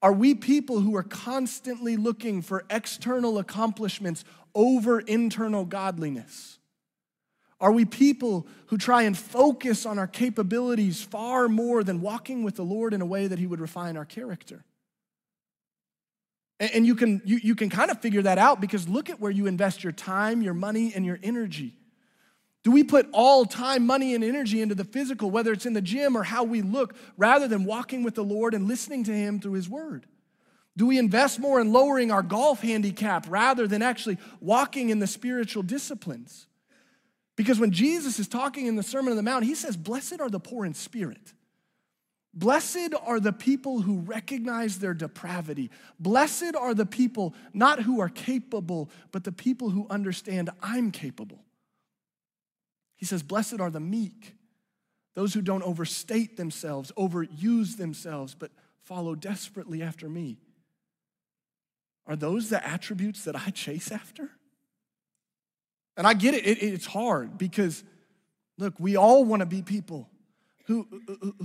Are 0.02 0.14
we 0.14 0.34
people 0.34 0.80
who 0.80 0.96
are 0.96 1.04
constantly 1.04 1.98
looking 1.98 2.42
for 2.42 2.66
external 2.70 3.38
accomplishments 3.38 4.24
over 4.56 5.00
internal 5.00 5.66
godliness? 5.66 6.58
Are 7.62 7.72
we 7.72 7.84
people 7.84 8.48
who 8.68 8.78
try 8.78 9.04
and 9.04 9.18
focus 9.18 9.86
on 9.86 10.00
our 10.00 10.08
capabilities 10.08 11.02
far 11.02 11.50
more 11.50 11.84
than 11.84 12.00
walking 12.00 12.44
with 12.44 12.56
the 12.56 12.64
Lord 12.64 12.94
in 12.94 13.02
a 13.02 13.06
way 13.06 13.28
that 13.28 13.38
He 13.38 13.48
would 13.48 13.60
refine 13.60 13.98
our 13.98 14.06
character? 14.06 14.64
And 16.62 16.86
you 16.86 16.96
can, 16.96 17.22
you, 17.24 17.40
you 17.42 17.56
can 17.56 17.70
kind 17.70 17.90
of 17.90 18.02
figure 18.02 18.22
that 18.22 18.38
out 18.38 18.60
because 18.60 18.88
look 18.88 19.10
at 19.10 19.20
where 19.20 19.32
you 19.32 19.48
invest 19.48 19.84
your 19.84 19.94
time, 19.94 20.42
your 20.42 20.54
money, 20.54 20.94
and 20.94 21.06
your 21.06 21.20
energy. 21.24 21.79
Do 22.64 22.72
we 22.72 22.84
put 22.84 23.08
all 23.14 23.46
time, 23.46 23.86
money, 23.86 24.14
and 24.16 24.24
energy 24.24 24.62
into 24.62 24.76
the 24.76 24.84
physical, 24.84 25.32
whether 25.32 25.54
it's 25.54 25.66
in 25.66 25.74
the 25.74 25.82
gym 25.82 26.18
or 26.18 26.24
how 26.24 26.44
we 26.44 26.62
look, 26.62 26.94
rather 27.18 27.48
than 27.48 27.64
walking 27.64 28.04
with 28.04 28.16
the 28.16 28.24
Lord 28.24 28.54
and 28.54 28.68
listening 28.68 29.06
to 29.06 29.14
Him 29.14 29.40
through 29.40 29.54
His 29.54 29.70
Word? 29.70 30.06
Do 30.76 30.86
we 30.86 30.98
invest 30.98 31.40
more 31.40 31.60
in 31.60 31.72
lowering 31.72 32.12
our 32.12 32.22
golf 32.22 32.62
handicap 32.62 33.26
rather 33.30 33.68
than 33.68 33.82
actually 33.82 34.18
walking 34.40 34.90
in 34.90 35.00
the 35.00 35.08
spiritual 35.08 35.64
disciplines? 35.64 36.48
Because 37.36 37.60
when 37.60 37.72
Jesus 37.72 38.20
is 38.20 38.28
talking 38.28 38.66
in 38.66 38.76
the 38.76 38.84
Sermon 38.84 39.12
on 39.12 39.18
the 39.18 39.24
Mount, 39.24 39.46
He 39.46 39.56
says, 39.56 39.78
Blessed 39.78 40.20
are 40.20 40.30
the 40.30 40.40
poor 40.40 40.66
in 40.66 40.74
spirit. 40.74 41.34
Blessed 42.34 42.94
are 43.06 43.20
the 43.20 43.34
people 43.34 43.82
who 43.82 44.00
recognize 44.00 44.80
their 44.80 44.94
depravity. 44.94 45.72
Blessed 46.00 46.56
are 46.56 46.74
the 46.74 46.86
people 46.86 47.34
not 47.54 47.82
who 47.82 48.02
are 48.02 48.10
capable, 48.10 48.90
but 49.12 49.24
the 49.24 49.32
people 49.32 49.70
who 49.70 49.88
understand 49.90 50.50
I'm 50.62 50.92
capable. 50.92 51.40
He 53.00 53.06
says, 53.06 53.24
Blessed 53.24 53.62
are 53.62 53.72
the 53.72 53.80
meek, 53.80 54.36
those 55.16 55.34
who 55.34 55.42
don't 55.42 55.64
overstate 55.64 56.38
themselves, 56.38 56.92
overuse 56.98 57.78
themselves, 57.78 58.36
but 58.36 58.52
follow 58.84 59.16
desperately 59.16 59.82
after 59.82 60.10
me. 60.10 60.38
Are 62.06 62.18
those 62.18 62.50
the 62.50 62.66
attributes 62.66 63.24
that 63.24 63.36
I 63.36 63.52
chase 63.52 63.92
after? 63.92 64.30
And 65.96 66.06
I 66.06 66.14
get 66.14 66.34
it, 66.34 66.46
it 66.46 66.62
it's 66.62 66.86
hard 66.86 67.38
because, 67.38 67.84
look, 68.58 68.74
we 68.80 68.98
all 68.98 69.24
want 69.24 69.40
to 69.40 69.46
be 69.46 69.62
people 69.62 70.10
who, 70.66 70.88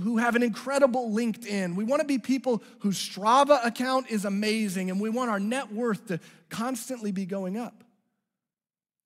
who 0.01 0.17
have 0.17 0.35
an 0.35 0.43
incredible 0.43 1.09
LinkedIn. 1.09 1.75
We 1.75 1.85
want 1.85 2.01
to 2.01 2.07
be 2.07 2.19
people 2.19 2.61
whose 2.79 2.97
Strava 2.97 3.65
account 3.65 4.09
is 4.09 4.25
amazing 4.25 4.89
and 4.91 4.99
we 4.99 5.09
want 5.09 5.29
our 5.29 5.39
net 5.39 5.71
worth 5.71 6.07
to 6.07 6.19
constantly 6.49 7.11
be 7.11 7.25
going 7.25 7.57
up. 7.57 7.84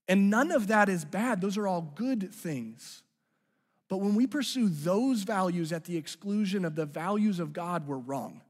And 0.10 0.32
none 0.32 0.52
of 0.52 0.68
that 0.68 0.90
is 0.90 1.06
bad, 1.06 1.40
those 1.40 1.56
are 1.56 1.68
all 1.68 1.94
good 1.96 2.34
things. 2.34 3.04
But 3.88 3.98
when 3.98 4.16
we 4.16 4.28
pursue 4.28 4.68
those 4.68 5.24
values 5.24 5.72
at 5.72 5.86
the 5.86 5.98
exclusion 5.98 6.66
of 6.66 6.76
the 6.76 6.86
values 6.86 7.40
of 7.40 7.54
God, 7.54 7.88
we're 7.88 7.98
wrong. 7.98 8.42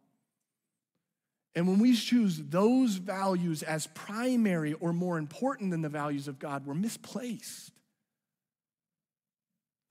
And 1.56 1.68
when 1.68 1.80
we 1.80 1.96
choose 1.96 2.38
those 2.38 2.96
values 2.96 3.64
as 3.64 3.88
primary 3.88 4.74
or 4.74 4.94
more 4.94 5.18
important 5.18 5.72
than 5.72 5.82
the 5.82 5.90
values 5.90 6.28
of 6.30 6.40
God, 6.40 6.66
we're 6.66 6.74
misplaced. 6.74 7.72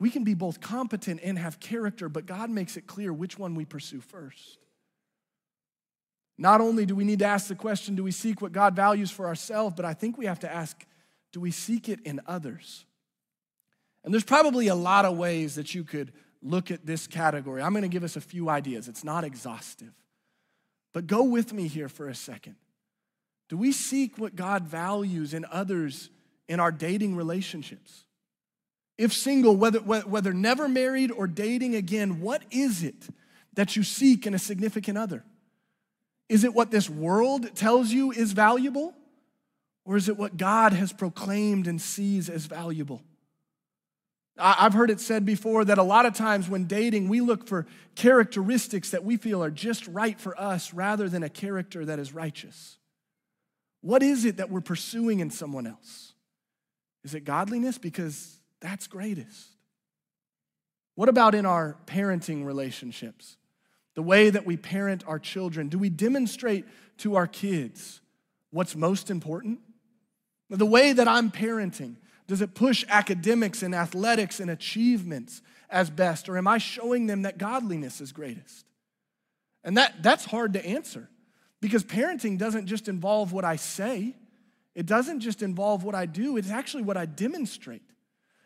We 0.01 0.11
can 0.11 0.25
be 0.25 0.35
both 0.35 0.61
competent 0.61 1.21
and 1.23 1.39
have 1.39 1.61
character, 1.61 2.09
but 2.09 2.25
God 2.25 2.49
makes 2.49 2.77
it 2.77 2.87
clear 2.87 3.13
which 3.13 3.39
one 3.39 3.55
we 3.55 3.65
pursue 3.65 4.01
first. 4.01 4.59
Not 6.39 6.61
only 6.61 6.87
do 6.87 6.95
we 6.95 7.05
need 7.05 7.19
to 7.19 7.25
ask 7.27 7.49
the 7.49 7.57
question, 7.57 7.97
do 7.97 8.05
we 8.05 8.13
seek 8.13 8.41
what 8.41 8.53
God 8.53 8.77
values 8.77 9.11
for 9.11 9.27
ourselves, 9.27 9.75
but 9.77 9.85
I 9.85 9.93
think 9.93 10.17
we 10.17 10.27
have 10.27 10.39
to 10.41 10.51
ask, 10.51 10.87
do 11.33 11.41
we 11.41 11.51
seek 11.51 11.89
it 11.89 12.01
in 12.05 12.21
others? 12.27 12.85
And 14.05 14.13
there's 14.15 14.25
probably 14.25 14.69
a 14.69 14.75
lot 14.75 15.05
of 15.05 15.17
ways 15.17 15.57
that 15.57 15.75
you 15.75 15.85
could 15.85 16.13
look 16.43 16.71
at 16.71 16.87
this 16.87 17.07
category. 17.07 17.63
I'm 17.63 17.73
going 17.73 17.83
to 17.83 17.89
give 17.89 18.05
us 18.05 18.17
a 18.17 18.21
few 18.21 18.49
ideas. 18.49 18.89
It's 18.89 19.05
not 19.05 19.25
exhaustive. 19.25 19.93
But 20.93 21.07
go 21.07 21.25
with 21.25 21.53
me 21.53 21.69
here 21.69 21.89
for 21.89 22.09
a 22.09 22.15
second. 22.15 22.57
Do 23.49 23.57
we 23.57 23.73
seek 23.73 24.19
what 24.19 24.37
God 24.37 24.65
values 24.65 25.35
in 25.35 25.45
others 25.51 26.11
in 26.49 26.61
our 26.61 26.73
dating 26.73 27.17
relationships? 27.17 28.05
If 28.97 29.13
single, 29.13 29.57
whether, 29.57 29.79
whether 29.79 30.33
never 30.33 30.69
married 30.69 31.13
or 31.13 31.27
dating 31.27 31.75
again, 31.75 32.21
what 32.21 32.43
is 32.51 32.83
it 32.83 33.09
that 33.55 33.77
you 33.77 33.83
seek 33.83 34.27
in 34.27 34.35
a 34.35 34.39
significant 34.39 34.99
other? 34.99 35.25
Is 36.29 36.45
it 36.45 36.53
what 36.53 36.71
this 36.71 36.91
world 36.91 37.55
tells 37.55 37.91
you 37.91 38.11
is 38.11 38.33
valuable? 38.33 38.95
Or 39.89 39.97
is 39.97 40.11
it 40.11 40.19
what 40.19 40.37
God 40.37 40.75
has 40.75 40.93
proclaimed 40.93 41.67
and 41.67 41.81
sees 41.81 42.29
as 42.29 42.45
valuable? 42.45 43.03
I've 44.37 44.75
heard 44.75 44.91
it 44.91 45.01
said 45.01 45.25
before 45.25 45.65
that 45.65 45.79
a 45.79 45.83
lot 45.83 46.05
of 46.05 46.13
times 46.13 46.47
when 46.47 46.67
dating, 46.67 47.09
we 47.09 47.23
look 47.23 47.49
for 47.49 47.67
characteristics 47.95 48.91
that 48.91 49.03
we 49.03 49.17
feel 49.17 49.43
are 49.43 49.51
just 49.51 49.89
right 49.89 50.21
for 50.21 50.39
us 50.39 50.75
rather 50.75 51.09
than 51.09 51.23
a 51.23 51.31
character 51.31 51.87
that 51.87 51.99
is 51.99 52.13
righteous. 52.13 52.77
What 53.81 54.03
is 54.03 54.27
it 54.27 54.37
that 54.37 54.51
we're 54.51 54.61
pursuing 54.61 55.21
in 55.21 55.31
someone 55.31 55.67
else? 55.67 56.13
Is 57.03 57.15
it 57.15 57.25
godliness? 57.25 57.79
Because 57.79 58.39
that's 58.61 58.89
greatest. 58.89 59.49
What 60.97 61.09
about 61.09 61.35
in 61.35 61.47
our 61.47 61.79
parenting 61.87 62.45
relationships? 62.45 63.39
The 63.95 64.03
way 64.03 64.29
that 64.29 64.45
we 64.45 64.59
parent 64.59 65.03
our 65.07 65.19
children? 65.19 65.71
Do 65.71 65.79
we 65.79 65.89
demonstrate 65.89 66.67
to 66.99 67.17
our 67.17 67.27
kids 67.27 68.03
what's 68.51 68.77
most 68.77 69.09
important? 69.11 69.61
The 70.51 70.67
way 70.67 70.93
that 70.93 71.07
I'm 71.07 71.31
parenting, 71.31 71.97
does 72.27 72.41
it 72.41 72.55
push 72.55 72.85
academics 72.89 73.63
and 73.63 73.75
athletics 73.75 74.41
and 74.41 74.51
achievements 74.51 75.43
as 75.69 75.91
best? 75.91 76.29
Or 76.29 76.39
am 76.39 76.49
I 76.49 76.59
showing 76.59 77.07
them 77.07 77.23
that 77.23 77.39
godliness 77.39 78.01
is 78.01 78.13
greatest? 78.13 78.65
And 79.65 79.77
that, 79.77 80.03
that's 80.03 80.25
hard 80.25 80.55
to 80.55 80.65
answer 80.65 81.09
because 81.61 81.85
parenting 81.85 82.39
doesn't 82.39 82.67
just 82.67 82.89
involve 82.89 83.33
what 83.33 83.45
I 83.45 83.57
say, 83.57 84.15
it 84.75 84.87
doesn't 84.87 85.21
just 85.21 85.43
involve 85.43 85.83
what 85.85 85.95
I 85.95 86.07
do, 86.07 86.37
it's 86.37 86.51
actually 86.51 86.85
what 86.85 86.97
I 86.97 87.07
demonstrate. 87.07 87.83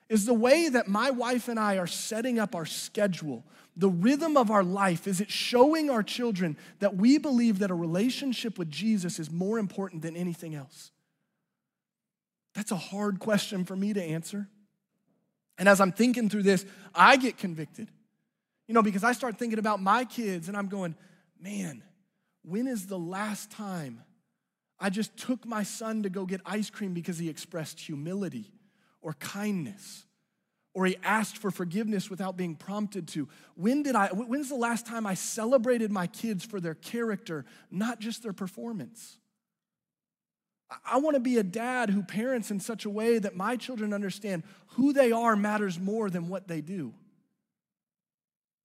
Is 0.08 0.26
the 0.26 0.34
way 0.34 0.68
that 0.68 0.88
my 0.88 1.10
wife 1.10 1.48
and 1.48 1.58
I 1.58 1.78
are 1.78 1.86
setting 1.86 2.38
up 2.38 2.54
our 2.54 2.66
schedule, 2.66 3.44
the 3.76 3.88
rhythm 3.88 4.36
of 4.36 4.50
our 4.50 4.64
life, 4.64 5.06
is 5.06 5.20
it 5.20 5.30
showing 5.30 5.90
our 5.90 6.02
children 6.02 6.56
that 6.80 6.96
we 6.96 7.18
believe 7.18 7.58
that 7.60 7.70
a 7.70 7.74
relationship 7.74 8.58
with 8.58 8.70
Jesus 8.70 9.18
is 9.18 9.30
more 9.30 9.58
important 9.58 10.02
than 10.02 10.16
anything 10.16 10.54
else? 10.54 10.91
That's 12.54 12.70
a 12.70 12.76
hard 12.76 13.18
question 13.18 13.64
for 13.64 13.74
me 13.74 13.92
to 13.92 14.02
answer. 14.02 14.48
And 15.58 15.68
as 15.68 15.80
I'm 15.80 15.92
thinking 15.92 16.28
through 16.28 16.42
this, 16.42 16.66
I 16.94 17.16
get 17.16 17.38
convicted. 17.38 17.88
You 18.66 18.74
know, 18.74 18.82
because 18.82 19.04
I 19.04 19.12
start 19.12 19.38
thinking 19.38 19.58
about 19.58 19.80
my 19.80 20.04
kids 20.04 20.48
and 20.48 20.56
I'm 20.56 20.68
going, 20.68 20.94
man, 21.40 21.82
when 22.42 22.66
is 22.66 22.86
the 22.86 22.98
last 22.98 23.50
time 23.50 24.02
I 24.78 24.90
just 24.90 25.16
took 25.16 25.46
my 25.46 25.62
son 25.62 26.02
to 26.02 26.08
go 26.08 26.26
get 26.26 26.40
ice 26.44 26.70
cream 26.70 26.94
because 26.94 27.18
he 27.18 27.28
expressed 27.28 27.80
humility 27.80 28.52
or 29.00 29.14
kindness? 29.14 30.04
Or 30.74 30.86
he 30.86 30.96
asked 31.02 31.36
for 31.36 31.50
forgiveness 31.50 32.08
without 32.08 32.36
being 32.36 32.56
prompted 32.56 33.06
to. 33.08 33.28
When 33.56 33.82
did 33.82 33.94
I, 33.94 34.08
when's 34.08 34.48
the 34.48 34.54
last 34.54 34.86
time 34.86 35.06
I 35.06 35.12
celebrated 35.14 35.92
my 35.92 36.06
kids 36.06 36.46
for 36.46 36.60
their 36.60 36.74
character, 36.74 37.44
not 37.70 38.00
just 38.00 38.22
their 38.22 38.32
performance? 38.32 39.18
I 40.84 40.98
want 40.98 41.14
to 41.14 41.20
be 41.20 41.38
a 41.38 41.42
dad 41.42 41.90
who 41.90 42.02
parents 42.02 42.50
in 42.50 42.60
such 42.60 42.84
a 42.84 42.90
way 42.90 43.18
that 43.18 43.36
my 43.36 43.56
children 43.56 43.92
understand 43.92 44.42
who 44.68 44.92
they 44.92 45.12
are 45.12 45.36
matters 45.36 45.78
more 45.78 46.10
than 46.10 46.28
what 46.28 46.48
they 46.48 46.60
do. 46.60 46.94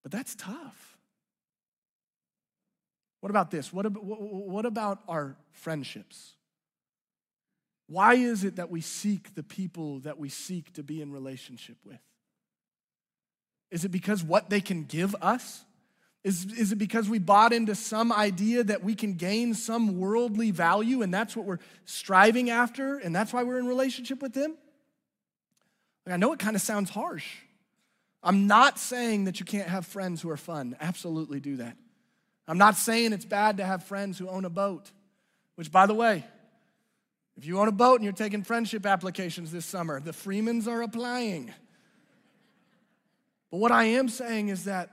But 0.03 0.11
that's 0.11 0.35
tough. 0.35 0.97
What 3.19 3.29
about 3.29 3.51
this? 3.51 3.73
What 3.73 3.85
about, 3.85 4.03
what 4.03 4.65
about 4.65 4.99
our 5.07 5.35
friendships? 5.51 6.33
Why 7.87 8.15
is 8.15 8.43
it 8.43 8.57
that 8.57 8.69
we 8.69 8.81
seek 8.81 9.33
the 9.35 9.43
people 9.43 9.99
that 9.99 10.19
we 10.19 10.29
seek 10.29 10.73
to 10.73 10.83
be 10.83 11.01
in 11.01 11.11
relationship 11.11 11.77
with? 11.85 11.99
Is 13.71 13.85
it 13.85 13.89
because 13.89 14.23
what 14.23 14.49
they 14.49 14.61
can 14.61 14.83
give 14.83 15.15
us? 15.21 15.63
Is, 16.27 16.43
is 16.57 16.73
it 16.73 16.75
because 16.75 17.07
we 17.07 17.19
bought 17.19 17.53
into 17.53 17.73
some 17.73 18.11
idea 18.11 18.61
that 18.61 18.83
we 18.83 18.95
can 18.95 19.13
gain 19.13 19.53
some 19.53 19.97
worldly 19.97 20.51
value 20.51 21.01
and 21.01 21.13
that's 21.13 21.37
what 21.37 21.45
we're 21.45 21.59
striving 21.85 22.49
after 22.49 22.97
and 22.97 23.15
that's 23.15 23.31
why 23.31 23.43
we're 23.43 23.59
in 23.59 23.65
relationship 23.65 24.21
with 24.21 24.33
them? 24.33 24.57
Like, 26.05 26.15
I 26.15 26.17
know 26.17 26.33
it 26.33 26.39
kind 26.39 26.57
of 26.57 26.61
sounds 26.61 26.89
harsh. 26.89 27.25
I'm 28.21 28.45
not 28.45 28.77
saying 28.77 29.23
that 29.23 29.39
you 29.39 29.45
can't 29.45 29.69
have 29.69 29.85
friends 29.85 30.21
who 30.21 30.29
are 30.29 30.35
fun. 30.35 30.75
Absolutely 30.81 31.39
do 31.39 31.55
that. 31.57 31.77
I'm 32.45 32.57
not 32.57 32.75
saying 32.75 33.13
it's 33.13 33.23
bad 33.23 33.55
to 33.55 33.65
have 33.65 33.85
friends 33.85 34.17
who 34.17 34.27
own 34.27 34.43
a 34.43 34.49
boat, 34.49 34.91
which, 35.55 35.71
by 35.71 35.85
the 35.85 35.93
way, 35.93 36.25
if 37.37 37.45
you 37.45 37.57
own 37.57 37.69
a 37.69 37.71
boat 37.71 37.95
and 37.95 38.03
you're 38.03 38.11
taking 38.11 38.43
friendship 38.43 38.85
applications 38.85 39.49
this 39.49 39.65
summer, 39.65 40.01
the 40.01 40.11
Freemans 40.11 40.67
are 40.67 40.81
applying. 40.81 41.53
But 43.49 43.59
what 43.59 43.71
I 43.71 43.85
am 43.85 44.09
saying 44.09 44.49
is 44.49 44.65
that 44.65 44.89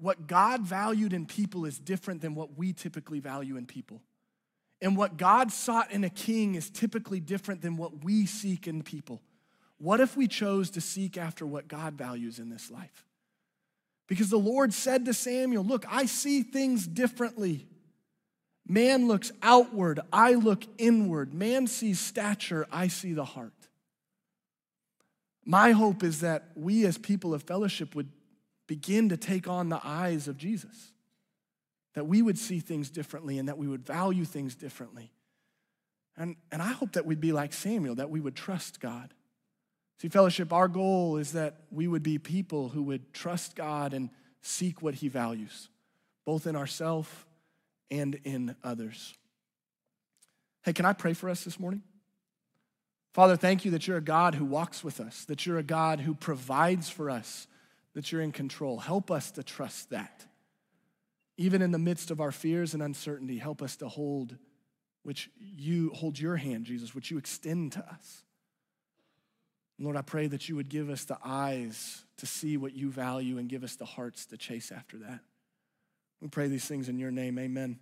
what 0.00 0.26
God 0.26 0.62
valued 0.62 1.12
in 1.12 1.26
people 1.26 1.64
is 1.64 1.78
different 1.78 2.20
than 2.20 2.34
what 2.34 2.56
we 2.56 2.72
typically 2.72 3.20
value 3.20 3.56
in 3.56 3.66
people. 3.66 4.00
And 4.80 4.96
what 4.96 5.16
God 5.16 5.50
sought 5.50 5.90
in 5.90 6.04
a 6.04 6.10
king 6.10 6.54
is 6.54 6.70
typically 6.70 7.18
different 7.18 7.62
than 7.62 7.76
what 7.76 8.04
we 8.04 8.26
seek 8.26 8.68
in 8.68 8.82
people. 8.82 9.20
What 9.78 10.00
if 10.00 10.16
we 10.16 10.28
chose 10.28 10.70
to 10.70 10.80
seek 10.80 11.16
after 11.16 11.44
what 11.44 11.68
God 11.68 11.94
values 11.94 12.38
in 12.38 12.48
this 12.48 12.70
life? 12.70 13.04
Because 14.06 14.30
the 14.30 14.38
Lord 14.38 14.72
said 14.72 15.04
to 15.04 15.14
Samuel, 15.14 15.64
Look, 15.64 15.84
I 15.88 16.06
see 16.06 16.42
things 16.42 16.86
differently. 16.86 17.66
Man 18.66 19.08
looks 19.08 19.32
outward, 19.42 20.00
I 20.12 20.34
look 20.34 20.64
inward. 20.78 21.34
Man 21.34 21.66
sees 21.66 21.98
stature, 21.98 22.66
I 22.70 22.88
see 22.88 23.14
the 23.14 23.24
heart. 23.24 23.52
My 25.44 25.72
hope 25.72 26.02
is 26.04 26.20
that 26.20 26.50
we 26.54 26.84
as 26.84 26.98
people 26.98 27.32
of 27.32 27.42
fellowship 27.42 27.94
would 27.94 28.10
begin 28.68 29.08
to 29.08 29.16
take 29.16 29.48
on 29.48 29.68
the 29.68 29.80
eyes 29.82 30.28
of 30.28 30.36
Jesus, 30.36 30.92
that 31.94 32.06
we 32.06 32.22
would 32.22 32.38
see 32.38 32.60
things 32.60 32.90
differently 32.90 33.38
and 33.38 33.48
that 33.48 33.58
we 33.58 33.66
would 33.66 33.84
value 33.84 34.24
things 34.24 34.54
differently. 34.54 35.10
And, 36.16 36.36
and 36.52 36.62
I 36.62 36.68
hope 36.68 36.92
that 36.92 37.04
we'd 37.04 37.20
be 37.20 37.32
like 37.32 37.52
Samuel, 37.52 37.96
that 37.96 38.10
we 38.10 38.20
would 38.20 38.36
trust 38.36 38.78
God. 38.78 39.12
See, 40.00 40.08
fellowship, 40.08 40.52
our 40.52 40.68
goal 40.68 41.16
is 41.16 41.32
that 41.32 41.62
we 41.72 41.88
would 41.88 42.04
be 42.04 42.18
people 42.18 42.68
who 42.68 42.84
would 42.84 43.12
trust 43.12 43.56
God 43.56 43.92
and 43.92 44.10
seek 44.42 44.80
what 44.80 44.94
He 44.94 45.08
values, 45.08 45.68
both 46.24 46.46
in 46.46 46.54
ourselves 46.54 47.08
and 47.90 48.20
in 48.24 48.54
others. 48.62 49.14
Hey, 50.62 50.72
can 50.72 50.84
I 50.84 50.92
pray 50.92 51.14
for 51.14 51.28
us 51.28 51.42
this 51.42 51.58
morning? 51.58 51.82
Father, 53.14 53.36
thank 53.36 53.64
you 53.64 53.70
that 53.72 53.88
you're 53.88 53.96
a 53.96 54.02
God 54.02 54.34
who 54.34 54.44
walks 54.44 54.84
with 54.84 55.00
us, 55.00 55.24
that 55.24 55.46
you're 55.46 55.58
a 55.58 55.62
God 55.62 56.00
who 56.00 56.14
provides 56.14 56.88
for 56.90 57.10
us, 57.10 57.48
that 57.94 58.12
you're 58.12 58.20
in 58.20 58.32
control. 58.32 58.78
Help 58.78 59.10
us 59.10 59.30
to 59.32 59.42
trust 59.42 59.90
that. 59.90 60.26
Even 61.36 61.62
in 61.62 61.70
the 61.70 61.78
midst 61.78 62.10
of 62.10 62.20
our 62.20 62.32
fears 62.32 62.74
and 62.74 62.82
uncertainty, 62.82 63.38
help 63.38 63.62
us 63.62 63.76
to 63.76 63.88
hold 63.88 64.36
which 65.02 65.30
you 65.38 65.90
hold 65.94 66.18
your 66.18 66.36
hand, 66.36 66.64
Jesus, 66.64 66.94
which 66.94 67.10
you 67.10 67.18
extend 67.18 67.72
to 67.72 67.80
us. 67.80 68.24
Lord, 69.78 69.96
I 69.96 70.02
pray 70.02 70.26
that 70.26 70.48
you 70.48 70.56
would 70.56 70.68
give 70.68 70.90
us 70.90 71.04
the 71.04 71.18
eyes 71.24 72.04
to 72.16 72.26
see 72.26 72.56
what 72.56 72.74
you 72.74 72.90
value 72.90 73.38
and 73.38 73.48
give 73.48 73.62
us 73.62 73.76
the 73.76 73.84
hearts 73.84 74.26
to 74.26 74.36
chase 74.36 74.72
after 74.72 74.98
that. 74.98 75.20
We 76.20 76.28
pray 76.28 76.48
these 76.48 76.64
things 76.64 76.88
in 76.88 76.98
your 76.98 77.12
name. 77.12 77.38
Amen. 77.38 77.78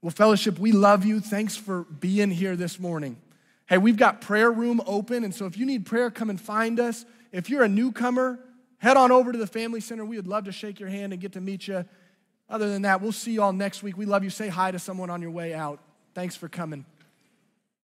Well, 0.00 0.12
fellowship, 0.12 0.58
we 0.60 0.70
love 0.70 1.04
you. 1.04 1.18
Thanks 1.18 1.56
for 1.56 1.82
being 1.82 2.30
here 2.30 2.54
this 2.54 2.78
morning. 2.78 3.20
Hey, 3.66 3.78
we've 3.78 3.96
got 3.96 4.20
prayer 4.20 4.50
room 4.50 4.80
open, 4.86 5.24
and 5.24 5.34
so 5.34 5.46
if 5.46 5.58
you 5.58 5.66
need 5.66 5.86
prayer, 5.86 6.10
come 6.10 6.30
and 6.30 6.40
find 6.40 6.78
us. 6.78 7.04
If 7.32 7.50
you're 7.50 7.64
a 7.64 7.68
newcomer, 7.68 8.38
head 8.78 8.96
on 8.96 9.12
over 9.12 9.32
to 9.32 9.38
the 9.38 9.46
Family 9.46 9.80
Center. 9.80 10.04
We 10.04 10.16
would 10.16 10.26
love 10.26 10.44
to 10.44 10.52
shake 10.52 10.80
your 10.80 10.88
hand 10.88 11.12
and 11.12 11.20
get 11.20 11.32
to 11.32 11.40
meet 11.40 11.68
you. 11.68 11.84
Other 12.48 12.68
than 12.68 12.82
that, 12.82 13.00
we'll 13.00 13.12
see 13.12 13.32
you 13.32 13.42
all 13.42 13.52
next 13.52 13.82
week. 13.82 13.96
We 13.96 14.06
love 14.06 14.22
you. 14.22 14.30
Say 14.30 14.48
hi 14.48 14.70
to 14.70 14.78
someone 14.78 15.10
on 15.10 15.20
your 15.20 15.32
way 15.32 15.52
out. 15.52 15.80
Thanks 16.14 16.36
for 16.36 16.48
coming. 16.48 16.84